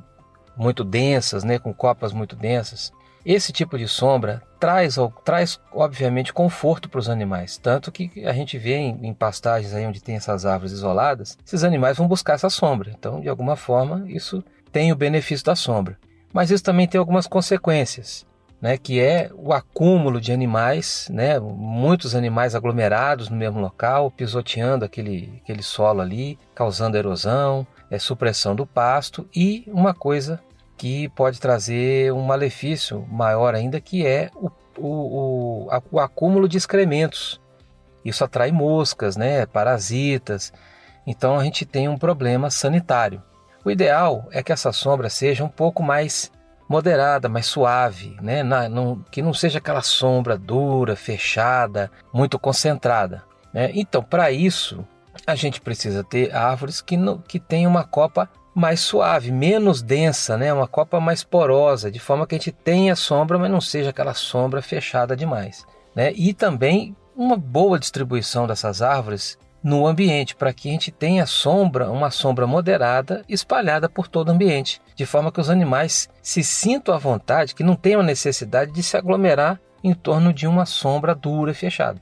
muito 0.55 0.83
densas, 0.83 1.43
né? 1.43 1.59
Com 1.59 1.73
copas 1.73 2.13
muito 2.13 2.35
densas. 2.35 2.91
Esse 3.25 3.53
tipo 3.53 3.77
de 3.77 3.87
sombra 3.87 4.41
traz, 4.59 4.95
traz 5.23 5.59
obviamente, 5.71 6.33
conforto 6.33 6.89
para 6.89 6.99
os 6.99 7.09
animais. 7.09 7.57
Tanto 7.57 7.91
que 7.91 8.25
a 8.25 8.33
gente 8.33 8.57
vê 8.57 8.75
em, 8.75 8.99
em, 9.03 9.13
pastagens 9.13 9.73
aí 9.73 9.85
onde 9.85 10.01
tem 10.01 10.15
essas 10.15 10.45
árvores 10.45 10.71
isoladas, 10.71 11.37
esses 11.45 11.63
animais 11.63 11.97
vão 11.97 12.07
buscar 12.07 12.33
essa 12.33 12.49
sombra. 12.49 12.91
Então, 12.97 13.21
de 13.21 13.29
alguma 13.29 13.55
forma, 13.55 14.03
isso 14.07 14.43
tem 14.71 14.91
o 14.91 14.95
benefício 14.95 15.45
da 15.45 15.55
sombra. 15.55 15.97
Mas 16.33 16.49
isso 16.49 16.63
também 16.63 16.87
tem 16.87 16.97
algumas 16.97 17.27
consequências 17.27 18.25
né, 18.61 18.77
que 18.77 18.99
é 18.99 19.29
o 19.33 19.51
acúmulo 19.51 20.21
de 20.21 20.31
animais, 20.31 21.07
né, 21.11 21.39
muitos 21.39 22.13
animais 22.13 22.53
aglomerados 22.53 23.27
no 23.27 23.35
mesmo 23.35 23.59
local, 23.59 24.11
pisoteando 24.11 24.85
aquele, 24.85 25.41
aquele 25.43 25.63
solo 25.63 25.99
ali, 25.99 26.37
causando 26.53 26.95
erosão, 26.95 27.65
é, 27.89 27.97
supressão 27.97 28.55
do 28.55 28.65
pasto 28.65 29.27
e 29.35 29.63
uma 29.67 29.93
coisa 29.93 30.39
que 30.77 31.09
pode 31.09 31.39
trazer 31.39 32.13
um 32.13 32.21
malefício 32.21 33.05
maior 33.09 33.55
ainda, 33.55 33.81
que 33.81 34.05
é 34.05 34.29
o, 34.35 34.51
o, 34.77 35.67
o, 35.67 35.81
o 35.91 35.99
acúmulo 35.99 36.47
de 36.47 36.57
excrementos. 36.57 37.41
Isso 38.05 38.23
atrai 38.23 38.51
moscas, 38.51 39.17
né, 39.17 39.45
parasitas, 39.47 40.53
então 41.05 41.39
a 41.39 41.43
gente 41.43 41.65
tem 41.65 41.89
um 41.89 41.97
problema 41.97 42.51
sanitário. 42.51 43.23
O 43.65 43.71
ideal 43.71 44.27
é 44.31 44.41
que 44.41 44.51
essa 44.51 44.71
sombra 44.71 45.09
seja 45.09 45.43
um 45.43 45.49
pouco 45.49 45.83
mais 45.83 46.31
moderada, 46.71 47.27
mais 47.27 47.45
suave, 47.45 48.15
né? 48.21 48.41
Na, 48.41 48.67
que 49.11 49.21
não 49.21 49.33
seja 49.33 49.59
aquela 49.59 49.81
sombra 49.81 50.37
dura, 50.37 50.95
fechada, 50.95 51.91
muito 52.13 52.39
concentrada. 52.39 53.23
Né? 53.53 53.71
Então, 53.75 54.01
para 54.01 54.31
isso, 54.31 54.87
a 55.27 55.35
gente 55.35 55.59
precisa 55.59 56.03
ter 56.03 56.33
árvores 56.33 56.79
que, 56.79 56.95
não, 56.95 57.17
que 57.17 57.39
tenham 57.39 57.69
uma 57.69 57.83
copa 57.83 58.29
mais 58.55 58.79
suave, 58.79 59.31
menos 59.31 59.81
densa, 59.81 60.37
né? 60.37 60.51
uma 60.53 60.67
copa 60.67 60.99
mais 60.99 61.23
porosa, 61.23 61.91
de 61.91 61.99
forma 61.99 62.25
que 62.25 62.35
a 62.35 62.37
gente 62.37 62.51
tenha 62.51 62.95
sombra, 62.95 63.37
mas 63.37 63.51
não 63.51 63.61
seja 63.61 63.89
aquela 63.89 64.13
sombra 64.13 64.61
fechada 64.61 65.15
demais. 65.15 65.65
Né? 65.93 66.13
E 66.13 66.33
também 66.33 66.95
uma 67.15 67.35
boa 67.35 67.77
distribuição 67.77 68.47
dessas 68.47 68.81
árvores 68.81 69.37
no 69.63 69.85
ambiente, 69.85 70.35
para 70.35 70.53
que 70.53 70.69
a 70.69 70.71
gente 70.71 70.91
tenha 70.91 71.25
sombra, 71.25 71.91
uma 71.91 72.09
sombra 72.09 72.47
moderada 72.47 73.23
espalhada 73.29 73.87
por 73.87 74.07
todo 74.07 74.29
o 74.29 74.31
ambiente, 74.31 74.81
de 75.01 75.05
forma 75.07 75.31
que 75.31 75.41
os 75.41 75.49
animais 75.49 76.07
se 76.21 76.43
sintam 76.43 76.93
à 76.93 76.97
vontade, 76.99 77.55
que 77.55 77.63
não 77.63 77.75
tenham 77.75 78.03
necessidade 78.03 78.71
de 78.71 78.83
se 78.83 78.95
aglomerar 78.95 79.59
em 79.83 79.95
torno 79.95 80.31
de 80.31 80.45
uma 80.45 80.63
sombra 80.63 81.15
dura 81.15 81.49
e 81.49 81.55
fechada. 81.55 81.99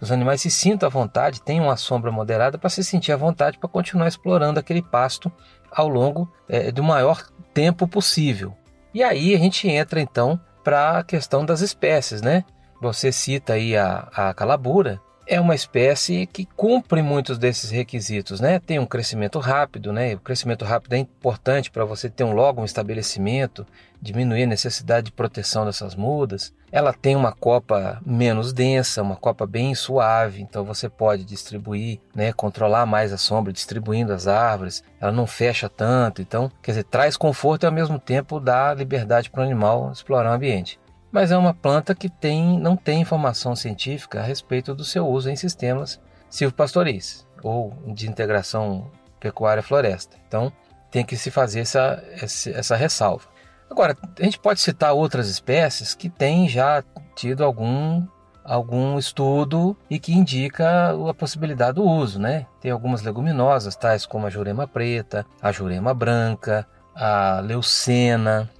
Os 0.00 0.10
animais 0.10 0.40
se 0.40 0.50
sintam 0.50 0.88
à 0.88 0.90
vontade, 0.90 1.40
tenham 1.40 1.66
uma 1.66 1.76
sombra 1.76 2.10
moderada 2.10 2.58
para 2.58 2.68
se 2.68 2.82
sentir 2.82 3.12
à 3.12 3.16
vontade 3.16 3.58
para 3.58 3.68
continuar 3.68 4.08
explorando 4.08 4.58
aquele 4.58 4.82
pasto 4.82 5.30
ao 5.70 5.88
longo 5.88 6.28
é, 6.48 6.72
do 6.72 6.82
maior 6.82 7.22
tempo 7.54 7.86
possível. 7.86 8.56
E 8.92 9.04
aí 9.04 9.36
a 9.36 9.38
gente 9.38 9.68
entra 9.68 10.00
então 10.00 10.40
para 10.64 10.98
a 10.98 11.04
questão 11.04 11.46
das 11.46 11.60
espécies, 11.60 12.22
né? 12.22 12.44
Você 12.80 13.12
cita 13.12 13.52
aí 13.52 13.76
a, 13.76 14.08
a 14.12 14.34
calabura, 14.34 15.00
é 15.26 15.40
uma 15.40 15.54
espécie 15.54 16.26
que 16.26 16.44
cumpre 16.44 17.02
muitos 17.02 17.38
desses 17.38 17.70
requisitos, 17.70 18.40
né? 18.40 18.58
Tem 18.58 18.78
um 18.78 18.86
crescimento 18.86 19.38
rápido, 19.38 19.92
né? 19.92 20.14
O 20.14 20.20
crescimento 20.20 20.64
rápido 20.64 20.94
é 20.94 20.98
importante 20.98 21.70
para 21.70 21.84
você 21.84 22.10
ter 22.10 22.24
um 22.24 22.32
logo 22.32 22.60
um 22.60 22.64
estabelecimento, 22.64 23.66
diminuir 24.00 24.44
a 24.44 24.46
necessidade 24.46 25.06
de 25.06 25.12
proteção 25.12 25.64
dessas 25.64 25.94
mudas. 25.94 26.52
Ela 26.70 26.92
tem 26.92 27.14
uma 27.14 27.32
copa 27.32 28.00
menos 28.04 28.52
densa, 28.52 29.02
uma 29.02 29.16
copa 29.16 29.46
bem 29.46 29.74
suave, 29.74 30.42
então 30.42 30.64
você 30.64 30.88
pode 30.88 31.24
distribuir, 31.24 32.00
né? 32.14 32.32
Controlar 32.32 32.86
mais 32.86 33.12
a 33.12 33.18
sombra, 33.18 33.52
distribuindo 33.52 34.12
as 34.12 34.26
árvores. 34.26 34.82
Ela 35.00 35.12
não 35.12 35.26
fecha 35.26 35.68
tanto, 35.68 36.20
então, 36.20 36.50
quer 36.62 36.72
dizer, 36.72 36.84
traz 36.84 37.16
conforto 37.16 37.64
e 37.64 37.66
ao 37.66 37.72
mesmo 37.72 37.98
tempo 37.98 38.40
dá 38.40 38.74
liberdade 38.74 39.30
para 39.30 39.42
o 39.42 39.44
animal 39.44 39.92
explorar 39.92 40.30
o 40.30 40.34
ambiente 40.34 40.81
mas 41.12 41.30
é 41.30 41.36
uma 41.36 41.52
planta 41.52 41.94
que 41.94 42.08
tem, 42.08 42.58
não 42.58 42.74
tem 42.74 43.02
informação 43.02 43.54
científica 43.54 44.20
a 44.20 44.24
respeito 44.24 44.74
do 44.74 44.84
seu 44.84 45.06
uso 45.06 45.28
em 45.28 45.36
sistemas 45.36 46.00
silvopastoris 46.30 47.26
ou 47.42 47.74
de 47.88 48.08
integração 48.08 48.90
pecuária-floresta. 49.20 50.16
Então, 50.26 50.50
tem 50.90 51.04
que 51.04 51.16
se 51.16 51.30
fazer 51.30 51.60
essa, 51.60 52.02
essa 52.20 52.74
ressalva. 52.74 53.26
Agora, 53.70 53.96
a 54.18 54.24
gente 54.24 54.38
pode 54.38 54.60
citar 54.60 54.92
outras 54.92 55.28
espécies 55.28 55.94
que 55.94 56.08
têm 56.08 56.48
já 56.48 56.82
tido 57.16 57.42
algum, 57.44 58.06
algum 58.44 58.98
estudo 58.98 59.76
e 59.88 59.98
que 59.98 60.12
indica 60.12 60.90
a 61.08 61.14
possibilidade 61.14 61.76
do 61.76 61.84
uso, 61.84 62.18
né? 62.18 62.46
Tem 62.60 62.70
algumas 62.70 63.02
leguminosas, 63.02 63.76
tais 63.76 64.04
como 64.04 64.26
a 64.26 64.30
jurema 64.30 64.66
preta, 64.66 65.24
a 65.40 65.50
jurema 65.50 65.94
branca, 65.94 66.66
a 66.94 67.40
leucena, 67.40 68.50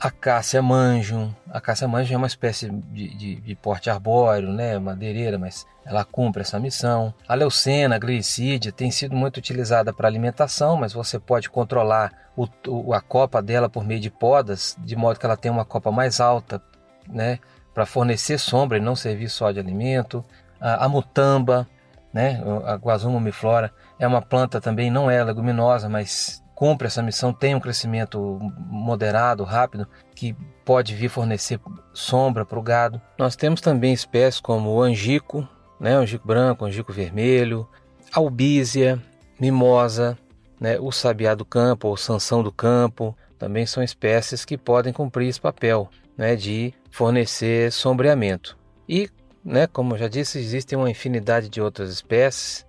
a 0.00 0.10
Cássia 0.10 0.62
manjum. 0.62 1.30
A 1.52 1.60
Cássia 1.60 1.86
manjum 1.86 2.14
é 2.14 2.16
uma 2.16 2.26
espécie 2.26 2.70
de, 2.70 3.14
de, 3.14 3.34
de, 3.36 3.54
porte 3.54 3.90
arbóreo, 3.90 4.50
né, 4.50 4.78
madeireira, 4.78 5.38
mas 5.38 5.66
ela 5.84 6.02
cumpre 6.02 6.40
essa 6.40 6.58
missão. 6.58 7.12
A 7.28 7.34
leucena, 7.34 7.96
a 7.96 7.98
glicídia, 7.98 8.72
tem 8.72 8.90
sido 8.90 9.14
muito 9.14 9.36
utilizada 9.36 9.92
para 9.92 10.08
alimentação, 10.08 10.78
mas 10.78 10.94
você 10.94 11.18
pode 11.18 11.50
controlar 11.50 12.10
o, 12.34 12.48
o, 12.66 12.94
a 12.94 13.02
copa 13.02 13.42
dela 13.42 13.68
por 13.68 13.84
meio 13.84 14.00
de 14.00 14.08
podas, 14.08 14.74
de 14.78 14.96
modo 14.96 15.20
que 15.20 15.26
ela 15.26 15.36
tenha 15.36 15.52
uma 15.52 15.64
copa 15.66 15.92
mais 15.92 16.20
alta, 16.20 16.62
né, 17.06 17.38
para 17.74 17.84
fornecer 17.84 18.38
sombra 18.38 18.78
e 18.78 18.80
não 18.80 18.96
servir 18.96 19.28
só 19.28 19.52
de 19.52 19.60
alimento. 19.60 20.24
A, 20.58 20.86
a 20.86 20.88
mutamba, 20.88 21.68
né, 22.14 22.42
a 22.64 22.76
Guazuma 22.76 23.18
umiflora, 23.18 23.70
é 23.98 24.06
uma 24.06 24.22
planta 24.22 24.58
também, 24.58 24.90
não 24.90 25.10
é 25.10 25.22
leguminosa, 25.22 25.86
mas 25.86 26.42
cumpre 26.54 26.86
essa 26.86 27.02
missão 27.02 27.32
tem 27.32 27.54
um 27.54 27.60
crescimento 27.60 28.38
moderado, 28.70 29.44
rápido, 29.44 29.86
que 30.14 30.36
pode 30.64 30.94
vir 30.94 31.08
fornecer 31.08 31.58
sombra 31.92 32.44
para 32.44 32.58
o 32.58 32.62
gado. 32.62 33.00
Nós 33.18 33.36
temos 33.36 33.60
também 33.60 33.92
espécies 33.92 34.40
como 34.40 34.70
o 34.70 34.82
angico, 34.82 35.46
né, 35.80 35.94
angico 35.94 36.26
branco, 36.26 36.64
angico 36.64 36.92
vermelho, 36.92 37.68
albízia, 38.12 39.02
mimosa, 39.40 40.16
né, 40.60 40.78
o 40.78 40.92
sabiá 40.92 41.34
do 41.34 41.44
campo 41.44 41.88
ou 41.88 41.96
sansão 41.96 42.42
do 42.42 42.52
campo, 42.52 43.16
também 43.38 43.66
são 43.66 43.82
espécies 43.82 44.44
que 44.44 44.56
podem 44.56 44.92
cumprir 44.92 45.28
esse 45.28 45.40
papel 45.40 45.90
né, 46.16 46.36
de 46.36 46.72
fornecer 46.90 47.72
sombreamento. 47.72 48.56
E, 48.88 49.10
né, 49.44 49.66
como 49.66 49.94
eu 49.94 49.98
já 49.98 50.08
disse, 50.08 50.38
existem 50.38 50.78
uma 50.78 50.90
infinidade 50.90 51.48
de 51.48 51.60
outras 51.60 51.90
espécies. 51.90 52.64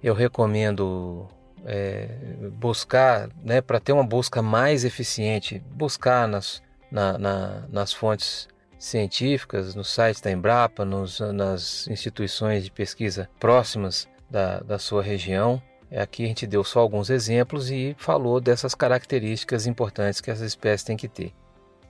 Eu 0.00 0.14
recomendo 0.14 1.26
é, 1.64 2.08
buscar, 2.52 3.28
né, 3.42 3.60
para 3.60 3.80
ter 3.80 3.92
uma 3.92 4.04
busca 4.04 4.42
mais 4.42 4.84
eficiente, 4.84 5.60
buscar 5.74 6.28
nas, 6.28 6.62
na, 6.92 7.18
na, 7.18 7.62
nas 7.70 7.92
fontes 7.92 8.46
científicas, 8.78 9.74
nos 9.74 9.88
sites 9.88 10.20
da 10.20 10.30
Embrapa, 10.30 10.84
nos, 10.84 11.20
nas 11.20 11.88
instituições 11.88 12.64
de 12.64 12.70
pesquisa 12.70 13.28
próximas 13.40 14.08
da, 14.30 14.60
da 14.60 14.78
sua 14.78 15.02
região. 15.02 15.62
Aqui 15.90 16.24
a 16.24 16.26
gente 16.26 16.46
deu 16.46 16.62
só 16.64 16.80
alguns 16.80 17.10
exemplos 17.10 17.70
e 17.70 17.94
falou 17.98 18.40
dessas 18.40 18.74
características 18.74 19.66
importantes 19.66 20.20
que 20.20 20.30
essas 20.30 20.46
espécies 20.46 20.84
têm 20.84 20.96
que 20.96 21.08
ter. 21.08 21.32